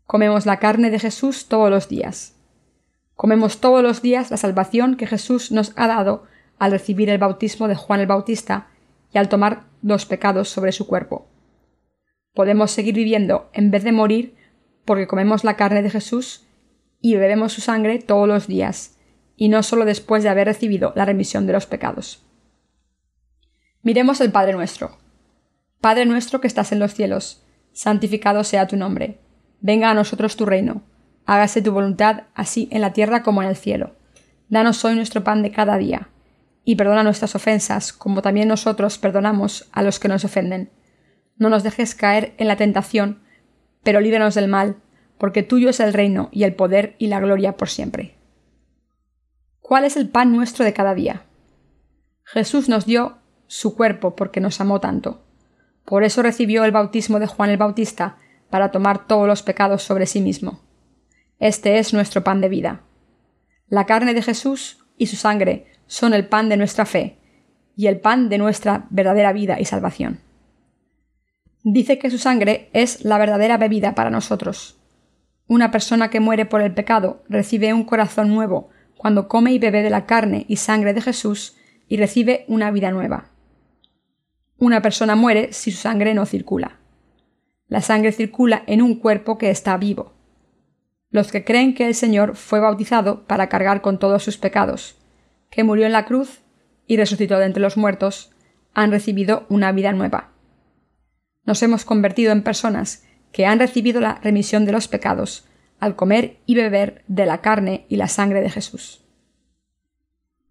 Comemos 0.06 0.46
la 0.46 0.58
carne 0.58 0.90
de 0.90 1.00
Jesús 1.00 1.48
todos 1.48 1.70
los 1.70 1.88
días. 1.88 2.36
Comemos 3.16 3.62
todos 3.62 3.84
los 3.84 4.02
días 4.02 4.32
la 4.32 4.38
salvación 4.38 4.98
que 4.98 5.08
Jesús 5.08 5.50
nos 5.54 5.72
ha 5.78 5.88
dado 5.88 6.26
al 6.60 6.72
recibir 6.72 7.10
el 7.10 7.20
bautismo 7.20 7.70
de 7.70 7.76
Juan 7.76 8.02
el 8.02 8.08
Bautista 8.08 8.68
y 9.14 9.18
al 9.18 9.30
tomar 9.30 9.64
los 9.82 10.06
pecados 10.06 10.50
sobre 10.50 10.72
su 10.72 10.88
cuerpo. 10.88 11.28
Podemos 12.34 12.72
seguir 12.72 12.96
viviendo 12.96 13.50
en 13.54 13.72
vez 13.72 13.84
de 13.84 13.92
morir 13.92 14.36
porque 14.86 15.08
comemos 15.08 15.44
la 15.44 15.56
carne 15.56 15.82
de 15.82 15.90
Jesús 15.90 16.46
y 17.02 17.16
bebemos 17.16 17.54
su 17.54 17.62
sangre 17.62 18.00
todos 18.00 18.28
los 18.28 18.48
días, 18.48 18.98
y 19.36 19.50
no 19.50 19.64
solo 19.64 19.86
después 19.86 20.24
de 20.24 20.30
haber 20.30 20.46
recibido 20.46 20.94
la 20.96 21.06
remisión 21.06 21.48
de 21.48 21.54
los 21.54 21.66
pecados. 21.66 22.24
Miremos 23.82 24.22
el 24.22 24.32
Padre 24.32 24.54
nuestro. 24.54 24.98
Padre 25.82 26.06
nuestro 26.06 26.40
que 26.40 26.48
estás 26.48 26.72
en 26.72 26.80
los 26.80 26.94
cielos, 26.94 27.44
santificado 27.74 28.44
sea 28.44 28.68
tu 28.68 28.78
nombre. 28.78 29.20
Venga 29.60 29.90
a 29.90 29.96
nosotros 29.96 30.36
tu 30.36 30.46
reino. 30.46 30.84
Hágase 31.26 31.62
tu 31.62 31.72
voluntad 31.72 32.24
así 32.36 32.68
en 32.72 32.82
la 32.82 32.94
tierra 32.94 33.24
como 33.24 33.42
en 33.42 33.50
el 33.50 33.56
cielo. 33.56 33.96
Danos 34.50 34.84
hoy 34.86 34.96
nuestro 34.96 35.24
pan 35.24 35.42
de 35.42 35.52
cada 35.52 35.78
día. 35.78 36.10
Y 36.64 36.76
perdona 36.76 37.04
nuestras 37.04 37.36
ofensas, 37.36 37.94
como 37.94 38.22
también 38.22 38.48
nosotros 38.48 38.98
perdonamos 38.98 39.70
a 39.72 39.82
los 39.82 40.00
que 40.00 40.08
nos 40.08 40.26
ofenden 40.26 40.72
no 41.42 41.50
nos 41.50 41.64
dejes 41.64 41.96
caer 41.96 42.36
en 42.38 42.48
la 42.48 42.56
tentación, 42.56 43.24
pero 43.82 44.00
líbranos 44.00 44.36
del 44.36 44.48
mal, 44.48 44.76
porque 45.18 45.42
tuyo 45.42 45.70
es 45.70 45.80
el 45.80 45.92
reino 45.92 46.30
y 46.32 46.44
el 46.44 46.54
poder 46.54 46.96
y 47.00 47.08
la 47.08 47.20
gloria 47.20 47.58
por 47.58 47.68
siempre. 47.68 48.16
¿Cuál 49.60 49.86
es 49.86 49.98
el 49.98 50.08
pan 50.08 50.32
nuestro 50.32 50.64
de 50.64 50.74
cada 50.74 50.94
día? 50.94 51.24
Jesús 52.24 52.70
nos 52.70 52.86
dio 52.86 53.18
su 53.48 53.76
cuerpo 53.76 54.16
porque 54.16 54.40
nos 54.40 54.62
amó 54.62 54.80
tanto. 54.80 55.26
Por 55.84 56.04
eso 56.04 56.22
recibió 56.22 56.64
el 56.64 56.72
bautismo 56.72 57.20
de 57.20 57.26
Juan 57.26 57.50
el 57.50 57.58
Bautista, 57.58 58.18
para 58.52 58.70
tomar 58.70 59.08
todos 59.08 59.28
los 59.28 59.42
pecados 59.42 59.82
sobre 59.82 60.06
sí 60.06 60.22
mismo. 60.22 60.62
Este 61.40 61.80
es 61.80 61.92
nuestro 61.92 62.24
pan 62.24 62.40
de 62.40 62.50
vida. 62.50 62.82
La 63.68 63.88
carne 63.88 64.14
de 64.14 64.22
Jesús 64.22 64.81
y 65.02 65.08
su 65.08 65.16
sangre 65.16 65.66
son 65.88 66.14
el 66.14 66.28
pan 66.28 66.48
de 66.48 66.58
nuestra 66.58 66.86
fe 66.86 67.18
y 67.76 67.88
el 67.88 68.00
pan 68.00 68.30
de 68.30 68.38
nuestra 68.38 68.86
verdadera 68.92 69.34
vida 69.34 69.60
y 69.60 69.66
salvación. 69.66 70.20
Dice 71.64 71.98
que 71.98 72.12
su 72.12 72.20
sangre 72.20 72.70
es 72.72 73.04
la 73.04 73.18
verdadera 73.18 73.58
bebida 73.58 73.96
para 73.96 74.12
nosotros. 74.12 74.80
Una 75.48 75.72
persona 75.72 76.12
que 76.12 76.20
muere 76.20 76.46
por 76.46 76.62
el 76.62 76.76
pecado 76.76 77.24
recibe 77.30 77.74
un 77.74 77.84
corazón 77.84 78.30
nuevo 78.30 78.70
cuando 78.96 79.28
come 79.28 79.54
y 79.54 79.58
bebe 79.58 79.82
de 79.82 79.90
la 79.90 80.06
carne 80.06 80.46
y 80.48 80.58
sangre 80.58 80.94
de 80.94 81.02
Jesús 81.02 81.58
y 81.88 81.98
recibe 81.98 82.46
una 82.48 82.70
vida 82.70 82.92
nueva. 82.92 83.32
Una 84.60 84.84
persona 84.84 85.16
muere 85.16 85.52
si 85.52 85.72
su 85.72 85.80
sangre 85.80 86.14
no 86.14 86.28
circula. 86.28 86.78
La 87.68 87.82
sangre 87.82 88.12
circula 88.12 88.62
en 88.68 88.84
un 88.84 89.00
cuerpo 89.00 89.40
que 89.40 89.50
está 89.50 89.76
vivo. 89.78 90.14
Los 91.12 91.32
que 91.32 91.44
creen 91.44 91.76
que 91.76 91.88
el 91.88 91.96
Señor 91.96 92.36
fue 92.36 92.60
bautizado 92.60 93.26
para 93.28 93.50
cargar 93.50 93.82
con 93.82 94.00
todos 94.00 94.24
sus 94.24 94.38
pecados, 94.38 94.98
que 95.50 95.64
murió 95.64 95.86
en 95.86 95.92
la 95.92 96.06
cruz 96.06 96.42
y 96.88 96.98
resucitó 96.98 97.38
de 97.38 97.46
entre 97.46 97.62
los 97.62 97.78
muertos, 97.78 98.32
han 98.74 98.92
recibido 98.92 99.46
una 99.50 99.72
vida 99.72 99.92
nueva 99.92 100.32
nos 101.46 101.64
hemos 101.64 101.86
convertido 101.86 102.32
en 102.32 102.44
personas 102.44 103.04
que 103.32 103.46
han 103.46 103.60
recibido 103.60 104.02
la 104.02 104.16
remisión 104.16 104.66
de 104.66 104.72
los 104.72 104.88
pecados 104.88 105.48
al 105.80 105.96
comer 105.96 106.38
y 106.46 106.56
beber 106.56 107.04
de 107.08 107.26
la 107.26 107.42
carne 107.42 107.86
y 107.90 107.96
la 107.96 108.08
sangre 108.08 108.42
de 108.42 108.50
Jesús. 108.50 109.04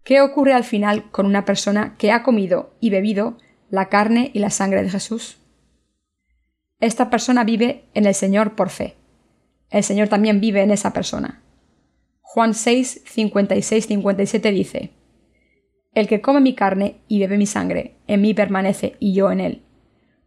¿Qué 0.03 0.21
ocurre 0.21 0.53
al 0.53 0.63
final 0.63 1.09
con 1.11 1.25
una 1.25 1.45
persona 1.45 1.95
que 1.97 2.11
ha 2.11 2.23
comido 2.23 2.75
y 2.79 2.89
bebido 2.89 3.37
la 3.69 3.87
carne 3.87 4.31
y 4.33 4.39
la 4.39 4.49
sangre 4.49 4.83
de 4.83 4.89
Jesús? 4.89 5.37
Esta 6.79 7.09
persona 7.09 7.43
vive 7.43 7.85
en 7.93 8.05
el 8.05 8.15
Señor 8.15 8.55
por 8.55 8.69
fe. 8.69 8.97
El 9.71 9.83
Señor 9.83 10.09
también 10.09 10.41
vive 10.41 10.61
en 10.61 10.69
esa 10.69 10.93
persona. 10.93 11.41
Juan 12.21 12.53
6, 12.53 13.03
56, 13.05 13.87
57 13.87 14.51
dice, 14.51 14.91
El 15.93 16.07
que 16.07 16.21
come 16.21 16.41
mi 16.41 16.53
carne 16.53 16.97
y 17.07 17.19
bebe 17.19 17.37
mi 17.37 17.45
sangre, 17.45 17.95
en 18.07 18.21
mí 18.21 18.33
permanece 18.33 18.95
y 18.99 19.13
yo 19.13 19.31
en 19.31 19.39
él. 19.39 19.63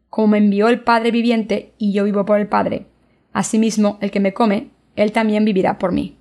Como 0.09 0.29
me 0.29 0.39
envió 0.39 0.69
el 0.69 0.81
Padre 0.81 1.11
viviente 1.11 1.73
y 1.79 1.93
yo 1.93 2.05
vivo 2.05 2.25
por 2.25 2.41
el 2.41 2.49
Padre, 2.49 2.87
asimismo 3.33 3.99
el 4.01 4.11
que 4.11 4.21
me 4.21 4.33
come, 4.33 4.71
él 4.97 5.13
también 5.13 5.45
vivirá 5.45 5.79
por 5.79 5.93
mí. 5.93 6.19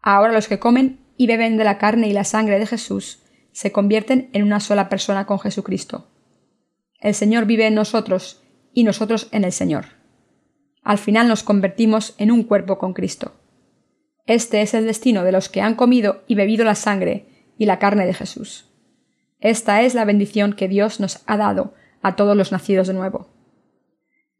Ahora 0.00 0.32
los 0.32 0.48
que 0.48 0.58
comen 0.58 1.00
y 1.16 1.26
beben 1.26 1.56
de 1.56 1.64
la 1.64 1.78
carne 1.78 2.08
y 2.08 2.12
la 2.12 2.24
sangre 2.24 2.58
de 2.58 2.66
Jesús 2.66 3.22
se 3.52 3.72
convierten 3.72 4.30
en 4.32 4.42
una 4.42 4.60
sola 4.60 4.88
persona 4.88 5.26
con 5.26 5.38
Jesucristo. 5.38 6.08
El 7.00 7.14
Señor 7.14 7.46
vive 7.46 7.66
en 7.66 7.74
nosotros 7.74 8.42
y 8.72 8.84
nosotros 8.84 9.28
en 9.30 9.44
el 9.44 9.52
Señor. 9.52 10.03
Al 10.84 10.98
final 10.98 11.26
nos 11.26 11.42
convertimos 11.42 12.14
en 12.18 12.30
un 12.30 12.44
cuerpo 12.44 12.78
con 12.78 12.92
Cristo. 12.92 13.32
Este 14.26 14.62
es 14.62 14.74
el 14.74 14.86
destino 14.86 15.24
de 15.24 15.32
los 15.32 15.48
que 15.48 15.62
han 15.62 15.74
comido 15.74 16.22
y 16.28 16.34
bebido 16.34 16.64
la 16.64 16.74
sangre 16.74 17.26
y 17.58 17.64
la 17.64 17.78
carne 17.78 18.06
de 18.06 18.14
Jesús. 18.14 18.70
Esta 19.40 19.82
es 19.82 19.94
la 19.94 20.04
bendición 20.04 20.52
que 20.52 20.68
Dios 20.68 21.00
nos 21.00 21.22
ha 21.26 21.36
dado 21.36 21.74
a 22.02 22.16
todos 22.16 22.36
los 22.36 22.52
nacidos 22.52 22.86
de 22.86 22.94
nuevo. 22.94 23.28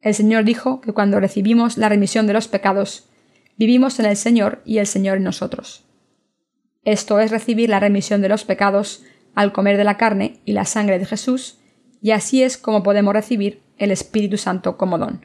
El 0.01 0.15
Señor 0.15 0.45
dijo 0.45 0.83
que 0.83 0.93
cuando 0.93 1.19
recibimos 1.19 1.79
la 1.79 1.89
remisión 1.89 2.27
de 2.27 2.35
los 2.35 2.47
pecados, 2.47 3.09
vivimos 3.57 3.99
en 3.99 4.07
el 4.07 4.17
Señor 4.17 4.61
y 4.67 4.79
el 4.79 4.87
Señor 4.87 5.17
en 5.17 5.25
nosotros. 5.25 5.87
Esto 6.85 7.21
es 7.21 7.31
recibir 7.31 7.71
la 7.71 7.81
remisión 7.81 8.21
de 8.21 8.29
los 8.29 8.45
pecados 8.45 9.03
al 9.35 9.53
comer 9.53 9.79
de 9.79 9.85
la 9.85 9.97
carne 9.97 10.41
y 10.45 10.53
la 10.53 10.67
sangre 10.67 10.99
de 10.99 11.07
Jesús, 11.07 11.59
y 12.03 12.11
así 12.11 12.43
es 12.43 12.59
como 12.59 12.83
podemos 12.83 13.15
recibir 13.15 13.63
el 13.79 13.91
Espíritu 13.91 14.37
Santo 14.37 14.77
como 14.77 14.99
don. 14.99 15.25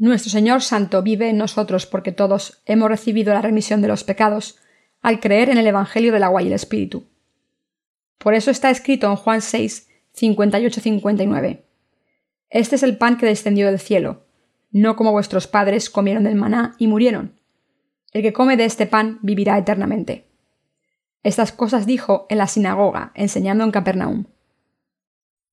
Nuestro 0.00 0.30
Señor 0.30 0.62
Santo 0.62 1.02
vive 1.02 1.28
en 1.28 1.36
nosotros 1.36 1.84
porque 1.84 2.10
todos 2.10 2.62
hemos 2.64 2.88
recibido 2.88 3.34
la 3.34 3.42
remisión 3.42 3.82
de 3.82 3.88
los 3.88 4.02
pecados 4.02 4.56
al 5.02 5.20
creer 5.20 5.50
en 5.50 5.58
el 5.58 5.66
Evangelio 5.66 6.10
del 6.10 6.22
agua 6.22 6.42
y 6.42 6.46
el 6.46 6.54
Espíritu. 6.54 7.04
Por 8.16 8.32
eso 8.32 8.50
está 8.50 8.70
escrito 8.70 9.10
en 9.10 9.16
Juan 9.16 9.42
6, 9.42 9.90
58-59. 10.18 11.64
Este 12.48 12.76
es 12.76 12.82
el 12.82 12.96
pan 12.96 13.18
que 13.18 13.26
descendió 13.26 13.66
del 13.66 13.78
cielo, 13.78 14.24
no 14.70 14.96
como 14.96 15.12
vuestros 15.12 15.46
padres 15.46 15.90
comieron 15.90 16.24
del 16.24 16.34
maná 16.34 16.76
y 16.78 16.86
murieron. 16.86 17.38
El 18.12 18.22
que 18.22 18.32
come 18.32 18.56
de 18.56 18.64
este 18.64 18.86
pan 18.86 19.18
vivirá 19.20 19.58
eternamente. 19.58 20.30
Estas 21.22 21.52
cosas 21.52 21.84
dijo 21.84 22.24
en 22.30 22.38
la 22.38 22.46
sinagoga, 22.46 23.12
enseñando 23.14 23.64
en 23.64 23.70
Capernaum. 23.70 24.24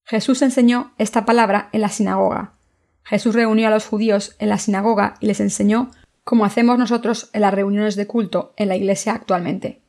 Jesús 0.06 0.42
enseñó 0.42 0.94
esta 0.98 1.26
palabra 1.26 1.68
en 1.74 1.82
la 1.82 1.90
sinagoga. 1.90 2.57
Jesús 3.08 3.36
reunió 3.36 3.68
a 3.68 3.72
los 3.72 3.86
judíos 3.86 4.36
en 4.40 4.50
la 4.50 4.58
sinagoga 4.58 5.16
y 5.20 5.28
les 5.28 5.40
enseñó 5.40 5.92
como 6.24 6.46
hacemos 6.46 6.78
nosotros 6.78 7.30
en 7.34 7.42
las 7.42 7.54
reuniones 7.54 7.96
de 7.96 8.06
culto 8.06 8.54
en 8.58 8.68
la 8.68 8.76
iglesia 8.76 9.14
actualmente. 9.14 9.82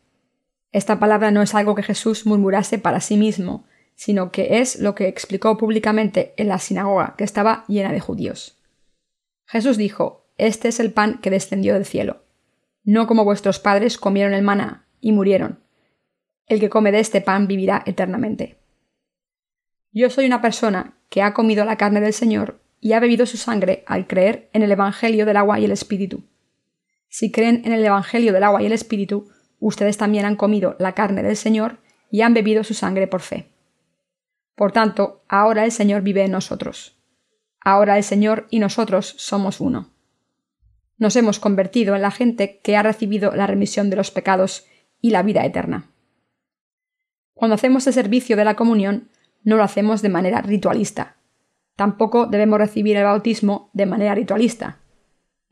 Esta 0.71 1.01
palabra 1.01 1.31
no 1.31 1.43
es 1.43 1.55
algo 1.55 1.75
que 1.75 1.83
Jesús 1.83 2.27
murmurase 2.27 2.79
para 2.79 3.01
sí 3.01 3.17
mismo, 3.17 3.67
sino 3.97 4.31
que 4.31 4.61
es 4.61 4.79
lo 4.79 4.95
que 4.95 5.09
explicó 5.09 5.57
públicamente 5.57 6.35
en 6.37 6.49
la 6.49 6.59
sinagoga, 6.59 7.15
que 7.19 7.25
estaba 7.25 7.65
llena 7.67 7.93
de 7.93 8.01
judíos. 8.01 8.57
Jesús 9.47 9.77
dijo, 9.77 10.27
Este 10.37 10.69
es 10.69 10.79
el 10.79 10.93
pan 10.93 11.19
que 11.21 11.31
descendió 11.31 11.75
del 11.75 11.87
cielo 11.87 12.23
no 12.89 13.07
como 13.07 13.23
vuestros 13.23 13.59
padres 13.59 13.99
comieron 13.99 14.33
el 14.33 14.41
maná 14.41 14.87
y 14.99 15.13
murieron. 15.13 15.61
El 16.47 16.59
que 16.59 16.71
come 16.71 16.91
de 16.91 17.01
este 17.01 17.21
pan 17.21 17.47
vivirá 17.47 17.83
eternamente. 17.85 18.57
Yo 19.93 20.09
soy 20.09 20.25
una 20.25 20.41
persona 20.41 20.97
que 21.11 21.21
ha 21.21 21.35
comido 21.35 21.67
la 21.67 21.77
carne 21.77 22.01
del 22.01 22.15
Señor 22.15 22.63
y 22.81 22.93
ha 22.93 23.01
bebido 23.01 23.27
su 23.27 23.37
sangre 23.37 23.85
al 23.87 24.07
creer 24.07 24.49
en 24.53 24.63
el 24.63 24.73
Evangelio 24.73 25.27
del 25.27 25.37
agua 25.37 25.59
y 25.59 25.65
el 25.65 25.73
Espíritu. 25.73 26.25
Si 27.09 27.33
creen 27.33 27.63
en 27.65 27.73
el 27.73 27.85
Evangelio 27.85 28.33
del 28.33 28.45
agua 28.45 28.63
y 28.63 28.67
el 28.67 28.73
Espíritu, 28.73 29.29
ustedes 29.61 29.97
también 29.97 30.25
han 30.25 30.37
comido 30.37 30.77
la 30.79 30.95
carne 30.95 31.23
del 31.23 31.37
Señor 31.37 31.79
y 32.11 32.23
han 32.23 32.35
bebido 32.35 32.65
su 32.65 32.75
sangre 32.75 33.07
por 33.07 33.21
fe. 33.21 33.51
Por 34.55 34.73
tanto, 34.73 35.23
ahora 35.29 35.65
el 35.65 35.73
Señor 35.73 36.03
vive 36.03 36.25
en 36.25 36.33
nosotros. 36.33 36.97
Ahora 37.61 37.97
el 37.97 38.05
Señor 38.05 38.47
y 38.51 38.59
nosotros 38.59 39.15
somos 39.19 39.61
uno 39.61 39.91
nos 40.99 41.15
hemos 41.17 41.39
convertido 41.39 41.95
en 41.95 42.03
la 42.03 42.11
gente 42.11 42.61
que 42.63 42.77
ha 42.77 42.83
recibido 42.83 43.35
la 43.35 43.47
remisión 43.47 43.89
de 43.89 43.97
los 43.97 44.11
pecados 44.11 44.67
y 45.01 45.11
la 45.11 45.23
vida 45.23 45.45
eterna. 45.45 45.91
Cuando 47.35 47.55
hacemos 47.55 47.87
el 47.87 47.93
servicio 47.93 48.37
de 48.37 48.45
la 48.45 48.57
comunión, 48.57 49.09
no 49.45 49.57
lo 49.57 49.63
hacemos 49.63 50.03
de 50.03 50.09
manera 50.09 50.43
ritualista. 50.43 51.17
Tampoco 51.79 52.27
debemos 52.27 52.59
recibir 52.59 52.97
el 52.97 53.05
bautismo 53.05 53.71
de 53.73 53.87
manera 53.87 54.13
ritualista. 54.13 54.81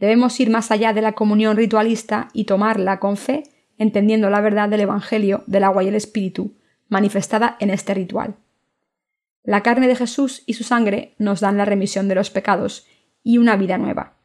Debemos 0.00 0.40
ir 0.40 0.50
más 0.50 0.72
allá 0.72 0.92
de 0.92 1.00
la 1.00 1.12
comunión 1.12 1.56
ritualista 1.56 2.30
y 2.32 2.46
tomarla 2.46 2.98
con 2.98 3.16
fe, 3.16 3.44
entendiendo 3.78 4.28
la 4.28 4.40
verdad 4.40 4.68
del 4.68 4.80
Evangelio 4.80 5.44
del 5.46 5.62
agua 5.62 5.84
y 5.84 5.88
el 5.88 5.94
Espíritu, 5.94 6.56
manifestada 6.88 7.56
en 7.60 7.70
este 7.70 7.94
ritual. 7.94 8.34
La 9.44 9.62
carne 9.62 9.86
de 9.86 9.94
Jesús 9.94 10.42
y 10.46 10.54
su 10.54 10.64
sangre 10.64 11.14
nos 11.18 11.38
dan 11.38 11.58
la 11.58 11.64
remisión 11.64 12.08
de 12.08 12.16
los 12.16 12.30
pecados 12.30 12.88
y 13.22 13.38
una 13.38 13.54
vida 13.54 13.78
nueva. 13.78 14.16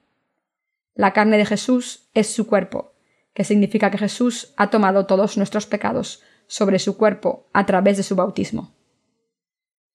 La 0.95 1.13
carne 1.13 1.37
de 1.37 1.45
Jesús 1.45 2.09
es 2.15 2.33
su 2.33 2.47
cuerpo, 2.47 2.93
que 3.35 3.43
significa 3.43 3.91
que 3.91 3.99
Jesús 3.99 4.55
ha 4.57 4.71
tomado 4.71 5.05
todos 5.05 5.37
nuestros 5.37 5.67
pecados 5.67 6.23
sobre 6.47 6.79
su 6.79 6.97
cuerpo 6.97 7.47
a 7.53 7.67
través 7.67 7.97
de 7.97 8.03
su 8.03 8.15
bautismo. 8.15 8.73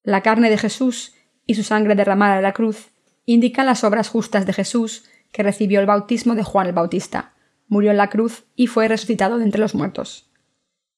La 0.05 0.23
carne 0.23 0.51
de 0.51 0.59
Jesús 0.59 1.16
y 1.47 1.55
su 1.55 1.62
sangre 1.62 1.94
derramada 1.94 2.36
en 2.36 2.42
la 2.42 2.53
cruz 2.53 2.90
indican 3.24 3.66
las 3.66 3.84
obras 3.84 4.09
justas 4.09 4.47
de 4.47 4.53
Jesús 4.53 5.05
que 5.32 5.42
recibió 5.42 5.80
el 5.80 5.86
bautismo 5.86 6.34
de 6.34 6.42
Juan 6.42 6.66
el 6.66 6.72
Bautista, 6.72 7.32
murió 7.68 7.90
en 7.90 7.97
la 7.97 8.11
cruz 8.11 8.44
y 8.55 8.66
fue 8.66 8.88
resucitado 8.88 9.38
de 9.38 9.44
entre 9.44 9.61
los 9.61 9.74
muertos. 9.74 10.30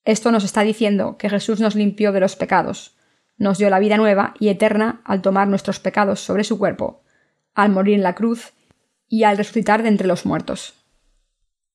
Esto 0.04 0.32
nos 0.32 0.44
está 0.44 0.62
diciendo 0.62 1.16
que 1.18 1.28
Jesús 1.28 1.60
nos 1.60 1.74
limpió 1.74 2.12
de 2.12 2.20
los 2.20 2.36
pecados, 2.36 2.96
nos 3.36 3.58
dio 3.58 3.70
la 3.70 3.78
vida 3.78 3.96
nueva 3.96 4.34
y 4.38 4.48
eterna 4.48 5.00
al 5.04 5.22
tomar 5.22 5.48
nuestros 5.48 5.80
pecados 5.80 6.20
sobre 6.20 6.44
su 6.44 6.58
cuerpo, 6.58 7.02
al 7.54 7.70
morir 7.70 7.94
en 7.94 8.02
la 8.02 8.14
cruz 8.14 8.52
y 9.08 9.24
al 9.24 9.36
resucitar 9.36 9.82
de 9.82 9.88
entre 9.88 10.06
los 10.06 10.26
muertos. 10.26 10.74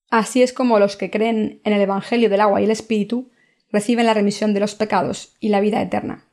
Así 0.10 0.44
es 0.44 0.54
como 0.54 0.80
los 0.80 0.96
que 0.96 1.10
creen 1.10 1.62
en 1.64 1.74
el 1.74 1.82
Evangelio 1.82 2.30
del 2.30 2.42
agua 2.42 2.62
y 2.62 2.66
el 2.66 2.72
Espíritu 2.72 3.32
reciben 3.72 4.06
la 4.06 4.14
remisión 4.14 4.54
de 4.54 4.60
los 4.60 4.76
pecados 4.76 5.36
y 5.40 5.50
la 5.50 5.60
vida 5.60 5.82
eterna. 5.82 6.26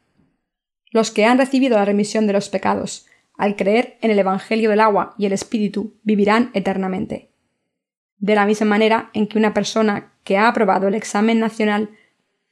Los 0.91 1.11
que 1.11 1.25
han 1.25 1.39
recibido 1.39 1.77
la 1.79 1.85
remisión 1.85 2.27
de 2.27 2.33
los 2.33 2.49
pecados 2.49 3.07
al 3.37 3.57
creer 3.57 3.97
en 4.03 4.11
el 4.11 4.19
Evangelio 4.19 4.71
del 4.71 4.81
agua 4.81 5.15
y 5.17 5.27
el 5.27 5.33
Espíritu 5.33 5.95
vivirán 6.03 6.51
eternamente. 6.53 7.31
De 8.19 8.35
la 8.35 8.45
misma 8.45 8.67
manera 8.67 9.11
en 9.15 9.27
que 9.27 9.39
una 9.39 9.55
persona 9.55 10.13
que 10.25 10.37
ha 10.37 10.49
aprobado 10.49 10.89
el 10.89 10.95
examen 10.95 11.41
nacional 11.41 11.91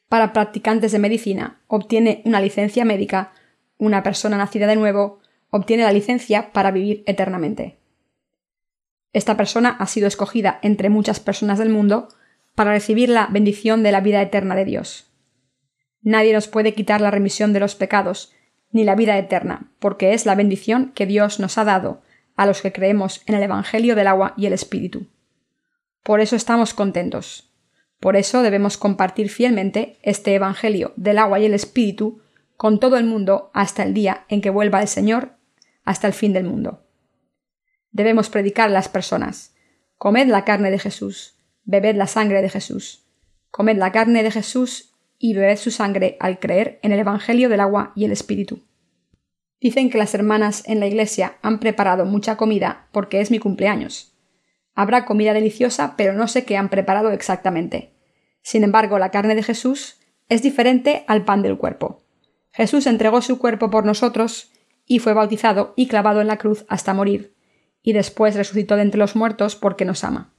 para 0.09 0.33
practicantes 0.33 0.93
de 0.93 0.99
medicina 0.99 1.61
obtiene 1.67 2.23
una 2.25 2.41
licencia 2.41 2.85
médica, 2.85 3.33
una 3.77 4.03
persona 4.03 4.39
nacida 4.39 4.67
de 4.67 4.77
nuevo 4.77 5.21
obtiene 5.51 5.83
la 5.83 5.93
licencia 5.93 6.53
para 6.53 6.71
vivir 6.71 7.03
eternamente. 7.07 7.79
Esta 9.13 9.37
persona 9.37 9.77
ha 9.79 9.87
sido 9.87 10.07
escogida 10.07 10.59
entre 10.63 10.91
muchas 10.91 11.21
personas 11.21 11.59
del 11.59 11.71
mundo 11.71 12.09
para 12.55 12.73
recibir 12.73 13.09
la 13.09 13.27
bendición 13.27 13.83
de 13.83 13.93
la 13.93 14.01
vida 14.01 14.21
eterna 14.23 14.55
de 14.55 14.65
Dios. 14.65 15.08
Nadie 16.03 16.33
nos 16.33 16.49
puede 16.49 16.75
quitar 16.75 17.01
la 17.01 17.11
remisión 17.11 17.53
de 17.53 17.61
los 17.61 17.75
pecados, 17.75 18.33
ni 18.71 18.85
la 18.85 18.95
vida 18.95 19.19
eterna, 19.19 19.73
porque 19.79 20.13
es 20.15 20.27
la 20.27 20.35
bendición 20.35 20.93
que 20.95 21.07
Dios 21.07 21.41
nos 21.41 21.59
ha 21.59 21.65
dado 21.65 22.03
a 22.37 22.47
los 22.47 22.63
que 22.63 22.73
creemos 22.73 23.23
en 23.27 23.35
el 23.35 23.43
Evangelio 23.43 23.97
del 23.97 24.07
agua 24.07 24.35
y 24.37 24.47
el 24.47 24.53
Espíritu. 24.53 25.09
Por 26.03 26.21
eso 26.21 26.37
estamos 26.37 26.75
contentos. 26.75 27.53
Por 28.01 28.17
eso 28.17 28.43
debemos 28.43 28.79
compartir 28.79 29.29
fielmente 29.29 29.99
este 30.03 30.35
Evangelio 30.35 30.93
del 30.97 31.19
agua 31.19 31.41
y 31.41 31.47
el 31.47 31.55
Espíritu 31.55 32.21
con 32.57 32.79
todo 32.79 32.97
el 32.97 33.05
mundo 33.05 33.51
hasta 33.55 33.83
el 33.83 33.95
día 33.95 34.25
en 34.29 34.41
que 34.41 34.51
vuelva 34.51 34.81
el 34.81 34.89
Señor, 34.89 35.33
hasta 35.85 36.07
el 36.07 36.13
fin 36.13 36.33
del 36.33 36.45
mundo 36.45 36.85
debemos 37.99 38.31
predicar 38.31 38.69
a 38.69 38.73
las 38.73 38.89
personas. 38.89 39.55
Comed 39.97 40.29
la 40.29 40.45
carne 40.45 40.71
de 40.71 40.79
Jesús, 40.79 41.37
bebed 41.65 41.97
la 41.97 42.07
sangre 42.07 42.43
de 42.43 42.49
Jesús. 42.49 43.07
Comed 43.51 43.77
la 43.77 43.93
carne 43.93 44.23
de 44.23 44.31
Jesús 44.31 44.95
y 45.19 45.35
bebed 45.35 45.57
su 45.57 45.71
sangre 45.71 46.17
al 46.21 46.39
creer 46.39 46.79
en 46.83 46.93
el 46.93 47.01
Evangelio 47.01 47.49
del 47.49 47.61
agua 47.61 47.93
y 47.95 48.05
el 48.05 48.13
Espíritu. 48.13 48.61
Dicen 49.61 49.91
que 49.91 49.99
las 49.99 50.15
hermanas 50.15 50.63
en 50.67 50.79
la 50.79 50.87
iglesia 50.87 51.39
han 51.43 51.59
preparado 51.59 52.05
mucha 52.05 52.37
comida 52.37 52.89
porque 52.93 53.21
es 53.21 53.31
mi 53.31 53.39
cumpleaños. 53.41 54.15
Habrá 54.75 55.05
comida 55.05 55.33
deliciosa, 55.33 55.95
pero 55.97 56.13
no 56.13 56.29
sé 56.29 56.45
qué 56.45 56.57
han 56.57 56.69
preparado 56.69 57.11
exactamente. 57.11 57.95
Sin 58.43 58.63
embargo, 58.63 58.99
la 59.01 59.11
carne 59.11 59.35
de 59.35 59.43
Jesús 59.43 59.99
es 60.29 60.43
diferente 60.43 61.05
al 61.09 61.25
pan 61.25 61.43
del 61.43 61.59
cuerpo. 61.59 62.05
Jesús 62.53 62.87
entregó 62.87 63.21
su 63.21 63.39
cuerpo 63.39 63.71
por 63.71 63.85
nosotros 63.85 64.53
y 64.87 65.01
fue 65.01 65.15
bautizado 65.15 65.75
y 65.77 65.89
clavado 65.89 66.21
en 66.21 66.29
la 66.29 66.39
cruz 66.39 66.65
hasta 66.69 66.95
morir, 66.95 67.35
y 67.83 67.93
después 67.93 68.37
resucitó 68.37 68.77
de 68.77 68.83
entre 68.83 68.99
los 68.99 69.17
muertos 69.17 69.57
porque 69.57 69.85
nos 69.85 70.05
ama. 70.05 70.33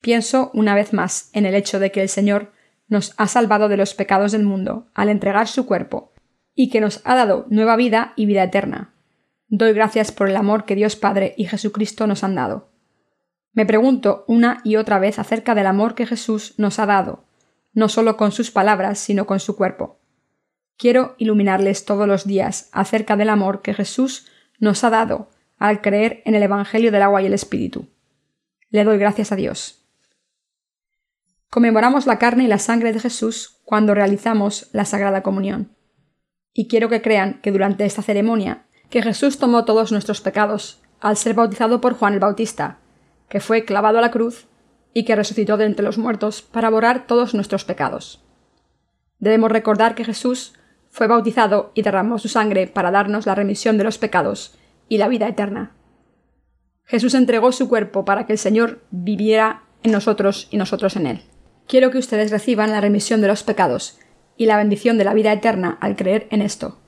Pienso 0.00 0.50
una 0.54 0.74
vez 0.74 0.92
más 0.92 1.30
en 1.34 1.44
el 1.44 1.54
hecho 1.54 1.78
de 1.78 1.90
que 1.90 2.02
el 2.02 2.08
Señor 2.08 2.52
nos 2.90 3.14
ha 3.16 3.26
salvado 3.26 3.70
de 3.70 3.78
los 3.78 3.94
pecados 3.94 4.32
del 4.32 4.42
mundo 4.42 4.88
al 4.92 5.08
entregar 5.08 5.48
su 5.48 5.64
cuerpo, 5.64 6.12
y 6.54 6.68
que 6.68 6.82
nos 6.82 7.00
ha 7.04 7.14
dado 7.14 7.46
nueva 7.48 7.76
vida 7.76 8.12
y 8.16 8.26
vida 8.26 8.42
eterna. 8.42 8.92
Doy 9.48 9.72
gracias 9.72 10.12
por 10.12 10.28
el 10.28 10.36
amor 10.36 10.66
que 10.66 10.74
Dios 10.74 10.96
Padre 10.96 11.34
y 11.38 11.46
Jesucristo 11.46 12.06
nos 12.06 12.22
han 12.22 12.34
dado. 12.34 12.68
Me 13.52 13.64
pregunto 13.64 14.24
una 14.28 14.60
y 14.64 14.76
otra 14.76 14.98
vez 14.98 15.18
acerca 15.18 15.54
del 15.54 15.66
amor 15.66 15.94
que 15.94 16.06
Jesús 16.06 16.54
nos 16.58 16.78
ha 16.78 16.86
dado, 16.86 17.24
no 17.72 17.88
solo 17.88 18.16
con 18.16 18.32
sus 18.32 18.50
palabras, 18.50 18.98
sino 18.98 19.24
con 19.24 19.40
su 19.40 19.56
cuerpo. 19.56 20.00
Quiero 20.76 21.14
iluminarles 21.18 21.84
todos 21.84 22.06
los 22.06 22.26
días 22.26 22.68
acerca 22.72 23.16
del 23.16 23.28
amor 23.28 23.62
que 23.62 23.74
Jesús 23.74 24.28
nos 24.58 24.84
ha 24.84 24.90
dado 24.90 25.30
al 25.58 25.80
creer 25.80 26.22
en 26.24 26.34
el 26.34 26.42
Evangelio 26.42 26.90
del 26.90 27.02
agua 27.02 27.22
y 27.22 27.26
el 27.26 27.34
Espíritu. 27.34 27.86
Le 28.70 28.84
doy 28.84 28.98
gracias 28.98 29.30
a 29.30 29.36
Dios. 29.36 29.79
Conmemoramos 31.50 32.06
la 32.06 32.20
carne 32.20 32.44
y 32.44 32.46
la 32.46 32.60
sangre 32.60 32.92
de 32.92 33.00
Jesús 33.00 33.60
cuando 33.64 33.92
realizamos 33.92 34.68
la 34.72 34.84
Sagrada 34.84 35.24
Comunión. 35.24 35.74
Y 36.54 36.68
quiero 36.68 36.88
que 36.88 37.02
crean 37.02 37.40
que 37.42 37.50
durante 37.50 37.84
esta 37.84 38.02
ceremonia 38.02 38.66
que 38.88 39.02
Jesús 39.02 39.38
tomó 39.38 39.64
todos 39.64 39.90
nuestros 39.90 40.20
pecados 40.20 40.80
al 41.00 41.16
ser 41.16 41.34
bautizado 41.34 41.80
por 41.80 41.94
Juan 41.94 42.14
el 42.14 42.20
Bautista, 42.20 42.78
que 43.28 43.40
fue 43.40 43.64
clavado 43.64 43.98
a 43.98 44.00
la 44.00 44.12
cruz 44.12 44.46
y 44.94 45.04
que 45.04 45.16
resucitó 45.16 45.56
de 45.56 45.64
entre 45.64 45.84
los 45.84 45.98
muertos 45.98 46.40
para 46.40 46.70
borrar 46.70 47.08
todos 47.08 47.34
nuestros 47.34 47.64
pecados. 47.64 48.24
Debemos 49.18 49.50
recordar 49.50 49.96
que 49.96 50.04
Jesús 50.04 50.54
fue 50.88 51.08
bautizado 51.08 51.72
y 51.74 51.82
derramó 51.82 52.18
su 52.18 52.28
sangre 52.28 52.68
para 52.68 52.92
darnos 52.92 53.26
la 53.26 53.34
remisión 53.34 53.76
de 53.76 53.84
los 53.84 53.98
pecados 53.98 54.56
y 54.88 54.98
la 54.98 55.08
vida 55.08 55.26
eterna. 55.26 55.72
Jesús 56.84 57.14
entregó 57.14 57.50
su 57.50 57.68
cuerpo 57.68 58.04
para 58.04 58.26
que 58.26 58.32
el 58.32 58.38
Señor 58.38 58.82
viviera 58.90 59.64
en 59.82 59.92
nosotros 59.92 60.46
y 60.50 60.56
nosotros 60.56 60.94
en 60.96 61.06
Él. 61.06 61.22
Quiero 61.70 61.92
que 61.92 61.98
ustedes 61.98 62.32
reciban 62.32 62.72
la 62.72 62.80
remisión 62.80 63.20
de 63.20 63.28
los 63.28 63.44
pecados 63.44 64.00
y 64.36 64.46
la 64.46 64.56
bendición 64.56 64.98
de 64.98 65.04
la 65.04 65.14
vida 65.14 65.32
eterna 65.32 65.78
al 65.80 65.94
creer 65.94 66.26
en 66.32 66.42
esto. 66.42 66.80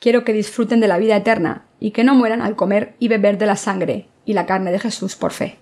Quiero 0.00 0.24
que 0.24 0.32
disfruten 0.32 0.80
de 0.80 0.88
la 0.88 0.96
vida 0.96 1.16
eterna 1.16 1.66
y 1.80 1.90
que 1.90 2.02
no 2.02 2.14
mueran 2.14 2.40
al 2.40 2.56
comer 2.56 2.96
y 2.98 3.08
beber 3.08 3.36
de 3.36 3.44
la 3.44 3.56
sangre 3.56 4.08
y 4.24 4.32
la 4.32 4.46
carne 4.46 4.72
de 4.72 4.78
Jesús 4.78 5.16
por 5.16 5.32
fe. 5.32 5.58